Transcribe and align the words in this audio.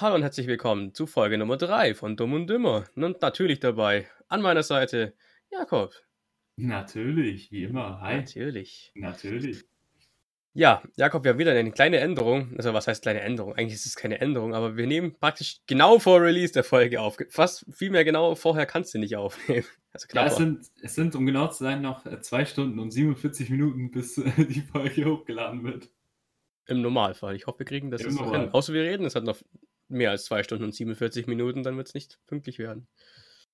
Hallo 0.00 0.14
und 0.14 0.22
herzlich 0.22 0.46
willkommen 0.46 0.94
zu 0.94 1.08
Folge 1.08 1.36
Nummer 1.38 1.56
3 1.56 1.92
von 1.92 2.16
Dumm 2.16 2.32
und 2.32 2.46
Dümmer. 2.46 2.84
Und 2.94 3.20
natürlich 3.20 3.58
dabei 3.58 4.06
an 4.28 4.42
meiner 4.42 4.62
Seite 4.62 5.12
Jakob. 5.50 5.92
Natürlich, 6.54 7.50
wie 7.50 7.64
immer. 7.64 8.00
Hi. 8.00 8.18
Natürlich. 8.18 8.92
Natürlich. 8.94 9.64
Ja, 10.54 10.84
Jakob, 10.96 11.24
wir 11.24 11.32
haben 11.32 11.40
wieder 11.40 11.50
eine 11.50 11.72
kleine 11.72 11.96
Änderung. 11.96 12.54
Also, 12.56 12.72
was 12.74 12.86
heißt 12.86 13.02
kleine 13.02 13.22
Änderung? 13.22 13.56
Eigentlich 13.56 13.74
ist 13.74 13.86
es 13.86 13.96
keine 13.96 14.20
Änderung, 14.20 14.54
aber 14.54 14.76
wir 14.76 14.86
nehmen 14.86 15.16
praktisch 15.18 15.62
genau 15.66 15.98
vor 15.98 16.22
Release 16.22 16.52
der 16.52 16.62
Folge 16.62 17.00
auf. 17.00 17.16
Fast 17.30 17.66
viel 17.68 17.90
mehr 17.90 18.04
genau 18.04 18.36
vorher 18.36 18.66
kannst 18.66 18.94
du 18.94 18.98
nicht 18.98 19.16
aufnehmen. 19.16 19.66
Also 19.90 20.06
ja, 20.12 20.26
es 20.26 20.36
sind, 20.36 20.66
es 20.82 20.94
sind, 20.94 21.16
um 21.16 21.26
genau 21.26 21.48
zu 21.48 21.64
sein, 21.64 21.80
noch 21.80 22.04
zwei 22.20 22.44
Stunden 22.44 22.78
und 22.78 22.92
47 22.92 23.50
Minuten, 23.50 23.90
bis 23.90 24.14
die 24.36 24.60
Folge 24.60 25.06
hochgeladen 25.06 25.64
wird. 25.64 25.88
Im 26.66 26.82
Normalfall. 26.82 27.34
Ich 27.34 27.46
hoffe, 27.46 27.60
wir 27.60 27.66
kriegen 27.66 27.90
das 27.90 28.04
noch 28.04 28.32
hin. 28.32 28.50
Außer 28.52 28.74
wir 28.74 28.82
reden, 28.82 29.06
es 29.06 29.16
hat 29.16 29.24
noch 29.24 29.38
mehr 29.88 30.10
als 30.10 30.24
zwei 30.24 30.42
Stunden 30.42 30.64
und 30.64 30.74
47 30.74 31.26
Minuten, 31.26 31.62
dann 31.62 31.76
wird 31.76 31.88
es 31.88 31.94
nicht 31.94 32.18
pünktlich 32.26 32.58
werden. 32.58 32.88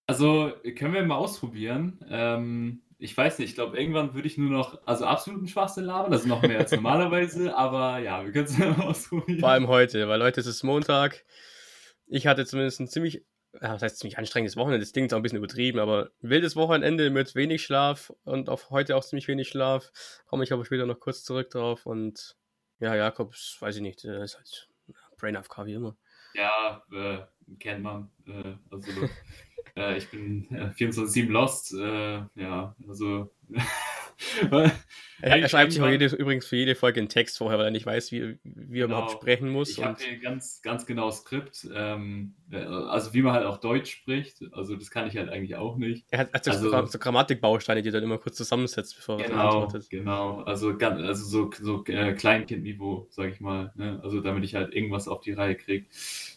Also, 0.06 0.52
können 0.76 0.92
wir 0.92 1.02
mal 1.02 1.16
ausprobieren. 1.16 2.04
Ähm, 2.08 2.82
ich 2.98 3.16
weiß 3.16 3.38
nicht, 3.38 3.50
ich 3.50 3.54
glaube, 3.54 3.78
irgendwann 3.78 4.14
würde 4.14 4.26
ich 4.26 4.38
nur 4.38 4.50
noch, 4.50 4.78
also 4.86 5.04
absoluten 5.04 5.48
Schwachsinn 5.48 5.84
labern, 5.84 6.10
das 6.10 6.22
ist 6.22 6.26
noch 6.26 6.42
mehr 6.42 6.58
als 6.58 6.72
normalerweise, 6.72 7.56
aber 7.56 7.98
ja, 7.98 8.24
wir 8.24 8.32
können 8.32 8.44
es 8.44 8.58
mal 8.58 8.72
ausprobieren. 8.80 9.40
Vor 9.40 9.48
allem 9.50 9.68
heute, 9.68 10.08
weil 10.08 10.22
heute 10.22 10.40
ist 10.40 10.46
es 10.46 10.62
Montag. 10.62 11.24
Ich 12.06 12.26
hatte 12.26 12.46
zumindest 12.46 12.80
ein 12.80 12.88
ziemlich, 12.88 13.24
was 13.52 13.82
heißt 13.82 13.98
ziemlich 13.98 14.18
anstrengendes 14.18 14.56
Wochenende, 14.56 14.80
das 14.80 14.92
Ding 14.92 15.06
ist 15.06 15.12
auch 15.12 15.18
ein 15.18 15.22
bisschen 15.22 15.38
übertrieben, 15.38 15.78
aber 15.78 16.10
wildes 16.20 16.56
Wochenende 16.56 17.10
mit 17.10 17.34
wenig 17.34 17.62
Schlaf 17.62 18.12
und 18.24 18.48
auf 18.48 18.70
heute 18.70 18.96
auch 18.96 19.04
ziemlich 19.04 19.28
wenig 19.28 19.48
Schlaf. 19.48 19.90
Komme 20.26 20.44
ich 20.44 20.52
aber 20.52 20.64
später 20.64 20.86
noch 20.86 21.00
kurz 21.00 21.24
zurück 21.24 21.50
drauf 21.50 21.86
und 21.86 22.36
ja, 22.80 22.94
Jakobs, 22.94 23.56
weiß 23.60 23.76
ich 23.76 23.82
nicht, 23.82 24.04
das 24.04 24.32
ist 24.32 24.36
halt 24.36 24.68
Brain 25.18 25.36
AFK 25.36 25.66
wie 25.66 25.74
immer. 25.74 25.96
Ja, 26.34 26.82
äh, 26.92 27.18
kennt 27.58 27.82
man. 27.82 28.10
Äh, 28.26 28.54
also, 28.70 28.90
äh, 29.76 29.96
ich 29.98 30.10
bin 30.10 30.46
24-7 30.76 31.30
Lost. 31.30 31.72
Äh, 31.74 32.22
ja, 32.34 32.74
also 32.88 33.30
er, 34.50 34.72
er 35.20 35.48
schreibt 35.48 35.72
sich 35.72 35.82
jede, 35.82 36.06
übrigens 36.06 36.46
für 36.46 36.56
jede 36.56 36.74
Folge 36.74 37.00
einen 37.00 37.08
Text 37.08 37.38
vorher, 37.38 37.58
weil 37.58 37.66
er 37.66 37.70
nicht 37.70 37.86
weiß, 37.86 38.12
wie, 38.12 38.38
wie 38.42 38.80
er 38.80 38.86
genau. 38.86 38.98
überhaupt 38.98 39.12
sprechen 39.12 39.48
muss. 39.48 39.70
Ich 39.70 39.82
habe 39.82 39.98
hier 39.98 40.18
ganz, 40.18 40.60
ganz 40.62 40.86
genau 40.86 41.10
Skript, 41.10 41.68
ähm, 41.74 42.34
äh, 42.50 42.58
also 42.58 43.14
wie 43.14 43.22
man 43.22 43.32
halt 43.32 43.46
auch 43.46 43.58
Deutsch 43.58 43.90
spricht. 43.90 44.42
Also 44.52 44.76
das 44.76 44.90
kann 44.90 45.06
ich 45.06 45.16
halt 45.16 45.28
eigentlich 45.28 45.56
auch 45.56 45.76
nicht. 45.76 46.06
Er 46.10 46.20
hat, 46.20 46.32
hat 46.32 46.48
also, 46.48 46.70
so, 46.70 46.86
so 46.86 46.98
Grammatikbausteine, 46.98 47.82
die 47.82 47.88
er 47.88 47.92
dann 47.92 48.04
immer 48.04 48.18
kurz 48.18 48.36
zusammensetzt, 48.36 48.96
bevor 48.96 49.20
er 49.20 49.28
genau, 49.28 49.46
antwortet. 49.46 49.90
Genau, 49.90 50.40
also, 50.42 50.76
also 50.78 51.24
so, 51.24 51.50
so 51.60 51.84
äh, 51.86 52.12
Kleinkindniveau, 52.14 53.06
sage 53.10 53.30
ich 53.30 53.40
mal. 53.40 53.72
Ne? 53.76 54.00
Also 54.02 54.20
damit 54.20 54.44
ich 54.44 54.54
halt 54.54 54.74
irgendwas 54.74 55.08
auf 55.08 55.20
die 55.20 55.32
Reihe 55.32 55.56
kriege. 55.56 55.86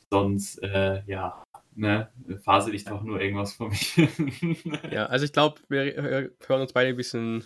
Sonst, 0.09 0.64
äh, 0.64 1.02
ja, 1.05 1.44
ne, 1.78 2.09
fasel 2.44 2.73
ich 2.75 2.88
einfach 2.88 3.03
nur 3.03 3.22
irgendwas 3.22 3.53
vor 3.53 3.70
mich. 3.70 3.95
ja, 4.92 5.05
also 5.05 5.25
ich 5.25 5.31
glaube, 5.31 5.59
wir 5.70 6.31
hören 6.48 6.61
uns 6.61 6.73
beide 6.73 6.89
ein 6.89 6.98
bisschen 6.98 7.45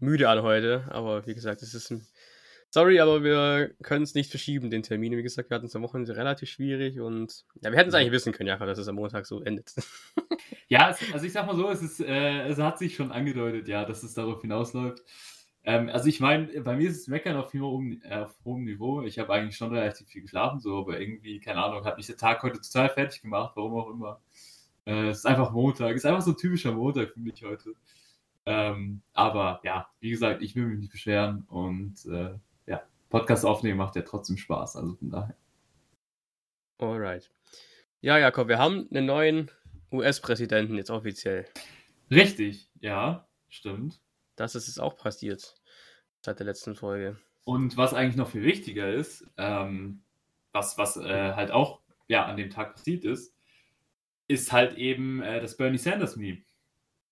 müde 0.00 0.28
an 0.28 0.42
heute, 0.42 0.86
aber 0.90 1.26
wie 1.26 1.34
gesagt, 1.34 1.62
es 1.62 1.74
ist 1.74 1.90
ein. 1.90 2.06
Sorry, 2.72 3.00
aber 3.00 3.24
wir 3.24 3.74
können 3.82 4.04
es 4.04 4.14
nicht 4.14 4.30
verschieben, 4.30 4.70
den 4.70 4.84
Termin. 4.84 5.16
Wie 5.16 5.24
gesagt, 5.24 5.50
wir 5.50 5.56
hatten 5.56 5.66
es 5.66 5.74
am 5.74 5.82
Wochenende 5.82 6.16
relativ 6.16 6.48
schwierig 6.48 7.00
und 7.00 7.44
ja, 7.62 7.72
wir 7.72 7.78
hätten 7.78 7.88
es 7.88 7.94
eigentlich 7.96 8.12
wissen 8.12 8.32
können, 8.32 8.46
ja, 8.46 8.56
dass 8.58 8.78
es 8.78 8.86
am 8.86 8.94
Montag 8.94 9.26
so 9.26 9.42
endet. 9.42 9.72
ja, 10.68 10.90
es, 10.90 11.12
also 11.12 11.26
ich 11.26 11.32
sag 11.32 11.46
mal 11.46 11.56
so, 11.56 11.68
es, 11.68 11.82
ist, 11.82 12.00
äh, 12.00 12.46
es 12.46 12.58
hat 12.58 12.78
sich 12.78 12.94
schon 12.94 13.10
angedeutet, 13.10 13.66
ja, 13.66 13.84
dass 13.84 14.04
es 14.04 14.14
darauf 14.14 14.40
hinausläuft. 14.42 15.02
Ähm, 15.64 15.90
also 15.90 16.08
ich 16.08 16.20
meine, 16.20 16.46
bei 16.62 16.76
mir 16.76 16.88
ist 16.88 17.00
es 17.00 17.08
Meckern 17.08 17.36
auf, 17.36 17.52
hohem, 17.52 18.00
äh, 18.04 18.20
auf 18.20 18.34
hohem 18.44 18.64
Niveau. 18.64 19.02
Ich 19.02 19.18
habe 19.18 19.32
eigentlich 19.32 19.56
schon 19.56 19.74
relativ 19.74 20.08
viel 20.08 20.22
geschlafen, 20.22 20.60
so, 20.60 20.78
aber 20.78 21.00
irgendwie, 21.00 21.40
keine 21.40 21.62
Ahnung, 21.62 21.84
hat 21.84 21.96
mich 21.96 22.06
der 22.06 22.16
Tag 22.16 22.42
heute 22.42 22.60
total 22.60 22.88
fertig 22.88 23.22
gemacht, 23.22 23.52
warum 23.56 23.74
auch 23.74 23.90
immer. 23.90 24.20
Äh, 24.86 25.08
es 25.08 25.18
ist 25.18 25.26
einfach 25.26 25.52
Montag, 25.52 25.90
es 25.90 26.04
ist 26.04 26.06
einfach 26.06 26.22
so 26.22 26.30
ein 26.30 26.36
typischer 26.36 26.72
Montag 26.72 27.12
für 27.12 27.20
mich 27.20 27.42
heute. 27.44 27.74
Ähm, 28.46 29.02
aber 29.12 29.60
ja, 29.64 29.88
wie 30.00 30.10
gesagt, 30.10 30.42
ich 30.42 30.56
will 30.56 30.66
mich 30.66 30.78
nicht 30.78 30.92
beschweren 30.92 31.44
und 31.48 32.04
äh, 32.06 32.34
ja, 32.66 32.82
Podcast 33.10 33.44
aufnehmen 33.44 33.78
macht 33.78 33.96
ja 33.96 34.02
trotzdem 34.02 34.36
Spaß, 34.36 34.76
also 34.76 34.94
von 34.94 35.10
daher. 35.10 35.36
Alright. 36.78 37.30
Ja, 38.00 38.18
Jakob, 38.18 38.48
wir 38.48 38.58
haben 38.58 38.88
einen 38.90 39.06
neuen 39.06 39.50
US-Präsidenten 39.92 40.76
jetzt 40.76 40.90
offiziell. 40.90 41.46
Richtig, 42.10 42.68
ja, 42.80 43.28
stimmt. 43.48 44.00
Das 44.36 44.54
ist 44.54 44.68
jetzt 44.68 44.80
auch 44.80 44.96
passiert 44.96 45.56
seit 46.22 46.38
der 46.38 46.46
letzten 46.46 46.74
Folge. 46.74 47.18
Und 47.44 47.76
was 47.76 47.94
eigentlich 47.94 48.16
noch 48.16 48.30
viel 48.30 48.42
wichtiger 48.42 48.92
ist, 48.92 49.26
ähm, 49.36 50.02
was, 50.52 50.78
was 50.78 50.96
äh, 50.96 51.34
halt 51.34 51.50
auch 51.50 51.80
ja, 52.08 52.26
an 52.26 52.36
dem 52.36 52.50
Tag 52.50 52.74
passiert 52.74 53.04
ist, 53.04 53.34
ist 54.28 54.52
halt 54.52 54.76
eben 54.76 55.22
äh, 55.22 55.40
das 55.40 55.56
Bernie 55.56 55.78
Sanders 55.78 56.16
Meme. 56.16 56.42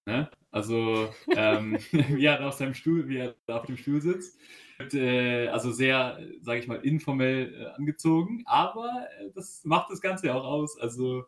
Ne? 0.06 0.30
Also, 0.50 1.10
ähm, 1.34 1.78
wie 1.92 2.24
er 2.24 2.46
auf 2.46 2.54
seinem 2.54 2.74
Stuhl, 2.74 3.08
wie 3.08 3.18
er 3.18 3.34
auf 3.46 3.66
dem 3.66 3.76
Stuhl 3.76 4.00
sitzt. 4.00 4.38
Und, 4.78 4.94
äh, 4.94 5.48
also 5.48 5.72
sehr, 5.72 6.20
sage 6.40 6.60
ich 6.60 6.68
mal, 6.68 6.76
informell 6.76 7.54
äh, 7.54 7.66
angezogen, 7.76 8.44
aber 8.46 9.08
äh, 9.20 9.30
das 9.34 9.64
macht 9.64 9.90
das 9.90 10.00
Ganze 10.00 10.34
auch 10.34 10.44
aus. 10.44 10.78
Also, 10.78 11.24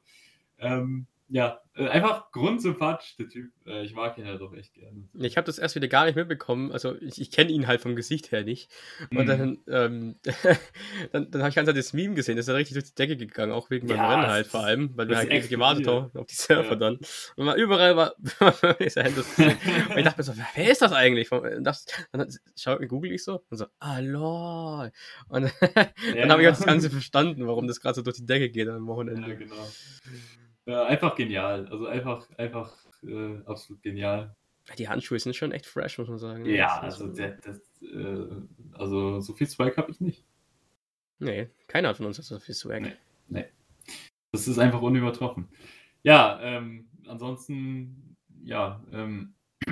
ähm, 0.59 1.07
ja, 1.31 1.61
äh, 1.77 1.87
einfach 1.87 2.33
grundsympathisch, 2.33 3.15
der 3.17 3.29
Typ. 3.29 3.53
Äh, 3.65 3.85
ich 3.85 3.95
mag 3.95 4.19
ihn 4.19 4.27
halt 4.27 4.43
auch 4.43 4.53
echt 4.53 4.75
gerne. 4.75 5.09
Ich 5.15 5.37
habe 5.37 5.47
das 5.47 5.59
erst 5.59 5.77
wieder 5.77 5.87
gar 5.87 6.05
nicht 6.05 6.17
mitbekommen. 6.17 6.73
Also 6.73 6.97
ich, 7.01 7.21
ich 7.21 7.31
kenne 7.31 7.53
ihn 7.53 7.69
halt 7.69 7.81
vom 7.81 7.95
Gesicht 7.95 8.33
her 8.33 8.43
nicht. 8.43 8.69
Und 9.13 9.23
mhm. 9.23 9.27
dann, 9.27 9.59
ähm, 9.69 10.17
dann, 11.13 11.31
dann 11.31 11.41
habe 11.41 11.51
ich 11.51 11.55
ganz 11.55 11.69
halt 11.69 11.77
das 11.77 11.93
Meme 11.93 12.15
gesehen. 12.15 12.37
Das 12.37 12.45
ist 12.45 12.49
ja 12.49 12.57
richtig 12.57 12.75
durch 12.75 12.87
die 12.87 12.95
Decke 12.97 13.17
gegangen, 13.17 13.53
auch 13.53 13.71
wegen 13.71 13.89
ja, 13.89 13.97
beim 13.97 14.11
Rennen 14.11 14.27
halt 14.27 14.49
vor 14.49 14.65
allem, 14.65 14.91
weil 14.97 15.09
wir 15.09 15.17
halt 15.17 15.31
echt 15.31 15.49
gewartet 15.49 15.87
haben 15.87 16.11
auf 16.15 16.27
die 16.27 16.35
Surfer 16.35 16.71
ja. 16.71 16.75
dann. 16.75 16.99
Und 17.37 17.47
mal 17.47 17.59
überall 17.59 17.97
war 17.97 18.15
dieser 18.81 19.05
Händler 19.05 19.25
Und 19.39 19.97
ich 19.97 20.05
dachte 20.05 20.19
mir 20.19 20.25
so, 20.25 20.33
wer 20.55 20.71
ist 20.71 20.83
das 20.83 20.93
eigentlich? 20.93 21.31
Und 21.31 21.63
das, 21.63 21.87
dann 22.11 22.27
schau, 22.57 22.77
google 22.79 23.13
ich 23.13 23.23
so 23.23 23.45
und 23.49 23.57
so, 23.57 23.67
ah 23.79 24.01
lol. 24.01 24.91
Und 25.29 25.53
dann 26.15 26.33
habe 26.33 26.43
ich 26.43 26.49
das 26.49 26.65
Ganze 26.65 26.91
verstanden, 26.91 27.47
warum 27.47 27.69
das 27.69 27.81
gerade 27.81 27.95
so 27.95 28.03
durch 28.03 28.17
die 28.17 28.27
Decke 28.27 28.51
geht 28.51 28.69
am 28.69 28.89
Wochenende. 28.89 29.29
Ja, 29.29 29.35
genau. 29.37 29.69
Ja, 30.71 30.85
einfach 30.85 31.17
genial. 31.17 31.67
Also 31.69 31.87
einfach, 31.89 32.29
einfach 32.39 32.73
äh, 33.03 33.39
absolut 33.45 33.83
genial. 33.83 34.37
Die 34.79 34.89
Handschuhe 34.89 35.19
sind 35.19 35.35
schon 35.35 35.51
echt 35.51 35.67
fresh, 35.67 35.99
muss 35.99 36.09
man 36.09 36.19
sagen. 36.19 36.45
Ja, 36.45 36.79
also, 36.79 37.09
der, 37.09 37.33
das, 37.39 37.61
äh, 37.83 38.27
also 38.75 39.21
so 39.21 39.33
viel 39.33 39.49
Swag 39.49 39.77
habe 39.77 39.91
ich 39.91 40.01
nicht. 40.01 40.25
Nee, 41.19 41.49
keiner 41.67 41.93
von 41.93 42.07
uns 42.07 42.19
hat 42.19 42.25
so 42.25 42.39
viel 42.39 42.55
Swag. 42.55 42.83
Nee, 42.83 42.93
nee. 43.29 43.47
Das 44.31 44.47
ist 44.47 44.61
einfach 44.61 44.81
unübertroffen. 44.81 45.49
Ja, 46.05 46.39
ähm, 46.41 46.89
ansonsten, 47.09 48.17
ja, 48.45 48.81
ähm, 48.93 49.35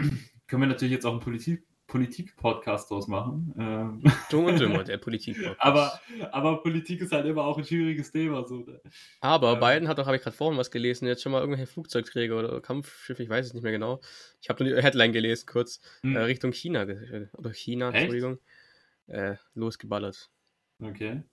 können 0.49 0.63
wir 0.63 0.67
natürlich 0.67 0.95
jetzt 0.95 1.07
auch 1.07 1.15
ein 1.15 1.21
Politik, 1.21 1.65
Politik-Podcast 1.89 2.91
draus 2.91 3.09
machen. 3.09 3.53
Ähm. 3.59 4.03
Dumm 4.31 4.45
und 4.45 4.61
dümmer, 4.61 4.85
der 4.85 4.99
Politik-Podcast. 4.99 5.61
aber, 5.61 6.01
aber 6.31 6.63
Politik 6.63 7.01
ist 7.01 7.11
halt 7.11 7.27
immer 7.27 7.43
auch 7.43 7.59
ein 7.59 7.65
schwieriges 7.65 8.13
Thema. 8.13 8.47
So. 8.47 8.59
Ne? 8.61 8.81
Aber 9.21 9.55
ähm. 9.55 9.61
Biden 9.61 9.89
hat 9.89 9.99
doch, 9.99 10.07
habe 10.07 10.17
ich 10.17 10.23
gerade 10.23 10.37
vorhin 10.37 10.59
was 10.59 10.71
gelesen, 10.71 11.09
jetzt 11.09 11.23
schon 11.23 11.33
mal 11.33 11.41
irgendwelche 11.41 11.67
Flugzeugträger 11.67 12.39
oder 12.39 12.61
Kampfschiffe, 12.61 13.23
ich 13.23 13.29
weiß 13.29 13.47
es 13.47 13.55
nicht 13.55 13.63
mehr 13.65 13.73
genau. 13.73 14.01
Ich 14.41 14.49
habe 14.49 14.63
nur 14.63 14.77
die 14.77 14.83
Headline 14.83 15.13
gelesen, 15.13 15.47
kurz, 15.47 15.81
hm. 16.03 16.15
äh, 16.15 16.21
Richtung 16.21 16.53
China, 16.53 16.87
oder 17.33 17.53
China, 17.53 17.89
Echt? 17.89 17.97
Entschuldigung, 17.97 18.39
äh, 19.09 19.35
losgeballert. 19.55 20.31
Okay 20.81 21.25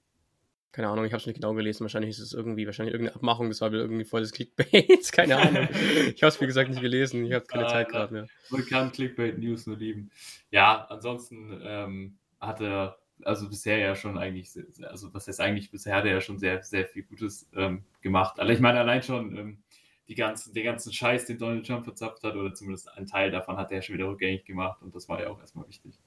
keine 0.75 0.90
Ahnung, 0.90 1.06
ich 1.06 1.13
habe 1.13 1.22
es 1.22 1.25
nicht 1.25 1.36
genau 1.36 1.53
gelesen. 1.53 1.86
Wahrscheinlich 1.86 2.09
ist 2.09 2.19
es 2.19 2.34
irgendwie, 2.34 2.66
wahrscheinlich 2.66 2.94
irgendeine 2.94 3.16
Abmachung, 3.16 3.47
das 3.47 3.62
war 3.62 3.72
wieder 3.72 3.84
irgendwie 3.84 4.03
voll 4.03 4.19
das 4.19 4.34
Clickbait. 4.34 5.09
keine 5.13 5.38
Ahnung. 5.38 5.69
ich 6.13 6.22
habe 6.22 6.28
es, 6.28 6.41
wie 6.41 6.46
gesagt, 6.47 6.69
nicht 6.69 6.81
gelesen. 6.81 7.24
Ich 7.25 7.31
habe 7.31 7.46
keine 7.46 7.68
Zeit 7.68 7.88
gerade 7.88 8.13
mehr. 8.13 8.28
Man 8.50 8.66
kann 8.66 8.91
Clickbait-News 8.91 9.68
nur 9.68 9.78
lieben. 9.78 10.12
Ja, 10.52 10.85
ansonsten 10.90 11.62
ähm, 11.64 12.18
hat 12.41 12.59
er, 12.59 12.97
also 13.24 13.47
bisher 13.47 13.78
ja 13.78 13.96
schon 13.96 14.18
eigentlich, 14.18 14.52
also 14.81 15.14
was 15.14 15.30
heißt 15.30 15.40
eigentlich, 15.40 15.72
bisher 15.72 15.96
hat 15.96 16.03
er 16.03 16.12
ja 16.12 16.19
schon 16.19 16.40
sehr, 16.40 16.62
sehr 16.62 16.85
viel 16.85 17.03
Gutes 17.03 17.50
ähm, 17.56 17.85
gemacht. 18.02 18.38
Also 18.38 18.52
ich 18.52 18.59
meine, 18.59 18.82
allein 18.82 19.02
schon 19.02 19.38
ähm, 19.38 19.64
die 20.09 20.16
ganzen, 20.16 20.53
den 20.53 20.66
ganzen 20.66 20.91
Scheiß, 20.91 21.26
den 21.26 21.38
Donald 21.38 21.66
Trump 21.66 21.85
verzapft 21.85 22.22
hat, 22.23 22.35
oder 22.35 22.53
zumindest 22.53 22.90
ein 22.97 23.08
Teil 23.08 23.32
davon 23.32 23.55
hat 23.55 23.72
er 23.72 23.78
ja 23.78 23.82
schon 23.82 23.96
wieder 23.96 24.09
rückgängig 24.09 24.44
gemacht 24.44 24.82
und 24.82 24.94
das 24.94 25.08
war 25.08 25.22
ja 25.22 25.29
auch 25.29 25.40
erstmal 25.40 25.66
wichtig. 25.70 25.97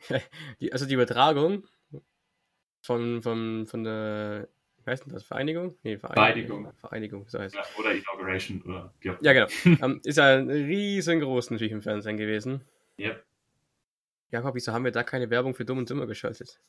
die, 0.60 0.72
also 0.72 0.84
die 0.84 0.94
Übertragung 0.94 1.62
von, 2.84 3.22
von, 3.22 3.66
von 3.66 3.82
der, 3.82 4.46
wie 4.84 4.90
heißt 4.90 5.06
denn 5.06 5.12
das, 5.14 5.24
Vereinigung? 5.24 5.74
Nee, 5.82 5.96
Vereinigung. 5.96 6.70
Vereinigung, 6.78 7.26
so 7.28 7.38
heißt 7.38 7.54
ja, 7.54 7.62
Oder 7.78 7.94
Inauguration. 7.94 8.60
Oder, 8.62 8.92
ja. 9.02 9.16
ja, 9.22 9.32
genau. 9.32 9.84
um, 9.84 10.00
ist 10.04 10.18
ja 10.18 10.34
riesengroß 10.34 11.50
natürlich 11.50 11.72
im 11.72 11.80
Fernsehen 11.80 12.18
gewesen. 12.18 12.60
Yep. 12.98 13.24
Jakob, 14.30 14.54
wieso 14.54 14.72
haben 14.72 14.84
wir 14.84 14.92
da 14.92 15.02
keine 15.02 15.30
Werbung 15.30 15.54
für 15.54 15.64
Dumm 15.64 15.78
und 15.78 15.88
Dümmer 15.88 16.06
geschaltet? 16.06 16.60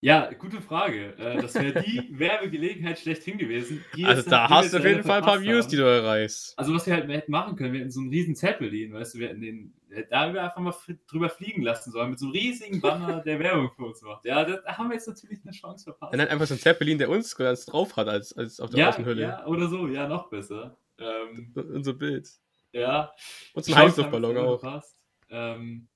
Ja, 0.00 0.32
gute 0.32 0.60
Frage. 0.60 1.16
Äh, 1.18 1.42
das 1.42 1.54
wäre 1.54 1.82
die 1.82 2.08
Werbegelegenheit 2.18 2.98
schlechthin 2.98 3.36
gewesen. 3.36 3.84
also 4.04 4.30
da 4.30 4.48
hast 4.48 4.72
du 4.72 4.78
auf 4.78 4.84
jeden 4.84 5.02
Fall 5.02 5.18
ein 5.18 5.24
paar 5.24 5.40
Views, 5.40 5.64
haben. 5.64 5.70
die 5.70 5.76
du 5.76 5.82
erreichst. 5.82 6.56
Also 6.56 6.72
was 6.72 6.86
wir 6.86 6.94
halt 6.94 7.08
hätten 7.08 7.32
machen 7.32 7.56
können, 7.56 7.72
wir 7.72 7.80
hätten 7.80 7.90
so 7.90 8.00
einen 8.00 8.10
riesen 8.10 8.36
Zeppelin, 8.36 8.92
weißt 8.92 9.14
du, 9.14 9.18
wir 9.18 9.28
hätten 9.28 9.40
den 9.40 9.74
da 10.10 10.32
wir 10.32 10.42
einfach 10.42 10.60
mal 10.60 10.74
drüber 11.06 11.30
fliegen 11.30 11.62
lassen 11.62 11.90
sollen, 11.90 12.10
mit 12.10 12.18
so 12.18 12.26
einem 12.26 12.32
riesigen 12.32 12.80
Banner, 12.80 13.20
der 13.20 13.38
Werbung 13.40 13.70
für 13.74 13.84
uns 13.84 14.02
macht. 14.02 14.24
Ja, 14.24 14.44
da 14.44 14.62
haben 14.76 14.88
wir 14.88 14.94
jetzt 14.94 15.08
natürlich 15.08 15.40
eine 15.42 15.52
Chance 15.52 15.84
verpasst. 15.84 16.12
Und 16.12 16.18
dann 16.18 16.28
einfach 16.28 16.46
so 16.46 16.54
ein 16.54 16.60
Zeppelin, 16.60 16.98
der 16.98 17.08
uns 17.08 17.34
ganz 17.36 17.66
drauf 17.66 17.96
hat, 17.96 18.08
als, 18.08 18.36
als 18.36 18.60
auf 18.60 18.70
der 18.70 18.80
ja, 18.80 18.88
Außenhülle. 18.90 19.22
Ja, 19.22 19.46
oder 19.46 19.68
so, 19.68 19.88
ja, 19.88 20.06
noch 20.06 20.28
besser. 20.28 20.76
Ähm, 20.98 21.54
unser 21.74 21.94
Bild. 21.94 22.28
Ja. 22.72 23.12
Und 23.54 23.68
ein 23.68 23.74
Heißluftballon 23.74 24.36
auch. 24.36 24.82
Ähm, 25.30 25.88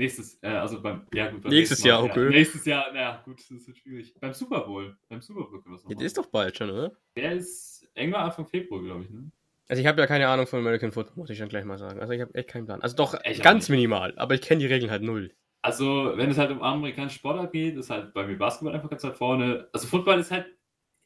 Nächstes, 0.00 0.38
äh, 0.42 0.48
also 0.48 0.80
beim, 0.80 1.06
ja 1.12 1.30
gut, 1.30 1.42
beim 1.42 1.52
nächstes 1.52 1.84
Jahr, 1.84 2.02
okay. 2.02 2.24
Ja. 2.24 2.30
Nächstes 2.30 2.64
Jahr, 2.64 2.90
naja, 2.92 3.22
gut, 3.24 3.38
das 3.38 3.68
ist 3.68 3.78
schwierig. 3.78 4.14
Beim 4.18 4.32
Super 4.32 4.60
Bowl, 4.60 4.96
beim 5.08 5.20
Super 5.20 5.42
Bowl 5.42 5.60
können 5.62 5.74
wir 5.74 5.76
es 5.76 5.84
noch 5.84 5.90
ja, 5.90 5.96
Der 5.96 6.06
ist 6.06 6.16
doch 6.16 6.26
bald 6.26 6.56
schon, 6.56 6.70
oder? 6.70 6.92
Der 7.16 7.32
ist 7.32 7.86
irgendwann 7.94 8.22
Anfang 8.22 8.46
Februar, 8.46 8.82
glaube 8.82 9.04
ich, 9.04 9.10
ne? 9.10 9.30
Also 9.68 9.82
ich 9.82 9.86
habe 9.86 10.00
ja 10.00 10.06
keine 10.06 10.26
Ahnung 10.26 10.46
von 10.46 10.58
American 10.58 10.90
Football, 10.90 11.16
muss 11.16 11.30
ich 11.30 11.38
dann 11.38 11.48
gleich 11.48 11.64
mal 11.64 11.78
sagen. 11.78 12.00
Also 12.00 12.12
ich 12.12 12.20
habe 12.20 12.34
echt 12.34 12.48
keinen 12.48 12.64
Plan. 12.64 12.82
Also 12.82 12.96
doch 12.96 13.14
ich 13.24 13.40
ganz 13.40 13.68
minimal, 13.68 14.14
aber 14.16 14.34
ich 14.34 14.40
kenne 14.40 14.60
die 14.60 14.66
Regeln 14.66 14.90
halt 14.90 15.02
null. 15.02 15.32
Also 15.62 16.12
wenn 16.16 16.30
es 16.30 16.38
halt 16.38 16.50
um 16.50 16.62
amerikanischen 16.62 17.18
Sportart 17.18 17.52
geht, 17.52 17.76
ist 17.76 17.90
halt 17.90 18.14
bei 18.14 18.26
mir 18.26 18.36
Basketball 18.36 18.74
einfach 18.74 18.90
ganz 18.90 19.04
weit 19.04 19.16
vorne. 19.16 19.68
Also 19.72 19.86
Football 19.86 20.18
ist 20.18 20.32
halt 20.32 20.46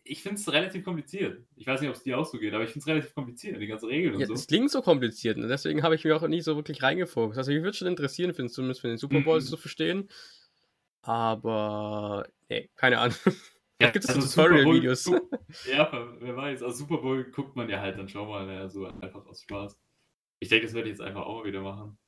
ich 0.05 0.23
finde 0.23 0.39
es 0.39 0.53
relativ 0.53 0.85
kompliziert. 0.85 1.43
Ich 1.57 1.67
weiß 1.67 1.81
nicht, 1.81 1.89
ob 1.89 1.97
es 1.97 2.03
dir 2.03 2.19
auch 2.19 2.27
so 2.27 2.39
geht, 2.39 2.53
aber 2.53 2.63
ich 2.63 2.71
finde 2.71 2.81
es 2.81 2.87
relativ 2.87 3.15
kompliziert, 3.15 3.61
die 3.61 3.67
ganze 3.67 3.89
Regeln 3.89 4.15
und 4.15 4.21
ja, 4.21 4.27
so. 4.27 4.35
Es 4.35 4.47
klingt 4.47 4.71
so 4.71 4.83
kompliziert 4.83 5.39
und 5.39 5.49
deswegen 5.49 5.83
habe 5.83 5.95
ich 5.95 6.05
mich 6.05 6.13
auch 6.13 6.27
nie 6.29 6.43
so 6.43 6.57
wirklich 6.57 6.83
reingefokust. 6.83 7.39
Also, 7.39 7.53
mich 7.53 7.63
würde 7.63 7.77
schon 7.77 7.89
interessieren, 7.89 8.35
finde 8.35 8.53
zumindest 8.53 8.83
für 8.83 8.89
den 8.89 8.99
Super 8.99 9.21
Bowl 9.23 9.41
mhm. 9.41 9.45
zu 9.45 9.57
verstehen. 9.57 10.09
Aber, 11.03 12.27
nee, 12.49 12.71
keine 12.77 12.99
Ahnung. 12.99 13.17
Ja, 13.81 13.91
gibt 13.91 14.05
es 14.05 14.15
also 14.15 14.21
Tutorial-Videos. 14.21 15.11
Ja, 15.69 15.91
wer 16.21 16.37
weiß. 16.37 16.63
Also, 16.63 16.85
Super 16.85 16.99
Bowl 16.99 17.25
guckt 17.25 17.57
man 17.57 17.69
ja 17.69 17.81
halt 17.81 17.99
dann 17.99 18.09
schon 18.09 18.29
mal, 18.29 18.47
ne, 18.47 18.71
so 18.71 18.87
einfach 18.87 19.27
aus 19.27 19.43
Spaß. 19.43 19.79
Ich 20.39 20.49
denke, 20.49 20.67
das 20.67 20.75
werde 20.75 20.89
ich 20.89 20.97
jetzt 20.97 21.05
einfach 21.05 21.23
auch 21.23 21.41
mal 21.41 21.49
wieder 21.49 21.61
machen. 21.61 21.99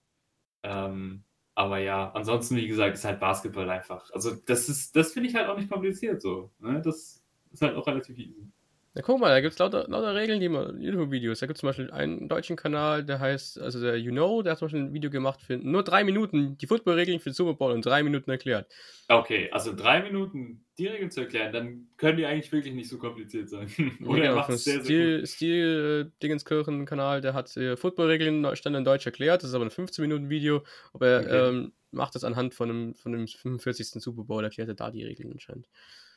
Ähm, 0.63 1.25
aber 1.55 1.79
ja, 1.79 2.13
ansonsten, 2.13 2.57
wie 2.57 2.69
gesagt, 2.69 2.95
ist 2.95 3.05
halt 3.05 3.21
Basketball 3.21 3.69
einfach. 3.69 4.11
Also, 4.13 4.35
das 4.47 4.69
ist, 4.69 4.95
das 4.95 5.13
finde 5.13 5.29
ich 5.29 5.35
halt 5.35 5.49
auch 5.49 5.57
nicht 5.57 5.71
kompliziert 5.71 6.23
so. 6.23 6.53
Ne? 6.59 6.81
Das 6.83 7.26
ist 7.53 7.63
halt 7.63 7.77
auch 7.77 7.87
relativ 7.87 8.19
easy. 8.19 8.51
Ja, 8.97 9.03
guck 9.03 9.21
mal, 9.21 9.29
da 9.29 9.43
gibt 9.43 9.53
es 9.53 9.59
lauter, 9.59 9.87
lauter 9.89 10.15
Regeln, 10.15 10.41
die 10.41 10.49
man, 10.49 10.81
YouTube-Videos. 10.81 11.41
Da 11.41 11.47
gibt 11.47 11.59
es 11.59 11.61
zum 11.61 11.69
Beispiel 11.69 11.91
einen 11.91 12.31
deutschen 12.31 12.57
Kanal, 12.57 13.05
der 13.05 13.21
heißt, 13.21 13.61
also 13.61 13.79
der 13.79 13.99
You 13.99 14.11
Know, 14.11 14.41
der 14.41 14.53
hat 14.53 14.59
zum 14.59 14.67
Beispiel 14.67 14.81
ein 14.85 14.95
Video 14.95 15.11
gemacht 15.11 15.43
für 15.43 15.59
nur 15.59 15.83
drei 15.83 16.03
Minuten, 16.03 16.57
die 16.57 16.67
Football-Regeln 16.67 17.21
für 17.21 17.29
den 17.29 17.35
Super 17.35 17.53
Bowl 17.53 17.75
in 17.75 17.83
drei 17.83 18.03
Minuten 18.03 18.31
erklärt. 18.31 18.73
Okay, 19.09 19.51
also 19.53 19.77
drei 19.77 20.03
Minuten 20.03 20.65
die 20.79 20.87
Regeln 20.87 21.11
zu 21.11 21.21
erklären, 21.21 21.53
dann 21.53 21.89
können 21.99 22.17
die 22.17 22.25
eigentlich 22.25 22.51
wirklich 22.53 22.75
nicht 22.75 22.89
so 22.89 22.97
kompliziert 22.97 23.51
sein. 23.51 23.69
Oder 24.07 24.25
ja, 24.25 24.35
macht 24.35 24.49
es 24.49 24.65
sehr, 24.65 24.83
Stil, 24.83 25.19
sehr 25.19 25.27
Stil 25.27 26.07
äh, 26.07 26.23
Dingenskirchen-Kanal, 26.23 27.21
der 27.21 27.35
hat 27.35 27.55
äh, 27.59 27.77
Football-Regeln 27.77 28.57
stand 28.57 28.77
in 28.77 28.85
Deutsch 28.85 29.05
erklärt, 29.05 29.43
das 29.43 29.51
ist 29.51 29.55
aber 29.55 29.67
ein 29.67 29.71
15-Minuten-Video, 29.71 30.63
aber 30.95 31.07
er 31.07 31.21
okay. 31.21 31.49
ähm, 31.51 31.73
macht 31.91 32.15
das 32.15 32.25
anhand 32.25 32.55
von 32.55 32.71
einem, 32.71 32.95
von 32.95 33.13
einem 33.13 33.29
45. 33.29 34.03
Super 34.03 34.25
Bowl, 34.25 34.43
erklärt 34.43 34.71
er 34.71 34.75
da 34.75 34.91
die 34.91 35.05
Regeln 35.05 35.33
anscheinend. 35.33 35.69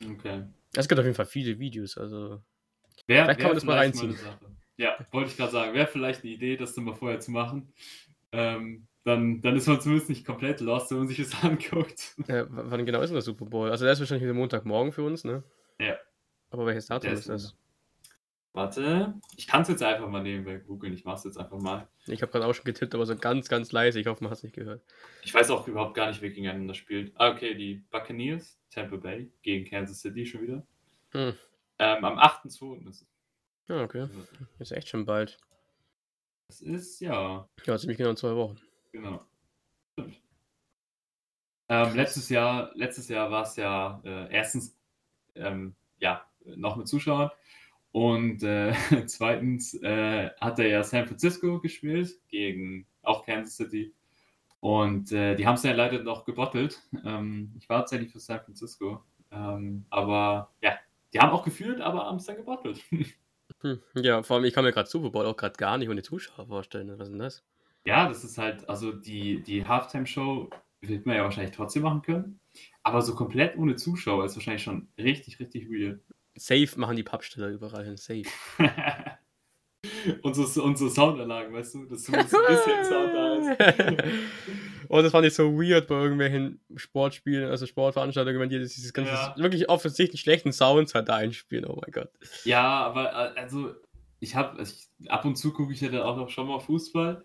Okay. 0.04 0.44
Es 0.74 0.88
gibt 0.88 0.98
auf 0.98 1.04
jeden 1.04 1.16
Fall 1.16 1.26
viele 1.26 1.58
Videos, 1.58 1.98
also. 1.98 2.42
Wer, 3.06 3.24
vielleicht 3.24 3.40
kann 3.40 3.48
man 3.48 3.56
das 3.56 3.64
mal 3.64 3.76
reinziehen. 3.78 4.16
Ja, 4.76 4.96
wollte 5.10 5.30
ich 5.30 5.36
gerade 5.36 5.52
sagen. 5.52 5.74
Wäre 5.74 5.86
vielleicht 5.86 6.22
eine 6.22 6.32
Idee, 6.32 6.56
das 6.56 6.74
dann 6.74 6.84
mal 6.84 6.94
vorher 6.94 7.20
zu 7.20 7.30
machen. 7.30 7.72
Ähm, 8.32 8.86
dann, 9.04 9.40
dann 9.42 9.56
ist 9.56 9.66
man 9.66 9.80
zumindest 9.80 10.08
nicht 10.08 10.24
komplett 10.24 10.60
lost, 10.60 10.90
wenn 10.90 10.98
man 10.98 11.08
sich 11.08 11.18
das 11.18 11.34
anguckt. 11.44 12.14
Ja, 12.28 12.46
wann 12.48 12.86
genau 12.86 13.00
ist 13.00 13.08
denn 13.08 13.14
der 13.14 13.22
Super 13.22 13.46
Bowl? 13.46 13.70
Also 13.70 13.84
der 13.84 13.92
ist 13.92 14.00
wahrscheinlich 14.00 14.24
wieder 14.24 14.34
Montagmorgen 14.34 14.92
für 14.92 15.02
uns, 15.02 15.24
ne? 15.24 15.42
Ja. 15.80 15.96
Aber 16.50 16.66
welches 16.66 16.86
Datum 16.86 17.12
ist, 17.12 17.20
ist 17.20 17.28
das? 17.28 17.56
Warte, 18.52 19.14
ich 19.36 19.46
kann 19.46 19.62
es 19.62 19.68
jetzt 19.68 19.82
einfach 19.82 20.08
mal 20.08 20.22
nehmen 20.22 20.44
bei 20.44 20.56
Google. 20.56 20.92
Ich 20.92 21.04
mache 21.04 21.18
es 21.18 21.24
jetzt 21.24 21.38
einfach 21.38 21.58
mal. 21.58 21.88
Ich 22.06 22.20
habe 22.20 22.32
gerade 22.32 22.46
auch 22.46 22.52
schon 22.52 22.64
getippt, 22.64 22.94
aber 22.94 23.06
so 23.06 23.16
ganz, 23.16 23.48
ganz 23.48 23.70
leise. 23.70 24.00
Ich 24.00 24.08
hoffe, 24.08 24.24
man 24.24 24.30
hat 24.30 24.38
es 24.38 24.42
nicht 24.42 24.56
gehört. 24.56 24.82
Ich 25.22 25.32
weiß 25.32 25.50
auch 25.50 25.68
überhaupt 25.68 25.94
gar 25.94 26.08
nicht, 26.08 26.20
wer 26.20 26.30
gegeneinander 26.30 26.74
spielt. 26.74 27.12
Ah, 27.14 27.30
okay, 27.30 27.54
die 27.54 27.76
Buccaneers, 27.90 28.58
Tampa 28.70 28.96
Bay 28.96 29.30
gegen 29.42 29.70
Kansas 29.70 30.00
City 30.00 30.26
schon 30.26 30.42
wieder. 30.42 30.66
Hm. 31.12 31.34
Ähm, 31.78 32.04
am 32.04 32.18
8.2. 32.18 32.88
ist 32.88 33.02
es. 33.02 33.06
Ja, 33.68 33.84
okay. 33.84 34.08
Ist 34.58 34.72
echt 34.72 34.88
schon 34.88 35.06
bald. 35.06 35.38
Das 36.48 36.60
ist 36.60 37.00
ja. 37.00 37.48
Ja, 37.64 37.78
ziemlich 37.78 37.98
genau 37.98 38.10
in 38.10 38.16
zwei 38.16 38.34
Wochen. 38.34 38.56
Genau. 38.90 39.24
Stimmt. 39.92 40.20
Ähm, 41.68 41.94
letztes 41.94 42.28
Jahr, 42.28 42.72
letztes 42.74 43.08
Jahr 43.08 43.30
war 43.30 43.44
es 43.44 43.54
ja 43.54 44.00
äh, 44.04 44.34
erstens 44.34 44.76
ähm, 45.36 45.76
ja 45.98 46.28
noch 46.44 46.74
mit 46.74 46.88
Zuschauern 46.88 47.30
und 47.92 48.42
äh, 48.42 48.72
zweitens 49.06 49.74
äh, 49.82 50.30
hat 50.40 50.58
er 50.58 50.68
ja 50.68 50.82
San 50.82 51.06
Francisco 51.06 51.60
gespielt 51.60 52.18
gegen 52.28 52.86
auch 53.02 53.24
Kansas 53.24 53.56
City. 53.56 53.92
Und 54.60 55.10
äh, 55.12 55.34
die 55.36 55.46
haben 55.46 55.54
es 55.54 55.62
ja 55.62 55.72
leider 55.72 56.02
noch 56.02 56.24
gebottelt. 56.24 56.82
Ähm, 57.04 57.54
ich 57.58 57.68
war 57.68 57.80
tatsächlich 57.80 58.12
für 58.12 58.20
San 58.20 58.40
Francisco. 58.40 59.02
Ähm, 59.32 59.86
aber 59.88 60.50
ja, 60.60 60.74
die 61.12 61.20
haben 61.20 61.30
auch 61.30 61.44
geführt, 61.44 61.80
aber 61.80 62.04
haben 62.04 62.16
es 62.16 62.26
dann 62.26 62.36
gebottelt. 62.36 62.80
Hm, 63.62 63.80
ja, 63.96 64.22
vor 64.22 64.36
allem, 64.36 64.46
ich 64.46 64.54
kann 64.54 64.64
mir 64.64 64.72
gerade 64.72 64.88
Super 64.88 65.10
Bowl 65.10 65.26
auch 65.26 65.36
gerade 65.36 65.56
gar 65.56 65.76
nicht 65.76 65.90
ohne 65.90 66.02
Zuschauer 66.02 66.46
vorstellen. 66.46 66.88
Was 66.98 67.08
ist 67.08 67.12
denn 67.12 67.18
das? 67.18 67.42
Ja, 67.84 68.08
das 68.08 68.24
ist 68.24 68.38
halt, 68.38 68.66
also 68.70 68.92
die, 68.92 69.42
die 69.42 69.66
Halftime-Show 69.66 70.48
wird 70.80 71.04
man 71.04 71.16
ja 71.16 71.24
wahrscheinlich 71.24 71.54
trotzdem 71.54 71.82
machen 71.82 72.00
können. 72.00 72.40
Aber 72.82 73.02
so 73.02 73.14
komplett 73.14 73.58
ohne 73.58 73.76
Zuschauer 73.76 74.24
ist 74.24 74.36
wahrscheinlich 74.36 74.62
schon 74.62 74.88
richtig, 74.96 75.40
richtig 75.40 75.68
weird. 75.68 76.00
Safe 76.36 76.68
machen 76.76 76.96
die 76.96 77.02
Pappsteller 77.02 77.48
überall 77.48 77.84
hin. 77.84 77.96
Safe. 77.96 78.24
unsere, 80.22 80.62
unsere 80.62 80.90
Soundanlagen, 80.90 81.52
weißt 81.54 81.74
du, 81.74 81.84
dass 81.86 82.04
zumindest 82.04 82.34
ein 82.34 82.46
bisschen 82.46 82.84
Sound 82.84 83.14
da 83.14 83.36
ist. 83.36 84.04
Und 84.88 85.04
das 85.04 85.12
fand 85.12 85.24
ich 85.24 85.34
so 85.34 85.52
weird 85.52 85.86
bei 85.86 85.94
irgendwelchen 85.94 86.60
Sportspielen, 86.74 87.48
also 87.48 87.64
Sportveranstaltungen, 87.64 88.40
wenn 88.40 88.48
die 88.48 88.58
dieses 88.58 88.92
ganze 88.92 89.12
ja. 89.12 89.34
wirklich 89.36 89.68
offensichtlich 89.68 90.20
schlechten 90.20 90.52
Sounds 90.52 90.94
halt 90.94 91.08
da 91.08 91.16
einspielen. 91.16 91.64
Oh 91.64 91.78
mein 91.80 91.92
Gott. 91.92 92.10
Ja, 92.44 92.84
aber 92.86 93.12
äh, 93.12 93.38
also 93.38 93.72
ich 94.18 94.34
habe, 94.34 94.58
also 94.58 94.74
ab 95.06 95.24
und 95.24 95.36
zu 95.36 95.52
gucke 95.52 95.72
ich 95.72 95.80
ja 95.80 95.90
dann 95.90 96.02
auch 96.02 96.16
noch 96.16 96.28
schon 96.28 96.48
mal 96.48 96.58
Fußball 96.58 97.22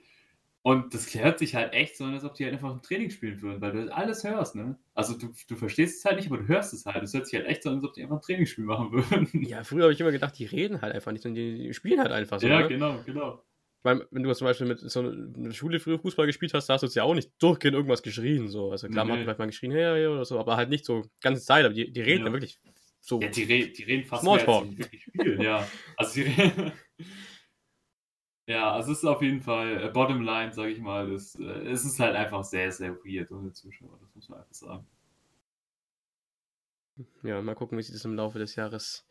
und 0.65 0.95
das 0.95 1.13
hört 1.13 1.37
sich 1.37 1.53
halt 1.53 1.73
echt 1.73 1.95
so 1.95 2.05
an, 2.05 2.15
als 2.15 2.23
ob 2.23 2.33
die 2.33 2.43
halt 2.43 2.55
einfach 2.55 2.71
ein 2.71 2.81
Training 2.81 3.11
spielen 3.11 3.39
würden, 3.39 3.61
weil 3.61 3.71
du 3.71 3.79
halt 3.81 3.91
alles 3.91 4.23
hörst, 4.23 4.55
ne? 4.55 4.75
Also 4.95 5.15
du, 5.15 5.31
du 5.47 5.55
verstehst 5.55 5.99
es 5.99 6.05
halt 6.05 6.15
nicht, 6.15 6.25
aber 6.25 6.39
du 6.39 6.47
hörst 6.47 6.73
es 6.73 6.87
halt. 6.87 7.03
Es 7.03 7.13
hört 7.13 7.27
sich 7.27 7.35
halt 7.35 7.45
echt 7.45 7.61
so 7.61 7.69
an, 7.69 7.75
als 7.75 7.83
ob 7.83 7.93
die 7.93 8.01
einfach 8.01 8.15
ein 8.15 8.21
Trainingsspiel 8.23 8.65
machen 8.65 8.91
würden. 8.91 9.29
Ja, 9.47 9.63
früher 9.63 9.83
habe 9.83 9.93
ich 9.93 10.01
immer 10.01 10.11
gedacht, 10.11 10.39
die 10.39 10.45
reden 10.45 10.81
halt 10.81 10.95
einfach 10.95 11.11
nicht, 11.11 11.21
sondern 11.21 11.35
die, 11.35 11.71
spielen 11.75 11.99
halt 11.99 12.11
einfach 12.11 12.39
so. 12.39 12.47
Ja, 12.47 12.61
ne? 12.61 12.67
genau, 12.67 12.99
genau. 13.05 13.43
Ich 13.77 13.83
meine, 13.83 14.07
wenn 14.09 14.23
du 14.23 14.33
zum 14.33 14.45
Beispiel 14.45 14.65
mit 14.65 14.79
so 14.79 15.01
einer 15.01 15.53
Schule 15.53 15.79
früher 15.79 15.99
Fußball 15.99 16.25
gespielt 16.25 16.55
hast, 16.55 16.65
da 16.65 16.73
hast 16.73 16.81
du 16.81 16.87
jetzt 16.87 16.95
ja 16.95 17.03
auch 17.03 17.13
nicht 17.13 17.31
durchgehend 17.37 17.75
irgendwas 17.75 18.01
geschrien. 18.01 18.47
So. 18.47 18.71
Also 18.71 18.87
klar, 18.87 19.05
nee. 19.05 19.09
man 19.09 19.19
hat 19.19 19.23
vielleicht 19.25 19.39
mal 19.39 19.45
geschrien, 19.45 19.71
hey, 19.71 19.83
hey, 19.83 20.07
oder 20.07 20.25
so, 20.25 20.39
aber 20.39 20.57
halt 20.57 20.69
nicht 20.71 20.83
so 20.85 21.03
ganze 21.21 21.43
Zeit, 21.43 21.63
aber 21.63 21.75
die, 21.75 21.91
die 21.91 22.01
reden 22.01 22.25
ja. 22.25 22.33
wirklich 22.33 22.59
so. 23.01 23.21
Ja, 23.21 23.27
die, 23.27 23.43
re 23.43 23.67
die 23.67 23.83
reden 23.83 24.03
fast 24.03 24.23
mehr, 24.23 24.33
als 24.33 24.67
die 24.67 24.79
wirklich 24.79 25.03
spielen, 25.03 25.41
ja. 25.41 25.67
Also 25.95 26.15
die 26.15 26.21
reden. 26.23 26.71
Ja, 28.47 28.71
also 28.73 28.91
es 28.91 28.99
ist 28.99 29.05
auf 29.05 29.21
jeden 29.23 29.41
Fall, 29.41 29.83
äh, 29.83 29.89
Bottomline, 29.89 30.53
sage 30.53 30.71
ich 30.71 30.79
mal, 30.79 31.11
ist, 31.11 31.39
äh, 31.39 31.67
es 31.67 31.83
ist 31.83 31.99
halt 31.99 32.15
einfach 32.15 32.43
sehr, 32.43 32.71
sehr 32.71 32.95
weird 33.03 33.31
ohne 33.31 33.51
Zuschauer, 33.51 33.97
das 34.01 34.13
muss 34.13 34.29
man 34.29 34.39
einfach 34.39 34.53
sagen. 34.53 34.87
Ja, 37.23 37.41
mal 37.41 37.55
gucken, 37.55 37.77
wie 37.77 37.81
sich 37.81 37.93
das 37.93 38.05
im 38.05 38.15
Laufe 38.15 38.37
des 38.37 38.55
Jahres 38.55 39.05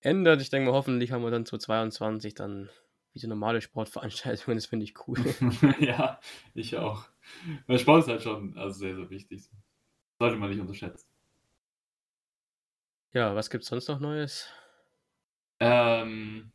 ändert. 0.00 0.40
Ich 0.40 0.50
denke 0.50 0.70
mal, 0.70 0.76
hoffentlich 0.76 1.12
haben 1.12 1.22
wir 1.22 1.30
dann 1.30 1.46
zu 1.46 1.58
22 1.58 2.34
dann 2.34 2.70
wieder 3.12 3.28
normale 3.28 3.60
Sportveranstaltungen, 3.60 4.56
das 4.56 4.66
finde 4.66 4.84
ich 4.84 4.94
cool. 5.06 5.18
ja, 5.80 6.18
ich 6.54 6.76
auch. 6.76 7.04
Weil 7.66 7.78
Sport 7.78 8.04
ist 8.04 8.08
halt 8.08 8.22
schon 8.22 8.56
also 8.56 8.78
sehr, 8.78 8.96
sehr 8.96 9.10
wichtig. 9.10 9.50
Sollte 10.18 10.36
man 10.36 10.50
nicht 10.50 10.60
unterschätzen. 10.60 11.06
Ja, 13.12 13.34
was 13.34 13.50
gibt 13.50 13.64
es 13.64 13.68
sonst 13.68 13.88
noch 13.88 14.00
Neues? 14.00 14.48
Ähm, 15.58 16.52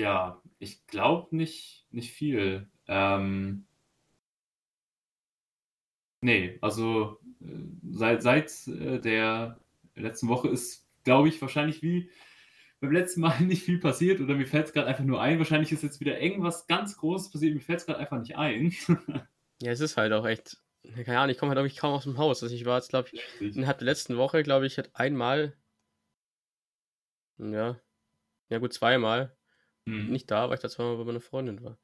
ja, 0.00 0.40
ich 0.58 0.86
glaube 0.86 1.34
nicht, 1.36 1.86
nicht 1.90 2.12
viel. 2.12 2.68
Ähm, 2.86 3.66
nee, 6.20 6.58
also 6.60 7.18
äh, 7.40 7.46
seit, 7.90 8.22
seit 8.22 8.66
äh, 8.68 9.00
der 9.00 9.60
letzten 9.94 10.28
Woche 10.28 10.48
ist, 10.48 10.86
glaube 11.04 11.28
ich, 11.28 11.40
wahrscheinlich 11.40 11.82
wie 11.82 12.10
beim 12.80 12.92
letzten 12.92 13.20
Mal 13.20 13.40
nicht 13.42 13.62
viel 13.62 13.78
passiert 13.78 14.20
oder 14.20 14.34
mir 14.34 14.46
fällt 14.46 14.66
es 14.66 14.72
gerade 14.72 14.88
einfach 14.88 15.04
nur 15.04 15.20
ein. 15.20 15.38
Wahrscheinlich 15.38 15.72
ist 15.72 15.82
jetzt 15.82 16.00
wieder 16.00 16.20
irgendwas 16.20 16.66
ganz 16.66 16.96
Großes 16.96 17.30
passiert, 17.30 17.54
mir 17.54 17.60
fällt 17.60 17.80
es 17.80 17.86
gerade 17.86 17.98
einfach 17.98 18.18
nicht 18.18 18.36
ein. 18.36 18.72
ja, 19.60 19.72
es 19.72 19.80
ist 19.80 19.96
halt 19.96 20.12
auch 20.12 20.26
echt, 20.26 20.58
keine 21.04 21.18
Ahnung, 21.18 21.30
ich 21.30 21.38
komme 21.38 21.54
halt 21.54 21.66
ich 21.66 21.76
kaum 21.76 21.94
aus 21.94 22.04
dem 22.04 22.18
Haus. 22.18 22.42
Also 22.42 22.54
ich 22.54 22.64
war 22.64 22.78
jetzt, 22.78 22.90
glaube 22.90 23.08
ich, 23.12 23.56
innerhalb 23.56 23.78
der 23.78 23.86
letzten 23.86 24.16
Woche, 24.16 24.42
glaube 24.42 24.66
ich, 24.66 24.78
hat 24.78 24.90
einmal, 24.94 25.56
ja, 27.38 27.78
ja 28.50 28.58
gut, 28.58 28.72
zweimal 28.72 29.34
Mhm. 29.86 30.10
Nicht 30.10 30.30
da, 30.30 30.48
weil 30.48 30.56
ich 30.56 30.62
da 30.62 30.68
zweimal 30.68 30.96
bei 30.96 31.04
meiner 31.04 31.20
Freundin 31.20 31.62
war. 31.62 31.78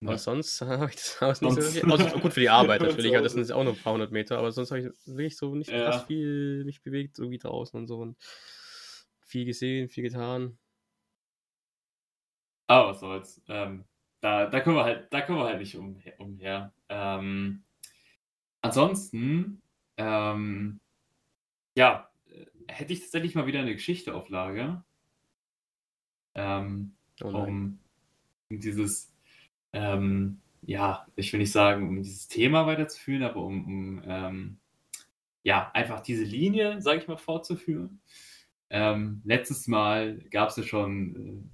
Aber 0.00 0.18
sonst 0.18 0.60
habe 0.62 0.90
ich 0.90 0.96
das 0.96 1.20
Haus 1.20 1.40
nicht 1.40 1.54
sonst. 1.54 1.74
so 1.74 1.74
wirklich. 1.74 2.06
Also, 2.06 2.18
gut 2.18 2.32
für 2.32 2.40
die 2.40 2.48
Arbeit 2.50 2.82
natürlich, 2.82 3.12
das 3.12 3.32
sind 3.32 3.52
auch 3.52 3.64
nur 3.64 3.74
ein 3.74 3.78
paar 3.78 3.92
hundert 3.92 4.12
Meter, 4.12 4.38
aber 4.38 4.52
sonst 4.52 4.70
habe 4.70 4.80
ich 4.80 4.86
wirklich 5.06 5.36
so 5.36 5.54
nicht 5.54 5.70
ja. 5.70 5.90
krass 5.90 6.04
viel 6.04 6.64
mich 6.64 6.82
bewegt, 6.82 7.16
so 7.16 7.30
wie 7.30 7.38
draußen 7.38 7.78
und 7.78 7.86
so 7.86 7.98
und 7.98 8.16
viel 9.20 9.44
gesehen, 9.44 9.88
viel 9.88 10.04
getan. 10.04 10.58
Aber 12.66 12.90
was 12.90 13.00
soll's. 13.00 13.42
Ähm, 13.48 13.84
da, 14.20 14.46
da, 14.46 14.60
kommen 14.60 14.76
wir 14.76 14.84
halt, 14.84 15.12
da 15.12 15.20
kommen 15.20 15.38
wir 15.38 15.44
halt 15.44 15.58
nicht 15.58 15.76
um, 15.76 16.00
umher. 16.18 16.72
Ähm, 16.88 17.64
ansonsten, 18.60 19.60
ähm, 19.96 20.80
ja, 21.74 22.10
hätte 22.68 22.92
ich 22.92 23.00
tatsächlich 23.00 23.34
mal 23.34 23.46
wieder 23.46 23.60
eine 23.60 23.74
Geschichte 23.74 24.14
auf 24.14 24.28
Lager. 24.28 24.84
Ähm, 26.34 26.94
oh 27.22 27.28
um 27.28 27.78
dieses, 28.50 29.12
ähm, 29.72 30.40
ja, 30.62 31.06
ich 31.16 31.32
will 31.32 31.40
nicht 31.40 31.52
sagen, 31.52 31.88
um 31.88 32.02
dieses 32.02 32.28
Thema 32.28 32.66
weiterzuführen, 32.66 33.22
aber 33.22 33.42
um, 33.42 33.64
um 33.64 34.02
ähm, 34.06 34.56
ja, 35.42 35.70
einfach 35.74 36.00
diese 36.00 36.24
Linie, 36.24 36.80
sage 36.80 37.00
ich 37.00 37.08
mal, 37.08 37.16
fortzuführen. 37.16 38.00
Ähm, 38.70 39.22
letztes 39.24 39.66
Mal 39.68 40.18
gab 40.30 40.50
es 40.50 40.56
ja 40.56 40.62
schon 40.62 41.50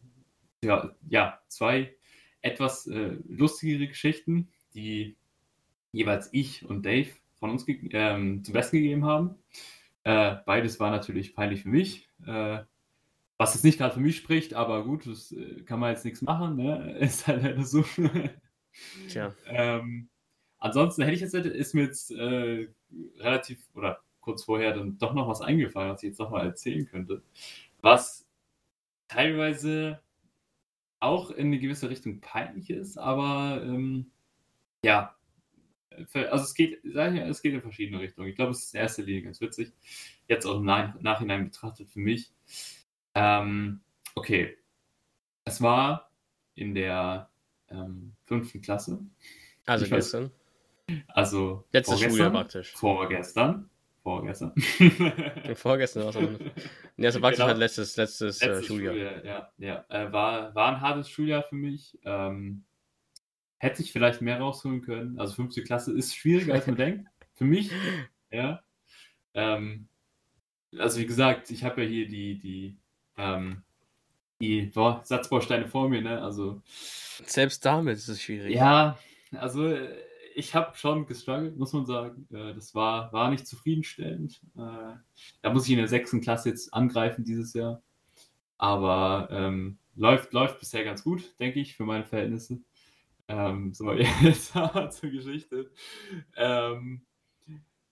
äh, 0.63 0.67
ja, 0.67 0.91
ja, 1.09 1.41
zwei 1.49 1.95
etwas 2.43 2.87
äh, 2.87 3.17
lustigere 3.29 3.89
Geschichten, 3.89 4.49
die 4.75 5.17
jeweils 5.93 6.29
ich 6.33 6.65
und 6.65 6.85
Dave 6.85 7.09
von 7.39 7.51
uns 7.51 7.65
ähm, 7.69 8.45
zum 8.45 8.53
Besten 8.53 8.77
gegeben 8.77 9.05
haben. 9.05 9.37
Äh, 10.05 10.37
beides 10.47 10.79
war 10.81 10.91
natürlich 10.91 11.35
peinlich 11.35 11.63
für 11.63 11.69
mich. 11.69 12.09
Was 13.39 13.55
jetzt 13.55 13.65
nicht 13.65 13.79
gerade 13.79 13.95
für 13.95 14.01
mich 14.01 14.17
spricht, 14.17 14.55
aber 14.55 14.85
gut, 14.85 15.07
das 15.07 15.33
äh, 15.33 15.63
kann 15.63 15.81
man 15.81 15.93
jetzt 15.93 16.05
nichts 16.05 16.23
machen. 16.23 16.57
Ne? 16.57 16.93
Ist 16.99 17.27
halt 17.27 17.43
leider 17.43 17.65
so. 17.65 17.85
Tja. 19.09 19.35
Ähm, 19.47 20.09
ansonsten 20.59 21.03
hätte 21.03 21.15
ich 21.15 21.21
jetzt, 21.21 21.35
ist 21.35 21.75
mir 21.75 21.85
jetzt 21.85 22.11
äh, 22.11 22.69
relativ 23.17 23.65
oder 23.75 24.01
kurz 24.21 24.45
vorher 24.45 24.75
dann 24.75 24.99
doch 24.99 25.15
noch 25.15 25.29
was 25.29 25.41
eingefallen, 25.41 25.93
was 25.93 26.03
ich 26.03 26.11
jetzt 26.11 26.19
nochmal 26.19 26.47
erzählen 26.47 26.87
könnte. 26.87 27.23
Was 27.81 28.27
teilweise 29.09 30.01
auch 31.01 31.31
in 31.31 31.47
eine 31.47 31.59
gewisse 31.59 31.89
Richtung 31.89 32.21
peinlich 32.21 32.71
ist, 32.71 32.99
aber 32.99 33.63
ähm, 33.65 34.11
ja, 34.85 35.17
also 36.15 36.45
es 36.45 36.55
geht, 36.55 36.81
sag 36.85 37.15
ich, 37.15 37.21
es 37.21 37.43
geht 37.43 37.55
in 37.55 37.63
verschiedene 37.63 38.01
Richtungen. 38.01 38.29
Ich 38.29 38.37
glaube, 38.37 38.53
es 38.53 38.65
ist 38.65 38.75
in 38.75 38.81
erster 38.81 39.03
Linie 39.03 39.23
ganz 39.23 39.41
witzig. 39.41 39.73
Jetzt 40.29 40.47
auch 40.47 40.59
im 40.59 40.65
Nachhinein 40.65 41.45
betrachtet 41.45 41.89
für 41.89 42.01
mich. 42.01 42.31
Ähm, 43.19 43.81
okay. 44.15 44.57
Es 45.45 45.61
war 45.61 46.11
in 46.55 46.75
der 46.75 47.29
ähm, 47.69 48.13
fünften 48.25 48.61
Klasse. 48.61 49.01
Also 49.67 49.85
ich 49.87 49.91
gestern. 49.91 50.31
Weiß, 50.87 51.03
also 51.09 51.65
letztes 51.73 52.01
Schuljahr 52.01 52.31
praktisch. 52.31 52.73
Vorgestern. 52.75 53.69
Vorgestern. 54.03 54.55
Vorgestern 55.55 56.05
war 56.05 56.17
es 56.17 56.41
Nee, 56.97 57.07
also 57.07 57.21
praktisch 57.21 57.39
genau. 57.39 57.49
halt 57.49 57.59
letztes, 57.59 57.97
letztes, 57.97 58.41
äh, 58.41 58.47
letztes 58.47 58.65
äh, 58.65 58.67
Schuljahr. 58.67 58.95
Schuljahr. 58.95 59.25
Ja, 59.25 59.53
ja. 59.59 59.85
Äh, 59.89 60.13
war, 60.13 60.55
war 60.55 60.75
ein 60.75 60.81
hartes 60.81 61.11
Schuljahr 61.11 61.43
für 61.43 61.57
mich. 61.57 61.99
Ähm, 62.05 62.65
hätte 63.59 63.83
ich 63.83 63.93
vielleicht 63.93 64.23
mehr 64.23 64.39
rausholen 64.39 64.83
können. 64.83 65.19
Also 65.19 65.35
fünfte 65.35 65.65
Klasse 65.65 65.93
ist 65.93 66.15
schwieriger, 66.15 66.55
als 66.55 66.67
man 66.67 66.77
denkt. 66.77 67.09
Für 67.35 67.45
mich. 67.45 67.71
Ja. 68.31 68.63
Ähm, 69.35 69.89
also 70.79 71.01
wie 71.01 71.07
gesagt, 71.07 71.51
ich 71.51 71.65
habe 71.65 71.83
ja 71.83 71.89
hier 71.89 72.07
die, 72.07 72.39
die, 72.39 72.77
ähm, 73.19 73.63
die 74.41 74.71
boah, 74.75 75.01
Satzbausteine 75.05 75.67
vor 75.67 75.89
mir, 75.89 76.01
ne? 76.01 76.23
Also. 76.23 76.63
Selbst 77.25 77.65
damit 77.65 77.99
ist 77.99 78.09
es 78.09 78.23
schwierig. 78.23 78.55
Ja, 78.55 78.99
also 79.33 79.75
ich 80.39 80.55
habe 80.55 80.77
schon 80.77 81.07
gestruggelt, 81.07 81.57
muss 81.57 81.73
man 81.73 81.85
sagen. 81.85 82.29
Äh, 82.33 82.55
das 82.55 82.75
war, 82.75 83.13
war 83.13 83.31
nicht 83.31 83.47
zufriedenstellend. 83.47 84.41
Äh, 84.57 84.95
da 85.43 85.53
muss 85.53 85.65
ich 85.67 85.73
in 85.73 85.79
der 85.79 85.89
sechsten 85.89 86.21
Klasse 86.21 86.51
jetzt 86.51 86.73
angreifen 86.73 87.25
dieses 87.25 87.55
Jahr. 87.55 87.83
Aber 88.57 89.29
ähm, 89.33 89.79
läuft, 89.97 90.33
läuft 90.33 90.61
bisher 90.61 90.85
ganz 90.85 91.03
gut, 91.03 91.35
denke 91.41 91.61
ich, 91.61 91.77
für 91.77 91.85
meine 91.85 92.05
Verhältnisse. 92.05 92.61
Ähm, 93.27 93.75
so, 93.75 93.93
jetzt 94.23 94.55
aber 94.55 94.91
zur 94.91 95.11
Geschichte. 95.11 95.71
Ähm, 96.37 97.03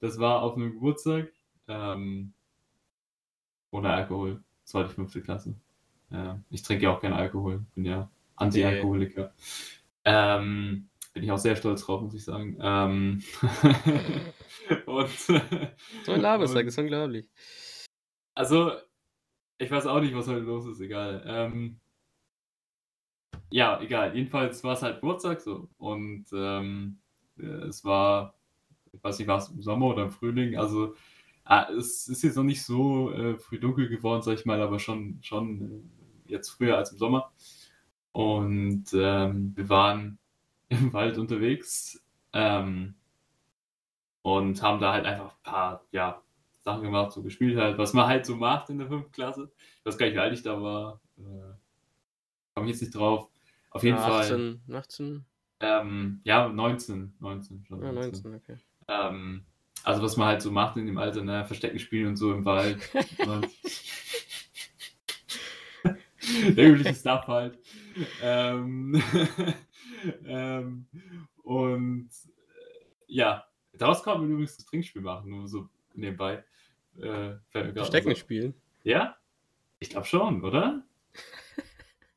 das 0.01 0.19
war 0.19 0.43
auf 0.43 0.57
einem 0.57 0.73
Geburtstag. 0.73 1.33
Ähm, 1.69 2.33
ohne 3.73 3.91
Alkohol. 3.91 4.43
Zweite, 4.67 4.89
fünfte 4.89 5.23
Klasse. 5.23 5.55
Ja, 6.11 6.41
ich 6.51 6.63
trinke 6.63 6.85
ja 6.85 6.91
auch 6.91 7.01
keinen 7.01 7.13
Alkohol. 7.13 7.65
Bin 7.75 7.85
ja 7.85 8.11
Anti-Alkoholiker. 8.35 9.33
Ähm, 10.05 10.89
bin 11.15 11.23
ich 11.23 11.31
auch 11.31 11.39
sehr 11.39 11.55
stolz 11.55 11.85
drauf, 11.85 12.03
muss 12.03 12.15
ich 12.15 12.25
sagen. 12.25 12.59
Ähm, 12.61 13.23
und, 14.87 15.09
so 15.09 16.13
ein 16.13 16.21
Labersack, 16.21 16.67
ist 16.67 16.79
unglaublich. 16.79 17.31
Also, 18.35 18.73
ich 19.59 19.71
weiß 19.71 19.87
auch 19.87 20.01
nicht, 20.01 20.15
was 20.17 20.27
heute 20.27 20.41
los 20.41 20.67
ist, 20.67 20.81
egal. 20.81 21.23
Ähm, 21.27 21.79
ja, 23.51 23.81
egal. 23.81 24.17
Jedenfalls 24.17 24.65
war 24.65 24.75
es 24.75 24.83
halt 24.83 25.01
Geburtstag 25.01 25.41
so. 25.41 25.69
Und 25.79 26.27
ähm, 26.33 26.99
es 27.37 27.85
war, 27.85 28.35
ich 28.93 29.03
weiß 29.03 29.21
nicht, 29.21 29.29
war 29.29 29.39
es 29.39 29.49
im 29.49 29.63
Sommer 29.63 29.87
oder 29.87 30.03
im 30.03 30.11
Frühling. 30.11 30.59
Also 30.59 30.97
ah, 31.47 31.69
es 31.71 32.09
ist 32.09 32.23
jetzt 32.23 32.37
noch 32.37 32.45
nicht 32.45 32.63
so 32.63 33.11
äh, 33.13 33.39
früh 33.39 33.59
dunkel 33.59 33.89
geworden, 33.89 34.23
sag 34.23 34.35
ich 34.35 34.45
mal, 34.45 34.61
aber 34.61 34.79
schon, 34.79 35.19
schon 35.23 35.61
äh, 36.27 36.33
jetzt 36.33 36.51
früher 36.51 36.77
als 36.77 36.93
im 36.93 36.99
Sommer. 36.99 37.33
Und 38.13 38.87
ähm, 38.93 39.53
wir 39.57 39.69
waren 39.69 40.19
im 40.69 40.93
Wald 40.93 41.17
unterwegs 41.19 42.03
ähm, 42.33 42.95
und 44.23 44.61
haben 44.63 44.81
da 44.81 44.93
halt 44.93 45.07
einfach 45.07 45.33
ein 45.33 45.43
paar 45.43 45.85
ja, 45.93 46.21
Sachen 46.61 46.83
gemacht, 46.83 47.13
so 47.13 47.23
gespielt 47.23 47.57
halt, 47.57 47.79
was 47.79 47.93
man 47.95 48.07
halt 48.07 48.27
so 48.27 48.37
macht 48.37 48.69
in 48.71 48.79
der 48.79 48.89
fünften 48.89 49.13
Klasse. 49.13 49.51
Ich 49.79 49.87
weiß 49.87 49.99
gar 49.99 50.07
nicht, 50.07 50.17
wie 50.17 50.21
alt 50.21 50.35
ich 50.35 50.43
da 50.43 50.61
war. 50.61 51.01
Äh, 51.17 51.55
komme 52.55 52.67
ich 52.67 52.73
jetzt 52.73 52.81
nicht 52.81 52.95
drauf. 52.95 53.29
Auf 53.71 53.85
jeden 53.85 53.99
ja, 53.99 54.19
18, 54.19 54.61
Fall. 54.67 54.77
18? 54.77 55.25
Ähm, 55.61 56.21
ja, 56.25 56.49
19. 56.49 57.15
19 57.21 57.65
schon. 57.67 57.83
Ja, 57.83 57.93
19, 57.93 58.35
okay. 58.35 58.57
Ähm, 58.89 59.45
also 59.87 60.03
was 60.03 60.17
man 60.17 60.27
halt 60.27 60.43
so 60.43 60.51
macht 60.51 60.77
in 60.77 60.87
dem 60.87 60.99
Alter, 60.99 61.23
ne? 61.23 61.45
Verstecken 61.45 61.79
spielen 61.79 62.09
und 62.09 62.17
so 62.17 62.33
im 62.33 62.45
Wald. 62.45 62.81
Der 66.57 66.69
übliche 66.69 66.93
Stuff 66.93 67.29
halt. 67.29 67.57
Ähm, 68.21 69.01
ähm, 70.27 70.87
und 71.45 72.09
äh, 72.09 73.05
ja, 73.07 73.47
daraus 73.75 74.03
kann 74.03 74.19
man 74.19 74.29
übrigens 74.29 74.57
das 74.57 74.67
Trinkspiel 74.67 75.03
machen, 75.03 75.31
nur 75.31 75.47
so 75.47 75.69
nebenbei. 75.95 76.43
Äh, 77.01 77.35
Verstecken 77.53 78.11
so. 78.11 78.17
spielen? 78.17 78.55
Ja? 78.83 79.17
Ich 79.79 79.91
glaube 79.91 80.07
schon, 80.07 80.43
oder? 80.43 80.83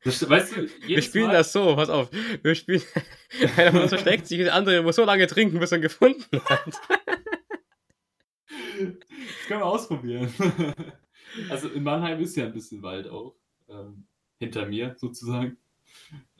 Das, 0.02 0.28
weißt 0.28 0.56
du, 0.56 0.68
wir 0.86 1.02
spielen 1.02 1.28
Mal... 1.28 1.34
das 1.34 1.52
so, 1.52 1.76
pass 1.76 1.90
auf. 1.90 2.10
Wir 2.42 2.54
spielen. 2.56 2.82
Einer 3.56 3.70
von 3.70 3.82
uns 3.82 3.90
versteckt 3.90 4.26
sich, 4.26 4.38
der 4.38 4.54
andere 4.54 4.82
muss 4.82 4.96
so 4.96 5.04
lange 5.04 5.28
trinken, 5.28 5.60
bis 5.60 5.70
er 5.70 5.78
ihn 5.78 5.82
gefunden 5.82 6.40
hat. 6.46 6.80
Das 8.86 9.46
können 9.48 9.60
wir 9.60 9.66
ausprobieren. 9.66 10.32
Also 11.48 11.68
in 11.68 11.84
Mannheim 11.84 12.20
ist 12.20 12.34
ja 12.34 12.46
ein 12.46 12.52
bisschen 12.52 12.82
Wald 12.82 13.06
auch. 13.06 13.36
Ähm, 13.68 14.04
hinter 14.40 14.66
mir 14.66 14.96
sozusagen. 14.98 15.58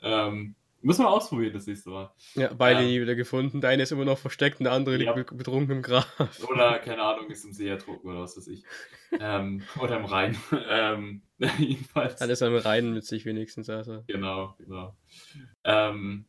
Ähm, 0.01 0.55
muss 0.81 0.97
man 0.97 1.07
ausprobieren 1.07 1.53
das 1.53 1.67
nächste 1.67 1.91
Mal. 1.91 2.11
Ja, 2.33 2.51
beide 2.53 2.81
ähm, 2.81 2.87
nie 2.87 3.01
wieder 3.01 3.13
gefunden. 3.13 3.61
Der 3.61 3.69
eine 3.69 3.83
ist 3.83 3.91
immer 3.91 4.05
noch 4.05 4.17
versteckt 4.17 4.59
und 4.59 4.63
der 4.63 4.73
andere 4.73 4.97
ja. 4.97 5.13
liegt 5.13 5.37
betrunken 5.37 5.77
im 5.77 5.81
Grab. 5.83 6.07
Oder, 6.49 6.79
keine 6.79 7.03
Ahnung, 7.03 7.29
ist 7.29 7.45
im 7.45 7.53
See 7.53 7.67
ertrunken 7.67 8.09
oder 8.09 8.21
was 8.21 8.35
weiß 8.35 8.47
ich. 8.47 8.63
ähm, 9.19 9.61
oder 9.79 9.97
im 9.97 10.05
Rhein. 10.05 10.35
ähm, 10.69 11.21
jedenfalls. 11.59 12.15
Dann 12.15 12.31
ist 12.31 12.41
er 12.41 12.47
im 12.47 12.55
Rhein 12.55 12.93
mit 12.93 13.05
sich 13.05 13.25
wenigstens. 13.25 13.69
Also. 13.69 14.03
Genau, 14.07 14.55
genau. 14.57 14.95
Ähm, 15.63 16.25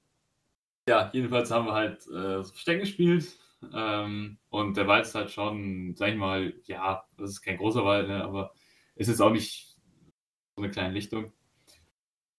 ja, 0.87 1.11
jedenfalls 1.15 1.51
haben 1.51 1.67
wir 1.67 1.73
halt 1.73 2.07
äh, 2.09 2.45
Versteck 2.45 2.81
gespielt. 2.81 3.27
Ähm, 3.73 4.39
und 4.49 4.77
der 4.77 4.87
Wald 4.87 5.07
ist 5.07 5.15
halt 5.15 5.31
schon, 5.31 5.95
sag 5.97 6.11
ich 6.11 6.17
mal, 6.17 6.55
ja, 6.65 7.05
das 7.17 7.31
ist 7.31 7.43
kein 7.43 7.59
großer 7.59 7.85
Wald, 7.85 8.09
ne, 8.09 8.25
aber 8.25 8.53
es 8.95 9.09
ist 9.09 9.21
auch 9.21 9.31
nicht 9.33 9.77
so 10.57 10.63
eine 10.63 10.71
kleine 10.71 10.95
Lichtung. 10.95 11.33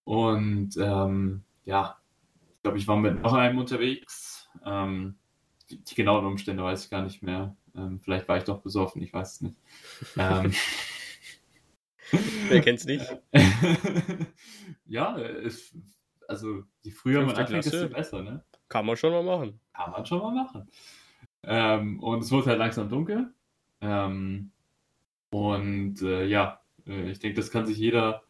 Und 0.03 0.75
ähm, 0.77 1.43
ja, 1.65 1.97
glaube, 2.63 2.77
ich 2.77 2.87
war 2.87 2.97
mit 2.97 3.21
noch 3.21 3.33
einem 3.33 3.59
unterwegs. 3.59 4.49
Ähm, 4.65 5.15
die, 5.69 5.83
die, 5.83 5.95
genauen 5.95 6.25
Umstände 6.25 6.63
weiß 6.63 6.85
ich 6.85 6.89
gar 6.89 7.03
nicht 7.03 7.21
mehr. 7.21 7.55
Ähm, 7.75 7.99
vielleicht 8.01 8.27
war 8.27 8.37
ich 8.37 8.45
doch 8.45 8.61
besoffen, 8.61 9.01
ich 9.01 9.13
weiß 9.13 9.33
es 9.33 9.41
nicht. 9.41 9.57
Ähm, 10.17 10.53
Wer 12.49 12.61
kennt's 12.61 12.85
nicht? 12.85 13.05
ja, 14.85 15.17
es, 15.17 15.75
also 16.27 16.63
je 16.81 16.91
früher 16.91 17.25
man 17.25 17.35
anfängt, 17.35 17.65
desto 17.65 17.89
besser, 17.89 18.21
ne? 18.21 18.43
Kann 18.69 18.85
man 18.85 18.95
schon 18.97 19.11
mal 19.11 19.23
machen. 19.23 19.59
Kann 19.73 19.91
man 19.91 20.05
schon 20.05 20.19
mal 20.19 20.31
machen. 20.31 20.69
Ähm, 21.43 21.99
und 21.99 22.19
es 22.23 22.31
wurde 22.31 22.47
halt 22.47 22.59
langsam 22.59 22.89
dunkel. 22.89 23.33
Ähm, 23.81 24.51
und 25.29 26.01
äh, 26.01 26.25
ja, 26.25 26.61
äh, 26.87 27.11
ich 27.11 27.19
denke, 27.19 27.37
das 27.37 27.51
kann 27.51 27.65
sich 27.65 27.77
jeder 27.77 28.23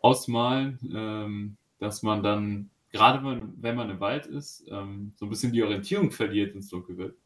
ausmalen, 0.00 0.78
ähm, 0.94 1.56
dass 1.78 2.02
man 2.02 2.22
dann 2.22 2.70
gerade 2.92 3.24
wenn, 3.24 3.54
wenn 3.62 3.76
man 3.76 3.90
im 3.90 4.00
Wald 4.00 4.26
ist, 4.26 4.64
ähm, 4.70 5.12
so 5.16 5.26
ein 5.26 5.30
bisschen 5.30 5.52
die 5.52 5.62
Orientierung 5.62 6.10
verliert, 6.10 6.52
wenn 6.52 6.60
es 6.60 6.68
dunkel 6.68 6.96
wird. 6.96 7.16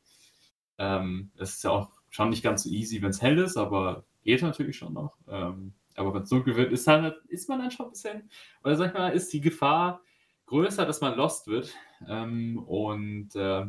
Ähm, 0.79 1.31
es 1.37 1.55
ist 1.55 1.65
ja 1.65 1.71
auch 1.71 1.91
schon 2.11 2.31
nicht 2.31 2.43
ganz 2.43 2.65
so 2.65 2.71
easy, 2.71 3.01
wenn 3.03 3.11
es 3.11 3.23
hell 3.23 3.39
ist, 3.39 3.57
aber 3.57 4.05
geht 4.23 4.43
natürlich 4.43 4.77
schon 4.77 4.93
noch. 4.93 5.17
Ähm, 5.29 5.73
aber 5.97 6.15
wenn 6.15 6.23
es 6.23 6.29
dunkel 6.29 6.57
wird, 6.57 6.73
ist, 6.73 6.87
halt, 6.87 7.17
ist 7.29 7.49
man 7.49 7.61
dann 7.61 7.71
schon 7.71 7.87
ein 7.87 7.93
bisschen, 7.93 8.31
oder 8.63 8.77
sag 8.77 8.89
ich 8.89 8.95
mal, 8.95 9.09
ist 9.11 9.33
die 9.33 9.41
Gefahr 9.41 10.03
größer, 10.47 10.85
dass 10.85 11.01
man 11.01 11.17
lost 11.17 11.47
wird. 11.47 11.73
Ähm, 12.09 12.59
und 12.59 13.35
äh, 13.37 13.67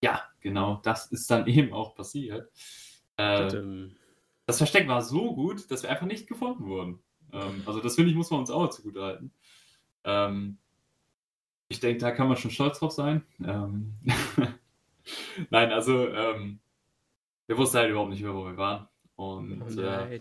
ja, 0.00 0.22
genau, 0.44 0.80
das 0.84 1.06
ist 1.06 1.28
dann 1.28 1.46
eben 1.48 1.72
auch 1.72 1.96
passiert. 1.96 2.48
Äh, 3.16 3.88
das 4.46 4.58
Versteck 4.58 4.86
war 4.86 5.02
so 5.02 5.34
gut, 5.34 5.68
dass 5.70 5.82
wir 5.82 5.90
einfach 5.90 6.06
nicht 6.06 6.28
gefunden 6.28 6.66
wurden. 6.66 7.00
Ähm, 7.32 7.62
also 7.66 7.80
das 7.80 7.96
finde 7.96 8.10
ich, 8.10 8.16
muss 8.16 8.30
man 8.30 8.40
uns 8.40 8.50
auch 8.50 8.68
zugute 8.70 9.02
halten. 9.02 9.32
Ähm, 10.04 10.58
ich 11.68 11.80
denke, 11.80 11.98
da 11.98 12.12
kann 12.12 12.28
man 12.28 12.36
schon 12.36 12.52
stolz 12.52 12.78
drauf 12.78 12.92
sein. 12.92 13.24
Ähm, 13.44 13.94
Nein, 15.50 15.72
also 15.72 16.08
ähm, 16.08 16.60
wir 17.46 17.58
wussten 17.58 17.78
halt 17.78 17.90
überhaupt 17.90 18.10
nicht 18.10 18.22
mehr, 18.22 18.34
wo 18.34 18.44
wir 18.44 18.56
waren. 18.56 18.86
Und 19.16 19.62
oh 19.62 19.80
äh, 19.80 20.20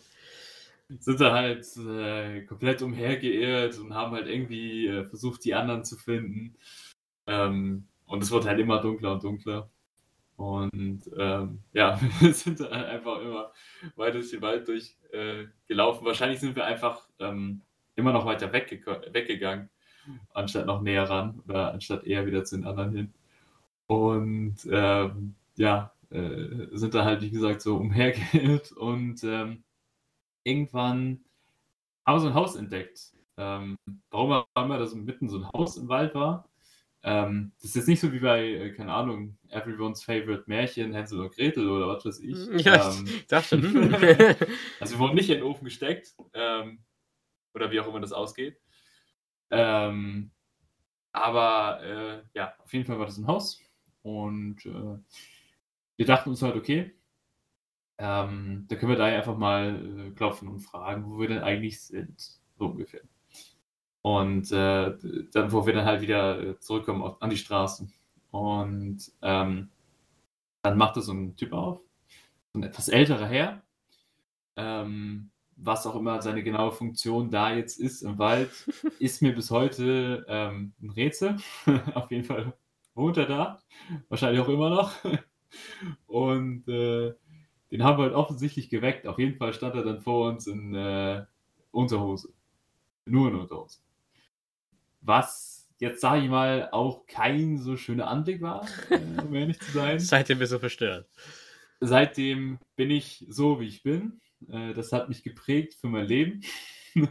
sind 0.99 1.19
da 1.19 1.33
halt 1.33 1.65
äh, 1.77 2.41
komplett 2.43 2.81
umhergeirrt 2.81 3.77
und 3.79 3.93
haben 3.93 4.13
halt 4.13 4.27
irgendwie 4.27 4.87
äh, 4.87 5.05
versucht, 5.05 5.43
die 5.43 5.53
anderen 5.53 5.83
zu 5.83 5.97
finden. 5.97 6.55
Ähm, 7.27 7.87
und 8.05 8.23
es 8.23 8.31
wurde 8.31 8.47
halt 8.47 8.59
immer 8.59 8.81
dunkler 8.81 9.13
und 9.13 9.23
dunkler. 9.23 9.69
Und 10.35 11.01
ähm, 11.17 11.59
ja, 11.73 11.99
wir 12.19 12.33
sind 12.33 12.59
dann 12.59 12.71
einfach 12.71 13.21
immer 13.21 13.51
weiter 13.95 14.19
durch 14.19 14.31
den 14.31 14.41
Wald 14.41 14.67
durchgelaufen. 14.67 16.03
Äh, 16.03 16.05
Wahrscheinlich 16.05 16.39
sind 16.39 16.55
wir 16.55 16.65
einfach 16.65 17.07
ähm, 17.19 17.61
immer 17.95 18.11
noch 18.11 18.25
weiter 18.25 18.51
wegge 18.51 18.79
weggegangen, 19.11 19.69
anstatt 20.33 20.65
noch 20.65 20.81
näher 20.81 21.09
ran 21.09 21.41
oder 21.47 21.73
anstatt 21.73 22.05
eher 22.05 22.25
wieder 22.25 22.43
zu 22.43 22.57
den 22.57 22.65
anderen 22.65 22.91
hin. 22.91 23.13
Und 23.87 24.57
ähm, 24.71 25.35
ja, 25.55 25.93
äh, 26.09 26.67
sind 26.71 26.93
da 26.93 27.05
halt, 27.05 27.21
wie 27.21 27.31
gesagt, 27.31 27.61
so 27.61 27.77
umhergeirrt 27.77 28.71
und 28.77 29.23
ähm, 29.23 29.63
irgendwann 30.43 31.23
haben 32.05 32.15
wir 32.15 32.19
so 32.21 32.27
ein 32.27 32.33
Haus 32.33 32.55
entdeckt. 32.55 33.13
Ähm, 33.37 33.77
warum 34.11 34.31
auch 34.31 34.45
immer 34.55 34.77
das 34.77 34.93
mitten 34.93 35.29
so 35.29 35.37
ein 35.37 35.49
Haus 35.53 35.77
im 35.77 35.87
Wald 35.89 36.13
war. 36.15 36.47
Ähm, 37.05 37.51
das 37.57 37.71
ist 37.71 37.75
jetzt 37.75 37.87
nicht 37.89 37.99
so 37.99 38.13
wie 38.13 38.19
bei, 38.19 38.45
äh, 38.45 38.71
keine 38.71 38.93
Ahnung, 38.93 39.37
Everyone's 39.49 40.03
Favorite 40.03 40.45
Märchen, 40.47 40.93
Hänsel 40.93 41.19
und 41.19 41.35
Gretel 41.35 41.69
oder 41.69 41.87
was 41.89 42.05
weiß 42.05 42.19
ich. 42.19 42.37
Ja, 42.65 42.91
ähm, 42.91 43.05
ich 43.05 43.27
dachte. 43.27 43.57
also 44.79 44.95
wir 44.95 44.99
wurden 44.99 45.15
nicht 45.15 45.29
in 45.29 45.39
den 45.39 45.43
Ofen 45.43 45.65
gesteckt 45.65 46.15
ähm, 46.33 46.79
oder 47.53 47.71
wie 47.71 47.79
auch 47.81 47.87
immer 47.87 47.99
das 47.99 48.13
ausgeht. 48.13 48.57
Ähm, 49.51 50.31
aber 51.11 51.83
äh, 51.83 52.23
ja, 52.33 52.53
auf 52.63 52.71
jeden 52.71 52.85
Fall 52.85 52.97
war 52.97 53.05
das 53.05 53.17
ein 53.17 53.27
Haus 53.27 53.61
und 54.01 54.65
äh, 54.65 54.97
wir 55.97 56.05
dachten 56.05 56.29
uns 56.29 56.41
halt, 56.41 56.55
okay, 56.55 56.95
ähm, 57.97 58.65
da 58.67 58.75
können 58.75 58.91
wir 58.91 58.97
da 58.97 59.05
einfach 59.05 59.37
mal 59.37 60.07
äh, 60.07 60.11
klopfen 60.11 60.47
und 60.47 60.61
fragen, 60.61 61.05
wo 61.05 61.19
wir 61.19 61.27
denn 61.27 61.43
eigentlich 61.43 61.81
sind, 61.81 62.39
so 62.57 62.65
ungefähr. 62.65 63.01
Und 64.03 64.51
äh, 64.51 64.97
dann, 65.31 65.51
wo 65.51 65.65
wir 65.65 65.73
dann 65.73 65.85
halt 65.85 66.01
wieder 66.01 66.39
äh, 66.41 66.59
zurückkommen 66.59 67.01
auf, 67.01 67.21
an 67.21 67.29
die 67.29 67.37
Straße. 67.37 67.87
Und 68.31 69.11
ähm, 69.21 69.69
dann 70.61 70.77
machte 70.77 71.01
so 71.01 71.13
ein 71.13 71.37
Typ 71.37 71.53
auf, 71.53 71.79
so 72.51 72.59
ein 72.59 72.63
etwas 72.63 72.89
älterer 72.89 73.27
Herr, 73.27 73.63
ähm, 74.57 75.31
was 75.55 75.87
auch 75.87 75.95
immer 75.95 76.21
seine 76.21 76.43
genaue 76.43 76.73
Funktion 76.73 77.31
da 77.31 77.53
jetzt 77.53 77.79
ist 77.79 78.01
im 78.01 78.17
Wald, 78.17 78.51
ist 78.99 79.21
mir 79.21 79.33
bis 79.33 79.51
heute 79.51 80.25
ähm, 80.27 80.73
ein 80.81 80.89
Rätsel. 80.89 81.37
auf 81.93 82.11
jeden 82.11 82.25
Fall 82.25 82.53
wohnt 82.95 83.15
er 83.17 83.25
da, 83.25 83.59
wahrscheinlich 84.09 84.41
auch 84.41 84.49
immer 84.49 84.69
noch. 84.69 84.91
Und 86.07 86.67
äh, 86.67 87.13
den 87.71 87.83
haben 87.83 87.97
wir 87.97 88.03
halt 88.03 88.15
offensichtlich 88.15 88.69
geweckt. 88.69 89.07
Auf 89.07 89.17
jeden 89.17 89.37
Fall 89.37 89.53
stand 89.53 89.75
er 89.75 89.83
dann 89.83 90.01
vor 90.01 90.29
uns 90.29 90.45
in 90.47 90.75
äh, 90.75 91.25
Unterhose. 91.71 92.33
Nur 93.05 93.29
in 93.29 93.35
Unterhose. 93.35 93.82
Was 95.05 95.53
jetzt, 95.79 96.01
sage 96.01 96.23
ich 96.23 96.29
mal, 96.29 96.69
auch 96.71 97.05
kein 97.07 97.57
so 97.57 97.77
schöner 97.77 98.07
Anblick 98.07 98.41
war, 98.41 98.67
äh, 98.89 99.21
um 99.21 99.35
ehrlich 99.35 99.59
zu 99.59 99.71
sein. 99.71 99.99
Seitdem 99.99 100.39
bist 100.39 100.53
du 100.53 100.59
verstört. 100.59 101.07
Seitdem 101.81 102.59
bin 102.75 102.89
ich 102.89 103.25
so, 103.27 103.59
wie 103.59 103.67
ich 103.67 103.83
bin. 103.83 104.21
Äh, 104.49 104.73
das 104.73 104.93
hat 104.93 105.09
mich 105.09 105.23
geprägt 105.23 105.75
für 105.75 105.87
mein 105.87 106.05
Leben. 106.05 106.41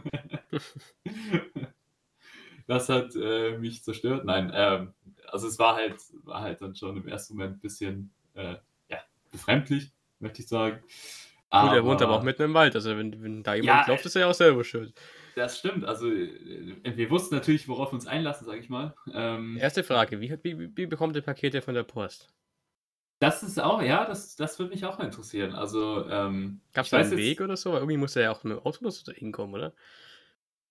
das 2.67 2.89
hat 2.89 3.15
äh, 3.15 3.57
mich 3.57 3.83
zerstört. 3.83 4.25
Nein, 4.25 4.51
ähm, 4.53 4.93
also 5.27 5.47
es 5.47 5.59
war 5.59 5.75
halt, 5.75 5.97
war 6.23 6.41
halt 6.41 6.61
dann 6.61 6.75
schon 6.75 6.97
im 6.97 7.07
ersten 7.07 7.35
Moment 7.35 7.57
ein 7.57 7.61
bisschen 7.61 8.11
äh, 8.33 8.55
ja, 8.89 8.99
befremdlich, 9.31 9.91
möchte 10.19 10.41
ich 10.41 10.47
sagen. 10.47 10.81
Gut, 11.61 11.71
er 11.71 11.85
wohnt 11.85 12.01
aber 12.01 12.13
auch 12.13 12.23
mitten 12.23 12.41
im 12.41 12.53
Wald, 12.53 12.75
also 12.75 12.97
wenn, 12.97 13.21
wenn 13.21 13.43
da 13.43 13.53
jemand 13.53 13.87
ja, 13.87 13.93
läuft, 13.93 14.05
ist 14.05 14.15
er 14.15 14.21
ja 14.21 14.27
auch 14.27 14.33
selber 14.33 14.63
schuld. 14.63 14.93
Das 15.35 15.59
stimmt, 15.59 15.85
also 15.85 16.09
äh, 16.09 16.73
wir 16.83 17.09
wussten 17.09 17.35
natürlich, 17.35 17.67
worauf 17.67 17.91
wir 17.91 17.95
uns 17.95 18.07
einlassen, 18.07 18.45
sage 18.45 18.59
ich 18.59 18.69
mal. 18.69 18.95
Ähm, 19.13 19.57
Erste 19.59 19.83
Frage, 19.83 20.19
wie, 20.19 20.35
wie, 20.41 20.75
wie 20.75 20.85
bekommt 20.87 21.15
ihr 21.15 21.21
Pakete 21.21 21.61
von 21.61 21.75
der 21.75 21.83
Post? 21.83 22.33
Das 23.19 23.43
ist 23.43 23.61
auch, 23.61 23.81
ja, 23.81 24.05
das, 24.05 24.35
das 24.35 24.57
würde 24.59 24.71
mich 24.71 24.85
auch 24.85 24.99
interessieren. 24.99 25.53
Also, 25.53 26.07
ähm, 26.09 26.59
Gab 26.73 26.85
es 26.85 26.91
da 26.91 26.97
einen 26.97 27.11
jetzt, 27.11 27.17
Weg 27.17 27.41
oder 27.41 27.55
so? 27.55 27.73
irgendwie 27.73 27.97
muss 27.97 28.15
er 28.15 28.23
ja 28.23 28.31
auch 28.31 28.43
mit 28.43 28.57
dem 28.57 28.59
Auto 28.59 28.79
oder 28.81 28.91
so 28.91 29.11
hinkommen, 29.11 29.53
oder? 29.53 29.73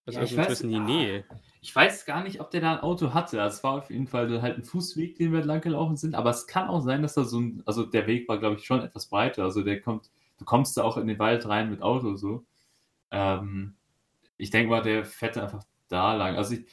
Also 0.05 0.19
ja, 0.19 0.25
ich 0.25 0.37
weiß, 0.37 0.63
in 0.63 0.71
die 0.71 0.81
Nähe. 0.81 1.25
Ich 1.61 1.75
weiß 1.75 2.05
gar 2.07 2.25
nicht, 2.25 2.41
ob 2.41 2.51
der 2.51 2.61
da 2.61 2.73
ein 2.73 2.81
Auto 2.81 3.15
hatte. 3.15 3.39
Es 3.39 3.63
war 3.63 3.75
auf 3.75 3.91
jeden 3.91 4.09
Fall 4.09 4.43
halt 4.43 4.59
ein 4.59 4.65
Fußweg, 4.65 5.17
den 5.17 5.33
wir 5.33 5.45
lang 5.45 5.61
gelaufen 5.61 5.97
sind. 5.97 6.17
Aber 6.17 6.31
es 6.31 6.49
kann 6.49 6.69
auch 6.69 6.81
sein, 6.81 7.03
dass 7.03 7.15
da 7.15 7.23
so 7.23 7.39
ein, 7.39 7.63
also 7.67 7.85
der 7.85 8.09
Weg 8.09 8.29
war, 8.29 8.39
glaube 8.39 8.57
ich, 8.57 8.65
schon 8.67 8.83
etwas 8.83 9.07
breiter. 9.07 9.45
Also 9.45 9.63
der 9.63 9.81
kommt, 9.81 10.11
du 10.43 10.45
kommst 10.45 10.77
da 10.77 10.83
auch 10.83 10.97
in 10.97 11.07
den 11.07 11.21
Wald 11.21 11.47
rein 11.47 11.71
mit 11.71 11.83
Auto 11.83 12.17
so. 12.17 12.45
Ähm, 13.13 13.77
ich 14.37 14.51
denke 14.51 14.71
mal, 14.71 14.83
der 14.83 15.05
fährt 15.05 15.39
einfach 15.39 15.63
da 15.89 16.15
lang. 16.15 16.37
Also 16.37 16.55
ich, 16.55 16.67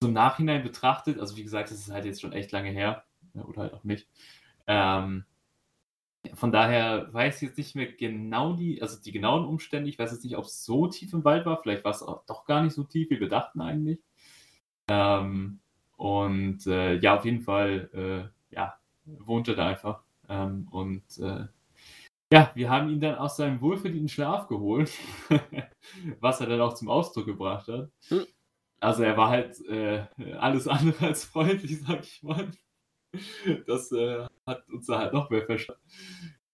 so 0.00 0.08
im 0.08 0.14
Nachhinein 0.14 0.62
betrachtet, 0.62 1.18
also 1.18 1.36
wie 1.36 1.42
gesagt, 1.42 1.70
das 1.70 1.78
ist 1.78 1.90
halt 1.90 2.04
jetzt 2.04 2.20
schon 2.20 2.32
echt 2.32 2.52
lange 2.52 2.70
her. 2.70 3.04
Oder 3.34 3.62
halt 3.62 3.74
auch 3.74 3.84
nicht. 3.84 4.06
Ähm, 4.66 5.24
von 6.34 6.52
daher 6.52 7.12
weiß 7.12 7.36
ich 7.36 7.48
jetzt 7.48 7.56
nicht 7.58 7.74
mehr 7.74 7.90
genau 7.90 8.52
die, 8.52 8.82
also 8.82 9.00
die 9.00 9.12
genauen 9.12 9.46
Umstände. 9.46 9.88
Ich 9.88 9.98
weiß 9.98 10.12
jetzt 10.12 10.24
nicht, 10.24 10.36
ob 10.36 10.44
es 10.44 10.64
so 10.64 10.86
tief 10.86 11.12
im 11.14 11.24
Wald 11.24 11.46
war. 11.46 11.62
Vielleicht 11.62 11.84
war 11.84 11.92
es 11.92 12.02
auch 12.02 12.26
doch 12.26 12.44
gar 12.44 12.62
nicht 12.62 12.74
so 12.74 12.84
tief, 12.84 13.08
wie 13.08 13.20
wir 13.20 13.28
dachten 13.28 13.62
eigentlich. 13.62 14.00
Ähm, 14.88 15.60
und 15.96 16.66
äh, 16.66 16.98
ja, 16.98 17.16
auf 17.16 17.24
jeden 17.24 17.40
Fall, 17.40 17.90
äh, 17.94 18.54
ja, 18.54 18.74
wohnte 19.06 19.54
da 19.54 19.68
einfach. 19.68 20.02
Ähm, 20.28 20.68
und 20.70 21.02
äh, 21.18 21.46
ja, 22.32 22.52
wir 22.54 22.70
haben 22.70 22.88
ihn 22.90 23.00
dann 23.00 23.16
aus 23.16 23.36
seinem 23.36 23.60
wohlverdienten 23.60 24.08
Schlaf 24.08 24.46
geholt, 24.46 24.92
was 26.20 26.40
er 26.40 26.46
dann 26.46 26.60
auch 26.60 26.74
zum 26.74 26.88
Ausdruck 26.88 27.26
gebracht 27.26 27.68
hat. 27.68 27.90
Hm. 28.08 28.26
Also 28.78 29.02
er 29.02 29.16
war 29.16 29.28
halt 29.28 29.60
äh, 29.68 30.06
alles 30.38 30.66
andere 30.68 31.06
als 31.06 31.24
freundlich, 31.24 31.80
sag 31.86 32.00
ich 32.00 32.22
mal. 32.22 32.50
Das 33.66 33.90
äh, 33.92 34.26
hat 34.46 34.68
uns 34.68 34.86
da 34.86 34.98
halt 34.98 35.12
noch 35.12 35.28
mehr 35.30 35.44
verstanden. 35.44 35.82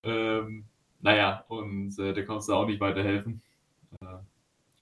Ähm, 0.03 0.65
naja, 1.01 1.45
und 1.49 1.99
äh, 1.99 2.15
der 2.15 2.25
konnte 2.25 2.47
da 2.49 2.55
auch 2.55 2.67
nicht 2.67 2.81
weiterhelfen. 2.81 3.43
Äh, 4.01 4.07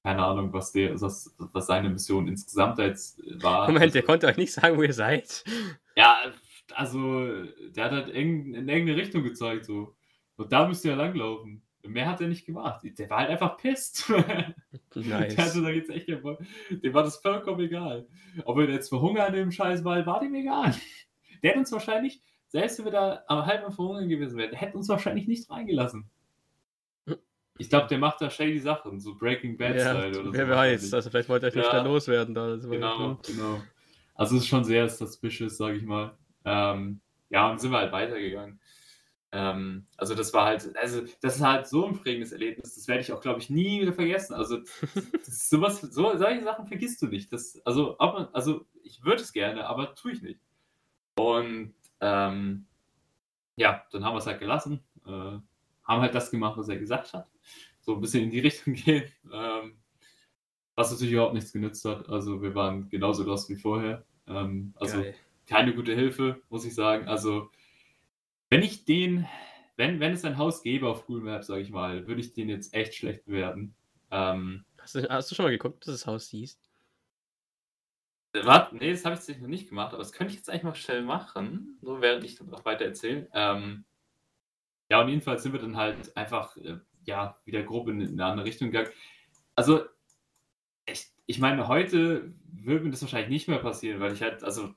keine 0.01 0.23
Ahnung, 0.23 0.53
was, 0.53 0.71
der, 0.71 0.99
was, 1.01 1.35
was 1.37 1.65
seine 1.65 1.89
Mission 1.89 2.27
insgesamt 2.27 2.77
jetzt 2.77 3.19
war. 3.43 3.69
Moment, 3.69 3.93
der 3.93 4.03
konnte 4.03 4.27
euch 4.27 4.37
nicht 4.37 4.53
sagen, 4.53 4.77
wo 4.77 4.83
ihr 4.83 4.93
seid. 4.93 5.43
Ja, 5.95 6.17
also 6.73 7.43
der 7.75 7.85
hat 7.85 7.91
halt 7.91 8.09
in, 8.09 8.53
in 8.53 8.69
irgendeine 8.69 8.95
Richtung 8.97 9.23
gezeigt, 9.23 9.65
so. 9.65 9.94
Und 10.37 10.51
da 10.51 10.67
müsst 10.67 10.85
ihr 10.85 10.95
langlaufen. 10.95 11.61
Mehr 11.83 12.07
hat 12.07 12.21
er 12.21 12.27
nicht 12.27 12.45
gemacht. 12.45 12.81
Der 12.83 13.09
war 13.09 13.19
halt 13.19 13.29
einfach 13.29 13.57
pisst. 13.57 14.09
Nice. 14.95 15.35
Der 15.35 15.45
hatte 15.45 15.61
da 15.61 15.69
jetzt 15.69 15.89
echt, 15.89 16.07
dem 16.07 16.23
war 16.23 17.03
das 17.03 17.17
vollkommen 17.17 17.59
egal. 17.59 18.07
Ob 18.45 18.57
er 18.59 18.69
jetzt 18.69 18.87
verhungert 18.87 19.35
im 19.35 19.51
Scheißwald, 19.51 20.05
war 20.05 20.21
dem 20.21 20.33
egal. 20.35 20.73
Der 21.43 21.51
hat 21.51 21.57
uns 21.57 21.71
wahrscheinlich, 21.73 22.21
selbst 22.47 22.79
wenn 22.79 22.85
wir 22.85 22.91
da 22.93 23.23
am 23.27 23.45
halben 23.45 23.71
Verhungern 23.73 24.07
gewesen 24.07 24.37
wären, 24.37 24.51
der 24.51 24.59
hätte 24.59 24.77
uns 24.77 24.87
wahrscheinlich 24.87 25.27
nicht 25.27 25.49
reingelassen. 25.51 26.09
Ich 27.57 27.69
glaube, 27.69 27.87
der 27.87 27.99
macht 27.99 28.21
da 28.21 28.29
shady 28.29 28.59
Sachen, 28.59 28.99
so 28.99 29.15
Breaking 29.15 29.57
Bad 29.57 29.75
ja, 29.75 29.91
Style 29.91 30.19
oder 30.19 30.33
wer 30.33 30.45
so. 30.45 30.49
Wer 30.49 30.49
weiß, 30.49 30.93
also 30.93 31.09
vielleicht 31.09 31.29
wollte 31.29 31.47
er 31.47 31.53
ja, 31.53 31.59
nicht 31.59 31.73
da 31.73 31.83
loswerden. 31.83 32.33
Da, 32.33 32.55
genau, 32.55 33.19
genau. 33.25 33.61
Also 34.15 34.37
es 34.37 34.43
ist 34.43 34.47
schon 34.47 34.63
sehr 34.63 34.89
suspicious, 34.89 35.57
sage 35.57 35.77
ich 35.77 35.83
mal. 35.83 36.17
Ähm, 36.45 37.01
ja, 37.29 37.51
und 37.51 37.59
sind 37.59 37.71
wir 37.71 37.79
halt 37.79 37.91
weitergegangen. 37.91 38.59
Ähm, 39.37 39.85
also 39.97 40.15
das 40.15 40.33
war 40.33 40.45
halt, 40.45 40.77
also 40.77 41.01
das 41.19 41.35
ist 41.35 41.41
halt 41.41 41.67
so 41.67 41.85
ein 41.85 41.99
prägendes 41.99 42.31
Erlebnis, 42.31 42.73
das 42.75 42.87
werde 42.87 43.01
ich 43.01 43.11
auch, 43.11 43.19
glaube 43.19 43.41
ich, 43.41 43.49
nie 43.49 43.81
wieder 43.81 43.91
vergessen. 43.91 44.33
Also 44.33 44.59
sowas, 45.23 45.81
so, 45.81 46.17
solche 46.17 46.41
Sachen 46.45 46.67
vergisst 46.67 47.01
du 47.01 47.07
nicht. 47.07 47.33
Das, 47.33 47.61
also, 47.65 47.97
man, 47.99 48.29
also 48.31 48.65
ich 48.83 49.03
würde 49.03 49.21
es 49.21 49.33
gerne, 49.33 49.67
aber 49.67 49.93
tue 49.93 50.13
ich 50.13 50.21
nicht. 50.21 50.39
Und 51.17 51.73
ähm, 51.99 52.65
ja, 53.57 53.83
dann 53.91 54.05
haben 54.05 54.13
wir 54.13 54.19
es 54.19 54.25
halt 54.25 54.39
gelassen, 54.39 54.79
äh, 55.05 55.09
haben 55.09 56.01
halt 56.01 56.15
das 56.15 56.31
gemacht, 56.31 56.57
was 56.57 56.69
er 56.69 56.77
gesagt 56.77 57.13
hat. 57.13 57.27
So 57.81 57.95
ein 57.95 58.01
bisschen 58.01 58.23
in 58.23 58.29
die 58.29 58.39
Richtung 58.47 58.73
gehen. 58.73 59.03
Ähm, 59.33 59.75
was 60.75 60.91
natürlich 60.91 61.13
überhaupt 61.13 61.33
nichts 61.33 61.51
genützt 61.51 61.83
hat. 61.83 62.07
Also 62.07 62.41
wir 62.41 62.55
waren 62.55 62.87
genauso 62.87 63.23
los 63.23 63.49
wie 63.49 63.55
vorher. 63.55 64.05
Ähm, 64.27 64.73
also 64.77 65.01
Geil. 65.01 65.15
keine 65.45 65.75
gute 65.75 65.93
Hilfe, 65.93 66.41
muss 66.49 66.63
ich 66.63 66.73
sagen. 66.73 67.09
Also, 67.09 67.49
wenn 68.49 68.63
ich 68.63 68.85
den, 68.85 69.27
wenn, 69.77 69.99
wenn 69.99 70.13
es 70.13 70.25
ein 70.25 70.37
Haus 70.37 70.61
gäbe 70.61 70.87
auf 70.87 71.05
Google 71.05 71.23
Maps, 71.23 71.47
sage 71.47 71.61
ich 71.61 71.71
mal, 71.71 72.07
würde 72.07 72.21
ich 72.21 72.33
den 72.33 72.49
jetzt 72.49 72.73
echt 72.73 72.95
schlecht 72.95 73.25
bewerten. 73.25 73.75
Ähm, 74.11 74.65
hast, 74.79 74.95
du, 74.95 75.09
hast 75.09 75.31
du 75.31 75.35
schon 75.35 75.45
mal 75.45 75.51
geguckt, 75.51 75.85
dass 75.85 75.93
das 75.93 76.07
Haus 76.07 76.29
siehst? 76.29 76.59
Warte, 78.43 78.75
nee, 78.75 78.91
das 78.91 79.05
habe 79.05 79.13
ich 79.13 79.19
tatsächlich 79.19 79.41
noch 79.41 79.49
nicht 79.49 79.69
gemacht, 79.69 79.93
aber 79.93 80.03
das 80.03 80.11
könnte 80.11 80.31
ich 80.31 80.39
jetzt 80.39 80.49
eigentlich 80.49 80.63
mal 80.63 80.75
schnell 80.75 81.03
machen, 81.03 81.77
so 81.81 82.01
während 82.01 82.23
ich 82.23 82.35
dann 82.35 82.49
noch 82.49 82.65
weiter 82.65 82.85
erzähle. 82.85 83.29
Ähm, 83.33 83.85
ja, 84.89 85.01
und 85.01 85.07
jedenfalls 85.07 85.43
sind 85.43 85.53
wir 85.53 85.61
dann 85.61 85.77
halt 85.77 86.15
einfach, 86.17 86.57
äh, 86.57 86.77
ja, 87.05 87.39
wieder 87.45 87.63
grob 87.63 87.87
in, 87.87 88.01
in, 88.01 88.09
eine 88.13 88.25
andere 88.25 88.45
Richtung 88.45 88.71
gegangen. 88.71 88.91
Also, 89.55 89.85
ich, 90.85 91.07
ich 91.25 91.39
meine, 91.39 91.67
heute 91.67 92.33
würde 92.51 92.85
mir 92.85 92.91
das 92.91 93.01
wahrscheinlich 93.01 93.29
nicht 93.29 93.47
mehr 93.47 93.59
passieren, 93.59 93.99
weil 93.99 94.13
ich 94.13 94.21
halt, 94.21 94.43
also, 94.43 94.73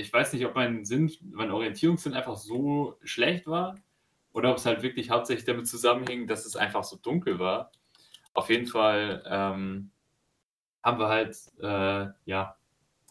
ich 0.00 0.12
weiß 0.12 0.32
nicht, 0.32 0.44
ob 0.46 0.54
mein 0.54 0.84
Sinn, 0.84 1.10
mein 1.30 1.50
Orientierungssinn 1.50 2.14
einfach 2.14 2.36
so 2.36 2.98
schlecht 3.02 3.46
war 3.46 3.76
oder 4.32 4.50
ob 4.50 4.58
es 4.58 4.66
halt 4.66 4.82
wirklich 4.82 5.10
hauptsächlich 5.10 5.44
damit 5.44 5.66
zusammenhing, 5.66 6.26
dass 6.26 6.46
es 6.46 6.56
einfach 6.56 6.84
so 6.84 6.96
dunkel 6.96 7.38
war. 7.38 7.72
Auf 8.34 8.50
jeden 8.50 8.66
Fall 8.66 9.22
ähm, 9.26 9.90
haben 10.82 10.98
wir 10.98 11.08
halt, 11.08 11.36
äh, 11.60 12.06
ja, 12.24 12.56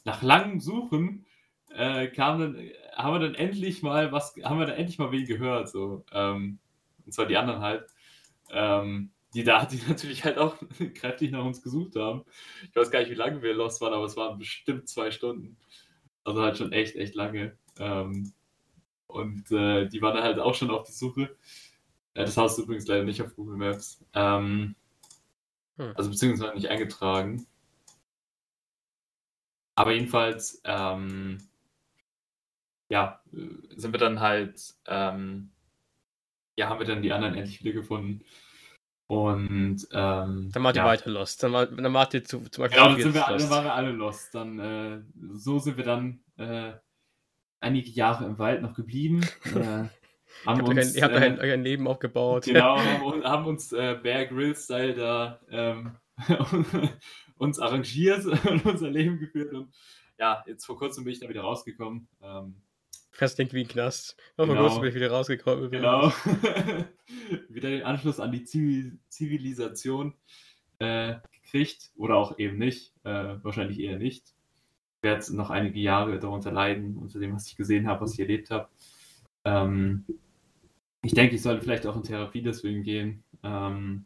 nach 0.06 0.22
langem 0.22 0.60
Suchen 0.60 1.26
äh, 1.70 2.08
kam 2.08 2.40
dann, 2.40 2.72
haben 2.96 3.14
wir 3.14 3.20
dann 3.20 3.36
endlich 3.36 3.84
mal 3.84 4.12
was, 4.12 4.36
haben 4.44 4.60
wir 4.60 4.68
dann 4.68 4.78
endlich 4.78 5.00
mal 5.00 5.12
wen 5.12 5.26
gehört, 5.26 5.70
so. 5.70 6.06
Ähm, 6.12 6.60
und 7.06 7.12
zwar 7.12 7.26
die 7.26 7.38
anderen 7.38 7.62
halt. 7.62 7.88
Ähm, 8.50 9.12
die 9.34 9.44
da, 9.44 9.66
die 9.66 9.78
natürlich 9.88 10.24
halt 10.24 10.38
auch 10.38 10.56
kräftig 10.96 11.32
nach 11.32 11.46
uns 11.46 11.62
gesucht 11.62 11.96
haben. 11.96 12.24
Ich 12.70 12.76
weiß 12.76 12.92
gar 12.92 13.00
nicht, 13.00 13.12
wie 13.12 13.16
lange 13.16 13.42
wir 13.42 13.54
lost 13.54 13.82
waren, 13.82 13.94
aber 13.94 14.06
es 14.06 14.18
waren 14.18 14.38
bestimmt 14.38 14.88
zwei 14.88 15.12
Stunden. 15.12 15.58
Also 16.28 16.42
halt 16.42 16.58
schon 16.58 16.74
echt, 16.74 16.98
echt 16.98 17.16
lange. 17.16 17.58
Ähm, 17.80 18.34
und 19.08 19.50
äh, 19.50 19.88
die 19.88 20.02
waren 20.02 20.16
dann 20.16 20.26
halt 20.26 20.40
auch 20.40 20.54
schon 20.54 20.70
auf 20.70 20.84
die 20.84 20.92
Suche. 20.92 21.38
Äh, 22.16 22.26
das 22.26 22.36
Haus 22.36 22.58
ist 22.58 22.66
übrigens 22.66 22.86
leider 22.86 23.06
nicht 23.06 23.22
auf 23.22 23.34
Google 23.34 23.56
Maps. 23.56 24.04
Ähm, 24.14 24.76
hm. 25.78 25.94
Also 25.96 26.10
beziehungsweise 26.10 26.54
nicht 26.54 26.68
eingetragen. 26.68 27.48
Aber 29.76 29.94
jedenfalls, 29.94 30.62
ähm, 30.66 31.38
ja, 32.90 33.22
sind 33.32 33.94
wir 33.94 34.00
dann 34.00 34.20
halt, 34.20 34.76
ähm, 34.86 35.52
ja, 36.58 36.68
haben 36.68 36.80
wir 36.80 36.88
dann 36.88 37.02
die 37.04 37.14
anderen 37.14 37.36
endlich 37.36 37.64
wieder 37.64 37.72
gefunden. 37.72 38.26
Und 39.08 39.88
ähm, 39.94 40.50
dann 40.52 40.64
wart 40.64 40.76
ihr 40.76 40.82
ja. 40.82 40.86
weiter 40.86 41.10
lost. 41.10 41.42
Dann, 41.42 41.54
war, 41.54 41.66
dann 41.66 41.94
wart 41.94 42.14
ihr 42.14 42.26
zu, 42.26 42.40
zum 42.50 42.64
Beispiel. 42.64 42.78
Genau, 42.78 42.92
dann, 42.92 43.02
sind 43.02 43.14
wir, 43.16 43.26
dann 43.26 43.50
waren 43.50 43.64
wir 43.64 43.74
alle 43.74 43.92
lost. 43.92 44.36
Dann, 44.36 44.60
äh, 44.60 45.02
so 45.34 45.60
sind 45.60 45.78
wir 45.78 45.86
dann 45.86 46.20
äh, 46.36 46.74
einige 47.62 47.90
Jahre 47.92 48.26
im 48.26 48.38
Wald 48.38 48.62
noch 48.62 48.74
geblieben. 48.74 49.22
Äh, 49.46 49.86
haben 50.46 50.60
ihr 50.60 50.68
uns, 50.68 51.02
habt 51.02 51.16
äh, 51.16 51.38
euer 51.40 51.56
Leben 51.56 51.88
aufgebaut. 51.88 52.46
Genau, 52.46 52.78
haben, 52.80 53.24
haben 53.24 53.46
uns 53.46 53.72
äh, 53.72 53.98
Bear 54.02 54.26
Grill-Style 54.26 54.94
da 54.94 55.40
ähm, 55.50 55.96
uns 57.38 57.60
arrangiert 57.60 58.26
und 58.26 58.66
unser 58.66 58.90
Leben 58.90 59.20
geführt. 59.20 59.54
Und 59.54 59.74
ja, 60.20 60.44
jetzt 60.48 60.66
vor 60.66 60.78
kurzem 60.78 61.06
bin 61.06 61.14
ich 61.14 61.20
da 61.22 61.30
wieder 61.30 61.42
rausgekommen. 61.42 62.10
Ähm, 62.22 62.62
Fast 63.18 63.36
klingt 63.36 63.52
wie 63.52 63.62
ein 63.62 63.68
Knast. 63.68 64.16
Oh, 64.38 64.46
genau. 64.46 64.62
kurzem 64.62 64.82
bin 64.82 64.90
ich 64.92 64.96
wieder 64.96 65.10
rausgekommen. 65.10 65.72
Genau. 65.72 66.10
wieder 67.50 67.70
den 67.72 67.82
Anschluss 67.82 68.20
an 68.20 68.32
die 68.32 68.44
Zivil 68.44 69.00
Zivilisation 69.10 70.14
äh, 70.78 71.16
gekriegt. 71.32 71.90
Oder 71.96 72.16
auch 72.16 72.38
eben 72.38 72.60
nicht. 72.60 72.94
Äh, 73.04 73.38
wahrscheinlich 73.42 73.80
eher 73.80 73.98
nicht. 73.98 74.24
Ich 74.98 75.04
werde 75.04 75.36
noch 75.36 75.50
einige 75.50 75.80
Jahre 75.80 76.20
darunter 76.20 76.52
leiden, 76.52 76.96
unter 76.96 77.18
dem, 77.18 77.34
was 77.34 77.48
ich 77.48 77.56
gesehen 77.56 77.88
habe, 77.88 78.02
was 78.02 78.14
ich 78.14 78.20
erlebt 78.20 78.52
habe. 78.52 78.68
Ähm, 79.46 80.06
ich 81.02 81.16
denke, 81.16 81.34
ich 81.34 81.42
sollte 81.42 81.64
vielleicht 81.64 81.88
auch 81.88 81.96
in 81.96 82.04
Therapie 82.04 82.44
deswegen 82.44 82.84
gehen. 82.84 83.24
Ähm, 83.42 84.06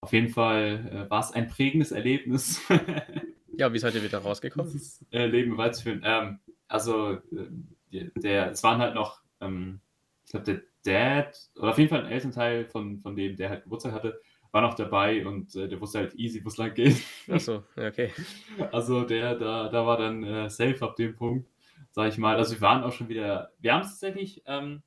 auf 0.00 0.14
jeden 0.14 0.30
Fall 0.30 1.06
äh, 1.06 1.10
war 1.10 1.20
es 1.20 1.32
ein 1.32 1.48
prägendes 1.48 1.92
Erlebnis. 1.92 2.62
ja, 3.58 3.70
wie 3.70 3.78
seid 3.78 3.94
ihr 3.94 4.02
wieder 4.02 4.20
rausgekommen? 4.20 4.72
Das 4.72 5.04
äh, 5.10 5.26
Leben 5.26 5.58
weiterzuführen. 5.58 6.00
Ähm, 6.02 6.38
also, 6.66 7.12
äh, 7.12 7.50
der, 7.92 8.50
es 8.50 8.62
waren 8.62 8.80
halt 8.80 8.94
noch, 8.94 9.22
ähm, 9.40 9.80
ich 10.24 10.32
glaube, 10.32 10.46
der 10.46 10.62
Dad, 10.84 11.38
oder 11.56 11.70
auf 11.70 11.78
jeden 11.78 11.90
Fall 11.90 12.04
ein 12.04 12.12
Elternteil 12.12 12.64
von, 12.66 13.00
von 13.00 13.16
dem, 13.16 13.36
der 13.36 13.50
halt 13.50 13.64
Geburtstag 13.64 13.92
hatte, 13.92 14.20
war 14.50 14.62
noch 14.62 14.74
dabei 14.74 15.26
und 15.26 15.54
äh, 15.56 15.68
der 15.68 15.80
wusste 15.80 15.98
halt 15.98 16.14
easy, 16.14 16.42
wo 16.44 16.48
es 16.48 16.56
lang 16.56 16.74
geht. 16.74 17.02
Achso, 17.30 17.64
okay. 17.76 18.12
Also, 18.72 19.04
der, 19.04 19.34
da, 19.34 19.68
da 19.68 19.86
war 19.86 19.98
dann 19.98 20.24
äh, 20.24 20.48
safe 20.48 20.82
ab 20.82 20.96
dem 20.96 21.14
Punkt, 21.14 21.48
sag 21.90 22.08
ich 22.08 22.18
mal. 22.18 22.36
Also, 22.36 22.54
wir 22.54 22.60
waren 22.62 22.82
auch 22.82 22.92
schon 22.92 23.08
wieder, 23.08 23.52
wir 23.60 23.74
haben 23.74 23.82
es 23.82 23.90
tatsächlich, 23.90 24.42
ähm, 24.46 24.82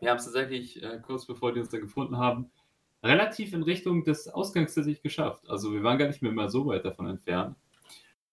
wir 0.00 0.10
haben 0.10 0.18
es 0.18 0.24
tatsächlich 0.24 0.82
äh, 0.82 1.00
kurz 1.00 1.26
bevor 1.26 1.52
die 1.52 1.60
uns 1.60 1.70
da 1.70 1.78
gefunden 1.78 2.18
haben, 2.18 2.50
relativ 3.02 3.52
in 3.52 3.62
Richtung 3.62 4.04
des 4.04 4.28
Ausgangs 4.28 4.74
tatsächlich 4.74 5.02
geschafft. 5.02 5.48
Also 5.48 5.72
wir 5.72 5.82
waren 5.82 5.98
gar 5.98 6.06
nicht 6.06 6.22
mehr 6.22 6.30
immer 6.30 6.48
so 6.48 6.66
weit 6.66 6.84
davon 6.84 7.06
entfernt. 7.08 7.56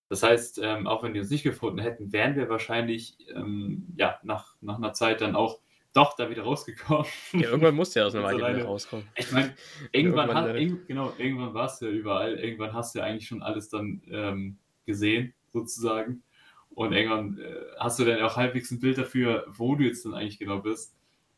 Das 0.10 0.24
heißt, 0.24 0.60
ähm, 0.64 0.88
auch 0.88 1.04
wenn 1.04 1.14
die 1.14 1.20
uns 1.20 1.30
nicht 1.30 1.44
gefunden 1.44 1.80
hätten, 1.80 2.12
wären 2.12 2.36
wir 2.36 2.50
wahrscheinlich 2.50 3.16
ähm, 3.34 3.88
ja, 3.96 4.20
nach, 4.24 4.56
nach 4.60 4.78
einer 4.78 4.94
Zeit 4.94 5.22
dann 5.22 5.36
auch 5.36 5.60
doch 5.94 6.16
da 6.16 6.30
wieder 6.30 6.44
rausgekommen. 6.44 7.06
Ja, 7.34 7.50
irgendwann 7.50 7.76
musste 7.76 8.00
ja 8.00 8.08
aus 8.08 8.16
einer 8.16 8.24
Weile 8.24 8.56
wieder 8.56 8.66
rauskommen. 8.66 9.08
Ich 9.16 9.32
meine, 9.32 9.56
irgendwann, 9.92 10.30
irgendwann, 10.30 10.56
irg 10.56 10.88
genau, 10.88 11.14
irgendwann 11.18 11.54
warst 11.54 11.82
du 11.82 11.86
ja 11.86 11.92
überall. 11.92 12.40
Irgendwann 12.40 12.74
hast 12.74 12.94
du 12.94 13.00
ja 13.00 13.06
eigentlich 13.06 13.28
schon 13.28 13.44
alles 13.44 13.70
dann 13.70 14.02
ähm, 14.10 14.58
gesehen, 14.86 15.34
sozusagen. 15.54 16.24
Und 16.72 16.94
irgendwann 16.94 17.40
äh, 17.40 17.56
hast 17.78 18.00
du 18.00 18.06
dann 18.06 18.22
auch 18.22 18.36
halbwegs 18.36 18.72
ein 18.72 18.80
Bild 18.80 18.98
dafür, 18.98 19.46
wo 19.48 19.76
du 19.76 19.84
jetzt 19.84 20.06
dann 20.06 20.14
eigentlich 20.14 20.40
genau 20.40 20.60
bist. 20.60 20.96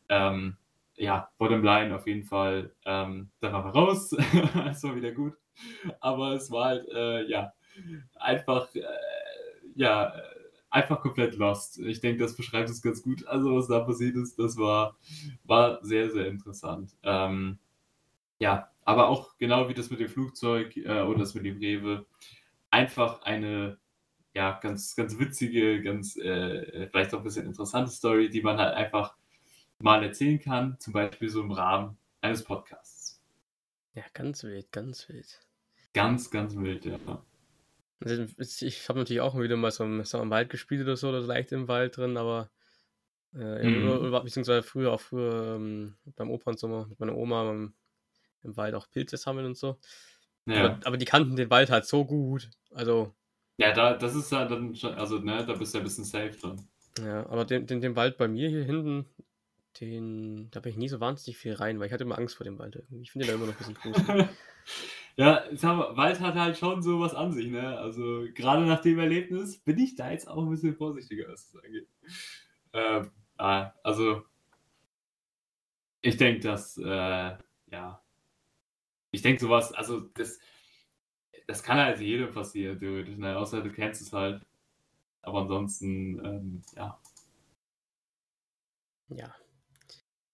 Ähm, 0.08 0.56
ja, 0.96 1.30
Bottomline 1.38 1.94
auf 1.94 2.06
jeden 2.06 2.24
Fall, 2.24 2.72
ähm, 2.84 3.30
dann 3.40 3.52
waren 3.52 3.64
wir 3.64 3.70
raus, 3.70 4.12
es 4.70 4.82
war 4.82 4.94
wieder 4.94 5.12
gut, 5.12 5.34
aber 6.00 6.32
es 6.32 6.50
war 6.50 6.66
halt, 6.66 6.88
äh, 6.90 7.26
ja, 7.28 7.52
einfach, 8.14 8.74
äh, 8.74 8.82
ja, 9.74 10.14
einfach 10.70 11.00
komplett 11.00 11.36
lost. 11.36 11.78
Ich 11.78 12.00
denke, 12.00 12.22
das 12.22 12.36
beschreibt 12.36 12.70
es 12.70 12.82
ganz 12.82 13.02
gut. 13.02 13.26
Also, 13.26 13.54
was 13.54 13.68
da 13.68 13.80
passiert 13.80 14.16
ist, 14.16 14.38
das 14.38 14.56
war, 14.56 14.96
war 15.44 15.84
sehr, 15.84 16.10
sehr 16.10 16.26
interessant. 16.26 16.96
Ähm, 17.02 17.58
ja, 18.38 18.70
aber 18.84 19.08
auch 19.08 19.36
genau 19.38 19.68
wie 19.68 19.74
das 19.74 19.90
mit 19.90 20.00
dem 20.00 20.08
Flugzeug 20.08 20.76
äh, 20.76 21.02
oder 21.02 21.20
das 21.20 21.34
mit 21.34 21.44
dem 21.44 21.58
Rewe, 21.58 22.06
einfach 22.70 23.22
eine, 23.22 23.78
ja, 24.34 24.58
ganz, 24.60 24.96
ganz 24.96 25.18
witzige, 25.18 25.82
ganz, 25.82 26.16
äh, 26.16 26.88
vielleicht 26.88 27.14
auch 27.14 27.18
ein 27.18 27.24
bisschen 27.24 27.46
interessante 27.46 27.90
Story, 27.90 28.30
die 28.30 28.42
man 28.42 28.58
halt 28.58 28.74
einfach 28.74 29.14
mal 29.78 30.02
erzählen 30.02 30.40
kann, 30.40 30.76
zum 30.80 30.92
Beispiel 30.92 31.28
so 31.28 31.42
im 31.42 31.52
Rahmen 31.52 31.98
eines 32.20 32.42
Podcasts. 32.42 33.20
Ja, 33.94 34.04
ganz 34.14 34.42
wild, 34.42 34.72
ganz 34.72 35.08
wild. 35.08 35.40
Ganz, 35.92 36.30
ganz 36.30 36.56
wild, 36.56 36.84
ja. 36.86 36.98
Also 38.04 38.24
ich 38.66 38.88
habe 38.88 38.98
natürlich 38.98 39.20
auch 39.20 39.38
wieder 39.38 39.56
mal 39.56 39.70
so 39.70 39.84
im, 39.84 40.04
so 40.04 40.20
im 40.20 40.30
Wald 40.30 40.50
gespielt 40.50 40.82
oder 40.82 40.96
so, 40.96 41.08
oder 41.08 41.20
leicht 41.20 41.52
im 41.52 41.68
Wald 41.68 41.96
drin, 41.96 42.16
aber 42.16 42.50
äh, 43.34 43.68
mhm. 43.68 43.88
oder, 43.88 44.22
beziehungsweise 44.22 44.62
früher 44.62 44.92
auch 44.92 45.00
früher 45.00 45.56
ähm, 45.56 45.94
beim 46.16 46.30
Opa 46.30 46.50
und 46.50 46.58
so 46.58 46.68
mit 46.68 47.00
meiner 47.00 47.16
Oma 47.16 47.50
im, 47.50 47.74
im, 48.42 48.56
Wald 48.56 48.74
auch 48.74 48.90
Pilze 48.90 49.16
sammeln 49.16 49.46
und 49.46 49.56
so. 49.56 49.78
Ja. 50.46 50.64
Aber, 50.64 50.80
aber, 50.86 50.96
die 50.96 51.04
kannten 51.04 51.36
den 51.36 51.50
Wald 51.50 51.70
halt 51.70 51.86
so 51.86 52.04
gut. 52.04 52.50
Also. 52.72 53.14
Ja, 53.56 53.72
da, 53.72 53.94
das 53.94 54.14
ist 54.14 54.32
ja 54.32 54.44
dann 54.44 54.74
schon, 54.74 54.94
also 54.94 55.18
ne, 55.18 55.44
da 55.46 55.54
bist 55.54 55.72
du 55.72 55.78
ja 55.78 55.82
ein 55.82 55.84
bisschen 55.84 56.04
safe 56.04 56.30
drin. 56.30 56.60
Ja, 57.02 57.26
aber 57.26 57.44
den, 57.44 57.66
den, 57.66 57.80
den 57.80 57.96
Wald 57.96 58.18
bei 58.18 58.28
mir 58.28 58.48
hier 58.48 58.64
hinten, 58.64 59.06
den, 59.80 60.50
da 60.50 60.60
bin 60.60 60.72
ich 60.72 60.78
nie 60.78 60.88
so 60.88 61.00
wahnsinnig 61.00 61.38
viel 61.38 61.54
rein, 61.54 61.78
weil 61.78 61.86
ich 61.86 61.92
hatte 61.92 62.04
immer 62.04 62.18
Angst 62.18 62.36
vor 62.36 62.44
dem 62.44 62.58
Wald 62.58 62.76
irgendwie. 62.76 63.02
Ich 63.02 63.12
finde 63.12 63.26
den 63.26 63.38
da 63.38 63.42
immer 63.42 63.46
noch 63.46 63.58
ein 63.60 63.74
bisschen 63.74 63.74
gruselig. 63.74 64.28
ja, 65.16 65.44
wir, 65.50 65.96
Wald 65.96 66.20
hat 66.20 66.34
halt 66.34 66.56
schon 66.56 66.82
sowas 66.82 67.14
an 67.14 67.32
sich, 67.32 67.48
ne? 67.48 67.78
Also 67.78 68.26
gerade 68.34 68.64
nach 68.64 68.80
dem 68.80 68.98
Erlebnis 68.98 69.58
bin 69.58 69.78
ich 69.78 69.94
da 69.94 70.10
jetzt 70.10 70.28
auch 70.28 70.42
ein 70.42 70.50
bisschen 70.50 70.74
vorsichtiger, 70.74 71.28
was 71.28 71.50
das 71.50 71.62
angeht. 71.64 71.88
Ähm, 72.72 73.10
ah, 73.36 73.72
also 73.82 74.22
ich 76.00 76.16
denke, 76.16 76.40
dass, 76.40 76.78
äh, 76.78 77.36
ja, 77.70 78.02
ich 79.10 79.22
denke 79.22 79.40
sowas, 79.40 79.72
also 79.72 80.00
das, 80.00 80.40
das 81.46 81.62
kann 81.62 81.78
halt 81.78 82.00
jedem 82.00 82.32
passieren, 82.32 82.78
theoretisch, 82.78 83.16
ne? 83.16 83.36
Außer 83.38 83.62
du 83.62 83.70
kennst 83.72 84.02
es 84.02 84.12
halt. 84.12 84.44
Aber 85.22 85.42
ansonsten, 85.42 86.24
ähm, 86.24 86.62
ja. 86.76 86.98
Ja, 89.08 89.34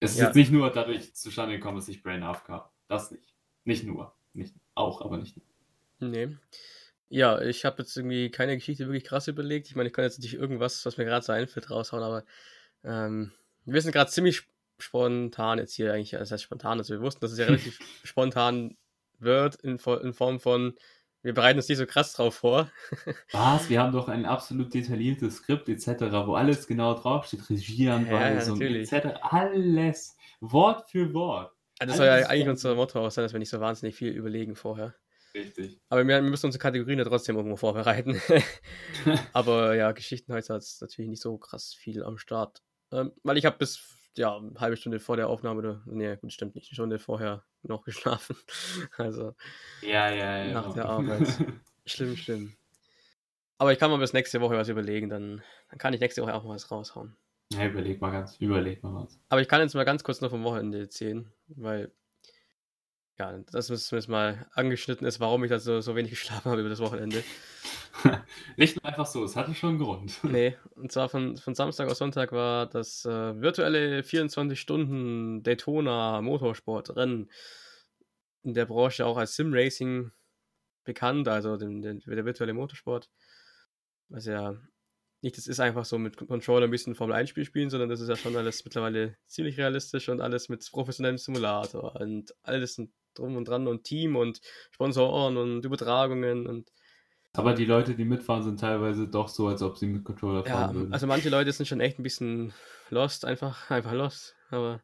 es 0.01 0.13
ist 0.13 0.19
ja. 0.19 0.27
jetzt 0.27 0.37
nicht 0.37 0.53
nur 0.53 0.71
dadurch 0.71 1.15
zustande 1.15 1.57
gekommen, 1.57 1.77
dass 1.77 1.89
ich 1.89 2.03
Brain 2.03 2.23
AFK. 2.23 2.71
Das 2.87 3.11
nicht. 3.11 3.35
Nicht 3.65 3.85
nur. 3.85 4.15
Nicht, 4.33 4.55
auch, 4.75 5.01
aber 5.03 5.19
nicht. 5.19 5.37
Nee. 6.01 6.37
Ja, 7.11 7.41
ich 7.41 7.65
habe 7.65 7.83
jetzt 7.83 7.97
irgendwie 7.97 8.31
keine 8.31 8.57
Geschichte 8.57 8.87
wirklich 8.87 9.05
krass 9.05 9.29
überlegt. 9.29 9.69
Ich 9.69 9.77
meine, 9.77 9.89
ich 9.89 9.95
kann 9.95 10.05
jetzt 10.05 10.21
nicht 10.21 10.35
irgendwas, 10.35 10.85
was 10.85 10.99
mir 10.99 11.05
gerade 11.05 11.25
so 11.25 11.33
einfällt, 11.33 11.71
raushauen, 11.71 12.03
aber 12.03 12.25
ähm, 12.85 13.33
wir 13.65 13.81
sind 13.81 13.93
gerade 13.93 14.11
ziemlich 14.11 14.43
spontan 14.79 15.59
jetzt 15.59 15.75
hier 15.75 15.93
eigentlich. 15.93 16.11
Das 16.11 16.31
heißt 16.31 16.43
spontan, 16.43 16.79
also 16.79 16.95
wir 16.95 17.01
wussten, 17.01 17.21
dass 17.21 17.33
es 17.33 17.39
ja 17.39 17.47
relativ 17.47 17.79
spontan 18.05 18.77
wird 19.19 19.57
in, 19.57 19.79
in 20.03 20.13
Form 20.13 20.39
von 20.39 20.75
Wir 21.23 21.35
bereiten 21.35 21.59
uns 21.59 21.69
nicht 21.69 21.79
so 21.79 21.87
krass 21.87 22.13
drauf 22.13 22.37
vor. 22.37 22.71
Was? 23.33 23.69
Wir 23.69 23.81
haben 23.81 23.93
doch 23.93 24.09
ein 24.09 24.27
absolut 24.27 24.73
detailliertes 24.73 25.39
Skript 25.39 25.69
etc., 25.69 26.03
wo 26.27 26.35
alles 26.35 26.67
genau 26.67 26.95
draufsteht. 26.95 27.49
Regieanweisung 27.49 28.61
ja, 28.61 28.69
etc. 28.69 29.19
Alles. 29.23 30.17
Wort 30.41 30.89
für 30.91 31.13
Wort. 31.15 31.58
Das 31.87 31.97
soll 31.97 32.07
ja 32.07 32.15
eigentlich 32.27 32.49
unser 32.49 32.75
Motto 32.75 33.05
auch 33.05 33.11
sein, 33.11 33.25
dass 33.25 33.33
wir 33.33 33.39
nicht 33.39 33.51
so 33.51 33.61
wahnsinnig 33.61 33.95
viel 33.95 34.13
überlegen 34.13 34.57
vorher. 34.57 34.95
Richtig. 35.35 35.81
Aber 35.89 36.07
wir, 36.07 36.23
müssen 36.23 36.47
unsere 36.47 36.61
Kategorien 36.61 36.99
ja 36.99 37.05
trotzdem 37.05 37.37
irgendwo 37.37 37.57
vorbereiten. 37.57 38.21
Aber 39.33 39.75
ja, 39.75 39.93
Geschichten 39.93 40.33
heute 40.33 40.55
hat 40.55 40.63
es 40.63 40.81
natürlich 40.81 41.11
nicht 41.11 41.23
so 41.23 41.39
krass 41.39 41.75
viel 41.75 42.03
am 42.03 42.19
Start. 42.19 42.63
Ähm, 42.91 43.13
weil 43.23 43.37
ich 43.37 43.45
habe 43.45 43.59
bis 43.59 43.95
ja, 44.17 44.37
eine 44.37 44.59
halbe 44.59 44.77
Stunde 44.77 44.99
vor 44.99 45.17
der 45.17 45.29
Aufnahme, 45.29 45.59
oder, 45.61 45.83
nee, 45.87 46.17
gut, 46.17 46.33
stimmt 46.33 46.55
nicht, 46.55 46.71
eine 46.71 46.75
Stunde 46.75 46.99
vorher 46.99 47.45
noch 47.63 47.83
geschlafen. 47.85 48.37
Also 48.97 49.35
ja, 49.83 50.11
ja, 50.11 50.45
ja. 50.45 50.53
nach 50.53 50.75
der 50.75 50.87
Arbeit. 50.87 51.29
schlimm, 51.87 52.17
schlimm. 52.17 52.57
Aber 53.59 53.73
ich 53.73 53.79
kann 53.79 53.91
mal 53.91 53.99
bis 53.99 54.13
nächste 54.13 54.41
Woche 54.41 54.57
was 54.57 54.69
überlegen, 54.69 55.09
dann, 55.09 55.43
dann 55.69 55.79
kann 55.79 55.93
ich 55.93 56.01
nächste 56.01 56.23
Woche 56.23 56.35
auch 56.35 56.45
mal 56.45 56.55
was 56.55 56.71
raushauen. 56.71 57.17
Ja, 57.59 57.67
überleg 57.67 58.01
mal 58.01 58.13
ganz, 58.13 58.37
überleg 58.37 58.83
mal 58.85 58.95
was. 58.95 59.19
Aber 59.29 59.41
ich 59.41 59.49
kann 59.49 59.61
jetzt 59.61 59.75
mal 59.75 59.85
ganz 59.85 60.05
kurz 60.05 60.21
noch 60.21 60.31
vom 60.31 60.45
Wochenende 60.45 60.79
erzählen, 60.79 61.33
weil 61.49 61.93
ja, 63.19 63.37
das 63.51 63.69
ist 63.69 63.89
zumindest 63.89 64.09
mal 64.09 64.47
angeschnitten 64.53 65.05
ist, 65.05 65.19
warum 65.19 65.43
ich 65.43 65.51
da 65.51 65.59
so, 65.59 65.81
so 65.81 65.97
wenig 65.97 66.11
geschlafen 66.11 66.51
habe 66.51 66.61
über 66.61 66.71
das 66.71 66.79
Wochenende. 66.79 67.25
Nicht 68.57 68.77
nur 68.77 68.85
einfach 68.85 69.07
so, 69.07 69.25
es 69.25 69.35
hatte 69.35 69.55
schon 69.55 69.71
einen 69.71 69.79
Grund. 69.81 70.21
Nee, 70.23 70.57
und 70.77 70.93
zwar 70.93 71.09
von, 71.09 71.37
von 71.37 71.57
Samstag 71.57 71.91
auf 71.91 71.97
Sonntag 71.97 72.31
war 72.31 72.67
das 72.67 73.05
äh, 73.05 73.41
virtuelle 73.41 74.05
24 74.05 74.61
Stunden 74.61 75.43
Daytona 75.43 76.23
Motorsport-Rennen 76.23 77.29
in 78.45 78.55
der 78.55 78.67
Branche 78.67 79.05
auch 79.05 79.17
als 79.17 79.35
Sim 79.35 79.53
Racing 79.53 80.13
bekannt, 80.85 81.27
also 81.27 81.57
den, 81.57 81.83
den, 81.83 82.01
der 82.07 82.25
virtuelle 82.25 82.55
Motorsport. 82.55 83.11
Was 84.11 84.27
ja 84.27 84.57
nicht, 85.21 85.37
das 85.37 85.47
ist 85.47 85.61
einfach 85.61 85.85
so 85.85 85.99
mit 85.99 86.17
Controller 86.17 86.67
ein 86.67 86.71
bisschen 86.71 86.95
Formel 86.95 87.17
1 87.17 87.31
Spiel 87.31 87.45
spielen, 87.45 87.71
sondern 87.71 87.89
das 87.89 88.01
ist 88.01 88.09
ja 88.09 88.17
schon 88.17 88.37
alles 88.37 88.65
mittlerweile 88.65 89.17
ziemlich 89.27 89.59
realistisch 89.59 90.09
und 90.09 90.21
alles 90.21 90.49
mit 90.49 90.69
professionellem 90.71 91.19
Simulator 91.19 92.01
und 92.01 92.35
alles 92.43 92.81
drum 93.15 93.37
und 93.37 93.49
dran 93.49 93.67
und 93.67 93.85
Team 93.85 94.17
und 94.17 94.41
Sponsoren 94.71 95.37
und 95.37 95.65
Übertragungen 95.65 96.47
und 96.47 96.71
aber 97.35 97.55
die 97.55 97.67
Leute, 97.67 97.95
die 97.95 98.05
mitfahren, 98.05 98.43
sind 98.43 98.59
teilweise 98.59 99.07
doch 99.07 99.29
so, 99.29 99.47
als 99.49 99.63
ob 99.63 99.77
sie 99.77 99.87
mit 99.87 100.03
Controller 100.03 100.45
fahren 100.45 100.71
ja, 100.71 100.75
würden. 100.75 100.93
Also 100.93 101.07
manche 101.07 101.29
Leute 101.29 101.53
sind 101.53 101.67
schon 101.67 101.81
echt 101.81 101.99
ein 101.99 102.03
bisschen 102.03 102.53
lost, 102.91 103.25
einfach, 103.25 103.71
einfach 103.71 103.93
lost. 103.93 104.35
Aber 104.51 104.83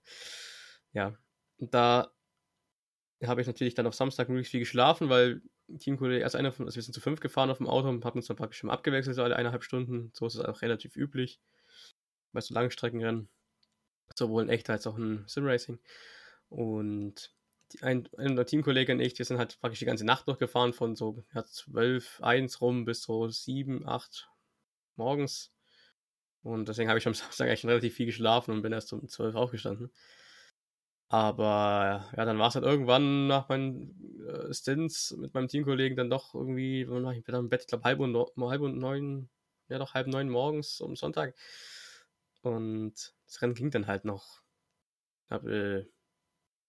ja, 0.93 1.17
da 1.59 2.13
habe 3.25 3.41
ich 3.41 3.47
natürlich 3.47 3.75
dann 3.75 3.87
auf 3.87 3.95
Samstag 3.95 4.29
möglichst 4.29 4.51
viel 4.51 4.61
geschlafen, 4.61 5.09
weil 5.09 5.41
Teamkollege, 5.79 6.21
erst 6.21 6.37
einer 6.37 6.53
von, 6.53 6.67
also 6.67 6.77
wir 6.77 6.83
sind 6.83 6.95
zu 6.95 7.01
fünf 7.01 7.21
gefahren 7.21 7.51
auf 7.51 7.59
dem 7.59 7.69
Auto 7.69 7.89
und 7.89 8.05
haben 8.05 8.19
uns 8.19 8.27
dann 8.27 8.37
praktisch 8.37 8.59
schon 8.59 8.71
abgewechselt, 8.71 9.17
so 9.17 9.23
alle 9.23 9.37
eineinhalb 9.37 9.65
Stunden. 9.65 10.11
So 10.15 10.27
ist 10.27 10.35
es 10.35 10.41
auch 10.41 10.63
relativ 10.63 10.97
üblich 10.97 11.41
bei 12.33 12.41
so 12.41 12.55
Langstreckenrennen. 12.55 13.29
Sowohl 14.15 14.43
in 14.45 14.49
echt 14.51 14.69
als 14.69 14.87
auch 14.87 14.99
in 14.99 15.25
Simracing. 15.27 15.79
Und 16.51 17.35
die, 17.73 17.83
ein, 17.83 18.09
ein 18.19 18.37
der 18.37 18.47
Teamkollege 18.47 18.93
und 18.93 19.01
ich, 19.01 19.19
wir 19.19 19.25
sind 19.25 19.39
halt 19.39 19.59
praktisch 19.61 19.79
die 19.79 19.87
ganze 19.87 20.05
Nacht 20.05 20.29
durchgefahren, 20.29 20.73
von 20.73 20.95
so 20.95 21.25
ja, 21.35 21.45
12, 21.45 22.21
1 22.23 22.61
rum 22.61 22.85
bis 22.85 23.03
so 23.03 23.29
7, 23.29 23.87
8 23.89 24.29
morgens. 24.97 25.53
Und 26.43 26.69
deswegen 26.69 26.91
habe 26.91 26.99
ich 26.99 27.07
am 27.07 27.15
Samstag 27.15 27.49
eigentlich 27.49 27.67
relativ 27.67 27.95
viel 27.95 28.07
geschlafen 28.07 28.53
und 28.53 28.63
bin 28.63 28.73
erst 28.73 28.93
um 28.93 29.09
12 29.09 29.35
aufgestanden. 29.35 29.91
Aber 31.15 32.11
ja, 32.17 32.25
dann 32.25 32.41
war 32.41 32.49
es 32.49 32.57
halt 32.57 32.65
irgendwann 32.65 33.29
nach 33.29 33.49
meinen 33.49 34.27
äh, 34.27 34.53
Stints 34.53 35.17
mit 35.17 35.33
meinem 35.33 35.47
Teamkollegen 35.47 35.97
dann 35.97 36.11
doch 36.11 36.35
irgendwie, 36.35 36.81
ich 36.81 36.89
bin 36.89 37.05
dann 37.05 37.45
im 37.45 37.49
Bett, 37.49 37.61
ich 37.61 37.67
glaube 37.69 37.85
halb 37.85 38.01
und, 38.01 38.17
halb 38.17 38.61
und 38.61 38.79
neun, 38.79 39.29
ja 39.69 39.79
doch 39.79 39.95
halb 39.95 40.09
neun 40.09 40.29
morgens 40.29 40.83
am 40.83 40.97
Sonntag. 40.97 41.37
Und 42.43 43.15
das 43.27 43.41
Rennen 43.41 43.55
ging 43.55 43.71
dann 43.71 43.87
halt 43.87 44.05
noch, 44.05 44.43
ich 45.23 45.29
glaube, 45.29 45.55
äh, 45.55 45.87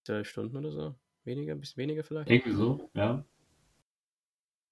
zwölf 0.04 0.30
Stunden 0.30 0.58
oder 0.58 0.72
so. 0.72 0.96
Weniger, 1.24 1.54
ein 1.54 1.60
bisschen 1.60 1.82
weniger 1.82 2.04
vielleicht. 2.04 2.30
Irgendwie 2.30 2.54
so, 2.54 2.88
ja. 2.94 3.26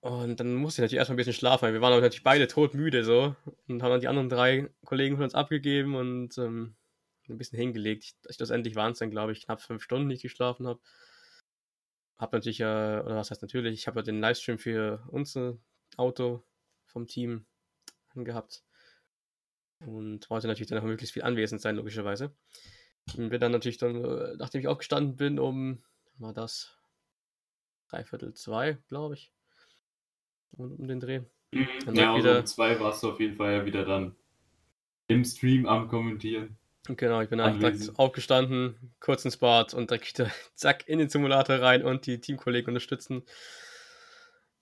Und 0.02 0.40
dann 0.40 0.54
musste 0.54 0.82
ich 0.82 0.84
natürlich 0.84 1.00
erstmal 1.00 1.16
ein 1.16 1.18
bisschen 1.18 1.34
schlafen, 1.34 1.64
weil 1.64 1.74
wir 1.74 1.82
waren 1.82 2.00
natürlich 2.00 2.22
beide 2.22 2.48
todmüde 2.48 3.04
so 3.04 3.36
und 3.68 3.82
haben 3.82 3.90
dann 3.90 4.02
die 4.02 4.08
anderen 4.08 4.30
drei 4.30 4.70
Kollegen 4.86 5.16
von 5.16 5.24
uns 5.24 5.34
abgegeben 5.34 5.96
und 5.96 6.38
ähm, 6.38 6.76
ein 7.30 7.38
bisschen 7.38 7.60
hingelegt. 7.60 8.04
Ich, 8.04 8.36
schlussendlich 8.36 8.76
waren 8.76 8.94
es 8.94 9.00
dann, 9.00 9.12
glaube 9.12 9.32
ich, 9.32 9.46
knapp 9.46 9.62
fünf 9.62 9.84
Stunden, 9.84 10.10
die 10.10 10.16
ich 10.16 10.22
geschlafen 10.22 10.68
habe. 10.68 10.80
Hab 12.18 12.34
natürlich, 12.34 12.60
äh, 12.60 12.64
oder 12.64 13.16
was 13.16 13.32
heißt 13.32 13.42
natürlich, 13.42 13.74
ich 13.74 13.88
habe 13.88 14.00
ja 14.00 14.04
den 14.04 14.20
Livestream 14.20 14.60
für 14.60 15.04
unser 15.10 15.58
Auto 15.98 16.44
vom 16.86 17.08
Team 17.08 17.46
gehabt 18.16 18.64
und 19.80 20.30
wollte 20.30 20.48
natürlich 20.48 20.70
dann 20.70 20.80
auch 20.80 20.84
möglichst 20.84 21.14
viel 21.14 21.24
anwesend 21.24 21.62
sein, 21.62 21.76
logischerweise. 21.76 22.36
Und 23.18 23.30
bin 23.30 23.42
dann 23.42 23.52
natürlich 23.52 23.78
dann, 23.78 24.04
äh, 24.04 24.36
nachdem 24.38 24.62
ich 24.62 24.68
aufgestanden 24.68 25.16
bin, 25.16 25.40
um, 25.40 25.84
war 26.18 26.34
das 26.34 26.78
dreiviertel 27.90 28.34
zwei, 28.34 28.78
glaube 28.88 29.16
ich, 29.16 29.32
um, 30.52 30.74
um, 30.76 30.88
den 30.88 31.00
Dreh. 31.00 31.22
Mhm. 31.52 31.68
ja, 31.94 32.16
wieder, 32.16 32.40
um 32.40 32.46
zwei 32.46 32.80
warst 32.80 33.04
du 33.04 33.12
auf 33.12 33.20
jeden 33.20 33.36
Fall 33.36 33.54
ja 33.54 33.66
wieder 33.66 33.86
dann 33.86 34.16
im 35.08 35.26
Stream 35.26 35.66
am 35.66 35.88
Kommentieren. 35.88 36.58
Genau, 36.86 37.22
ich 37.22 37.30
bin 37.30 37.40
direkt 37.40 37.98
aufgestanden, 37.98 38.94
kurz 39.00 39.24
ins 39.24 39.38
Bad 39.38 39.74
und 39.74 39.90
direkt 39.90 40.08
wieder 40.18 40.30
zack 40.56 40.88
in 40.88 41.00
den 41.00 41.10
Simulator 41.10 41.58
rein 41.60 41.84
und 41.84 42.06
die 42.06 42.20
Teamkollegen 42.20 42.70
unterstützen. 42.70 43.24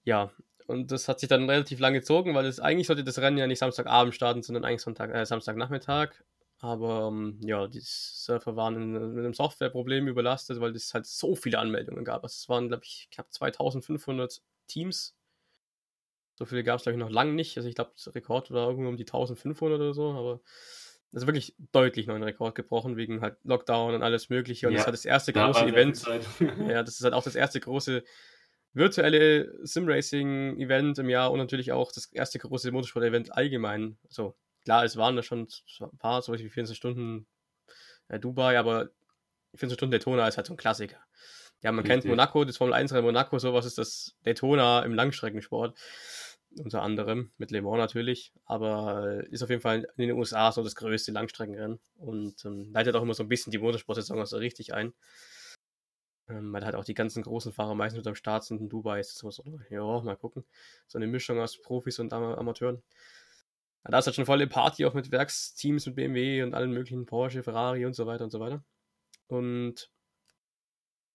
Ja, 0.03 0.31
und 0.67 0.91
das 0.91 1.07
hat 1.07 1.19
sich 1.19 1.29
dann 1.29 1.49
relativ 1.49 1.79
lang 1.79 1.93
gezogen, 1.93 2.35
weil 2.35 2.45
es 2.45 2.59
eigentlich 2.59 2.87
sollte 2.87 3.03
das 3.03 3.19
Rennen 3.19 3.37
ja 3.37 3.47
nicht 3.47 3.59
Samstagabend 3.59 4.13
starten, 4.13 4.43
sondern 4.43 4.65
eigentlich 4.65 4.81
Sonntag, 4.81 5.13
äh, 5.13 5.25
Samstagnachmittag. 5.25 6.11
Aber 6.59 7.07
ähm, 7.07 7.39
ja, 7.41 7.67
die 7.67 7.81
Surfer 7.81 8.55
waren 8.55 8.75
in, 8.75 9.13
mit 9.13 9.25
einem 9.25 9.33
Softwareproblem 9.33 10.07
überlastet, 10.07 10.61
weil 10.61 10.75
es 10.75 10.93
halt 10.93 11.07
so 11.07 11.35
viele 11.35 11.57
Anmeldungen 11.57 12.05
gab. 12.05 12.23
Also 12.23 12.35
es 12.35 12.49
waren, 12.49 12.67
glaube 12.67 12.83
ich, 12.85 13.07
knapp 13.11 13.33
2500 13.33 14.43
Teams. 14.67 15.15
So 16.35 16.45
viele 16.45 16.63
gab 16.63 16.77
es, 16.77 16.83
glaube 16.83 16.97
ich, 16.97 17.03
noch 17.03 17.09
lange 17.09 17.33
nicht. 17.33 17.57
Also 17.57 17.67
ich 17.67 17.73
glaube, 17.73 17.93
Rekord 18.07 18.51
war 18.51 18.69
irgendwo 18.69 18.89
um 18.89 18.97
die 18.97 19.03
1500 19.05 19.79
oder 19.79 19.93
so, 19.95 20.11
aber 20.11 20.41
das 21.11 21.23
ist 21.23 21.27
wirklich 21.27 21.55
deutlich 21.71 22.07
neuen 22.07 22.23
Rekord 22.23 22.55
gebrochen, 22.55 22.95
wegen 22.95 23.21
halt 23.21 23.37
Lockdown 23.43 23.95
und 23.95 24.03
alles 24.03 24.29
Mögliche. 24.29 24.67
Und 24.67 24.73
ja, 24.73 24.77
das 24.77 24.85
halt 24.85 24.93
das 24.93 25.05
erste 25.05 25.33
große 25.33 25.65
Event. 25.65 26.03
ja, 26.69 26.83
das 26.83 26.95
ist 26.95 27.03
halt 27.03 27.13
auch 27.13 27.23
das 27.23 27.35
erste 27.35 27.59
große 27.59 28.03
virtuelle 28.73 29.53
Simracing-Event 29.65 30.99
im 30.99 31.09
Jahr 31.09 31.31
und 31.31 31.39
natürlich 31.39 31.73
auch 31.73 31.91
das 31.91 32.05
erste 32.05 32.39
große 32.39 32.71
Motorsport-Event 32.71 33.35
allgemein. 33.35 33.97
Also 34.05 34.35
klar, 34.63 34.85
es 34.85 34.95
waren 34.95 35.17
da 35.17 35.23
schon 35.23 35.47
ein 35.81 35.97
paar, 35.97 36.21
so 36.21 36.31
wie 36.31 36.37
24 36.37 36.77
Stunden 36.77 37.27
äh, 38.07 38.17
Dubai, 38.17 38.57
aber 38.57 38.89
24 39.55 39.73
Stunden 39.73 39.91
Daytona 39.91 40.27
ist 40.29 40.37
halt 40.37 40.47
so 40.47 40.53
ein 40.53 40.57
Klassiker. 40.57 40.99
Ja, 41.61 41.71
man 41.71 41.85
Richtig. 41.85 42.03
kennt 42.03 42.05
Monaco, 42.05 42.45
das 42.45 42.57
Formel 42.57 42.73
1 42.73 42.93
Rennen 42.93 43.05
Monaco, 43.05 43.37
sowas 43.37 43.65
ist 43.65 43.77
das 43.77 44.15
Daytona 44.23 44.83
im 44.83 44.93
Langstreckensport. 44.93 45.77
Unter 46.57 46.81
anderem, 46.81 47.31
mit 47.37 47.51
Le 47.51 47.61
Mans 47.61 47.77
natürlich, 47.77 48.33
aber 48.45 49.23
ist 49.29 49.41
auf 49.41 49.49
jeden 49.49 49.61
Fall 49.61 49.87
in 49.95 50.07
den 50.07 50.17
USA 50.17 50.51
so 50.51 50.63
das 50.63 50.75
größte 50.75 51.11
Langstreckenrennen 51.13 51.79
und 51.95 52.43
ähm, 52.43 52.71
leitet 52.73 52.95
auch 52.95 53.01
immer 53.01 53.13
so 53.13 53.23
ein 53.23 53.29
bisschen 53.29 53.51
die 53.51 53.57
Motorsportsaison 53.57 54.25
so 54.25 54.37
richtig 54.37 54.73
ein. 54.73 54.93
Ähm, 56.31 56.53
weil 56.53 56.65
halt 56.65 56.75
auch 56.75 56.85
die 56.85 56.93
ganzen 56.93 57.23
großen 57.23 57.51
Fahrer 57.51 57.75
meistens 57.75 57.99
mit 57.99 58.07
am 58.07 58.15
Start 58.15 58.43
sind 58.43 58.61
in 58.61 58.69
Dubai. 58.69 58.99
Ist 58.99 59.23
das 59.23 59.35
so, 59.35 59.59
ja, 59.69 60.01
mal 60.01 60.17
gucken. 60.17 60.45
So 60.87 60.97
eine 60.97 61.07
Mischung 61.07 61.39
aus 61.39 61.61
Profis 61.61 61.99
und 61.99 62.13
Am 62.13 62.23
Amateuren. 62.23 62.81
Ja, 63.83 63.91
da 63.91 63.99
ist 63.99 64.05
halt 64.05 64.15
schon 64.15 64.25
volle 64.25 64.47
Party 64.47 64.85
auch 64.85 64.93
mit 64.93 65.11
Werksteams, 65.11 65.87
mit 65.87 65.95
BMW 65.95 66.43
und 66.43 66.53
allen 66.53 66.71
möglichen 66.71 67.05
Porsche, 67.05 67.43
Ferrari 67.43 67.85
und 67.85 67.93
so 67.95 68.05
weiter 68.05 68.23
und 68.23 68.29
so 68.29 68.39
weiter. 68.39 68.63
Und 69.27 69.89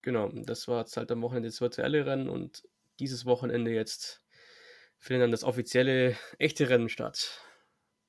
genau, 0.03 0.31
das 0.33 0.67
war 0.69 0.81
jetzt 0.81 0.97
halt 0.97 1.11
am 1.13 1.23
Wochenende 1.23 1.49
das 1.49 1.61
virtuelle 1.61 2.07
Rennen 2.07 2.29
und 2.29 2.65
dieses 2.99 3.27
Wochenende 3.27 3.71
jetzt 3.71 4.23
findet 4.99 5.25
dann 5.25 5.31
das 5.31 5.45
offizielle 5.45 6.17
echte 6.39 6.69
Rennen 6.69 6.89
statt. 6.89 7.41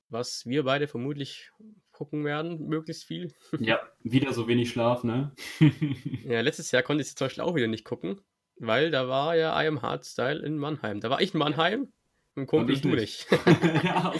Was 0.09 0.45
wir 0.45 0.63
beide 0.63 0.87
vermutlich 0.87 1.51
gucken 1.91 2.23
werden, 2.23 2.67
möglichst 2.67 3.03
viel. 3.03 3.33
Ja, 3.59 3.79
wieder 4.03 4.31
so 4.31 4.47
wenig 4.47 4.69
Schlaf, 4.69 5.03
ne? 5.03 5.33
ja, 6.23 6.41
letztes 6.41 6.71
Jahr 6.71 6.83
konnte 6.83 7.03
ich 7.03 7.15
zum 7.15 7.25
Beispiel 7.25 7.43
auch 7.43 7.55
wieder 7.55 7.67
nicht 7.67 7.83
gucken, 7.83 8.21
weil 8.57 8.91
da 8.91 9.07
war 9.07 9.35
ja 9.35 9.61
I 9.61 9.67
Am 9.67 9.81
Hardstyle 9.81 10.45
in 10.45 10.57
Mannheim. 10.57 11.01
Da 11.01 11.09
war 11.09 11.21
ich 11.21 11.33
in 11.33 11.39
Mannheim 11.39 11.91
und 12.35 12.47
Kumpel 12.47 12.75
ich 12.75 12.81
du 12.81 12.89
nicht. 12.89 13.27
ja, 13.83 14.13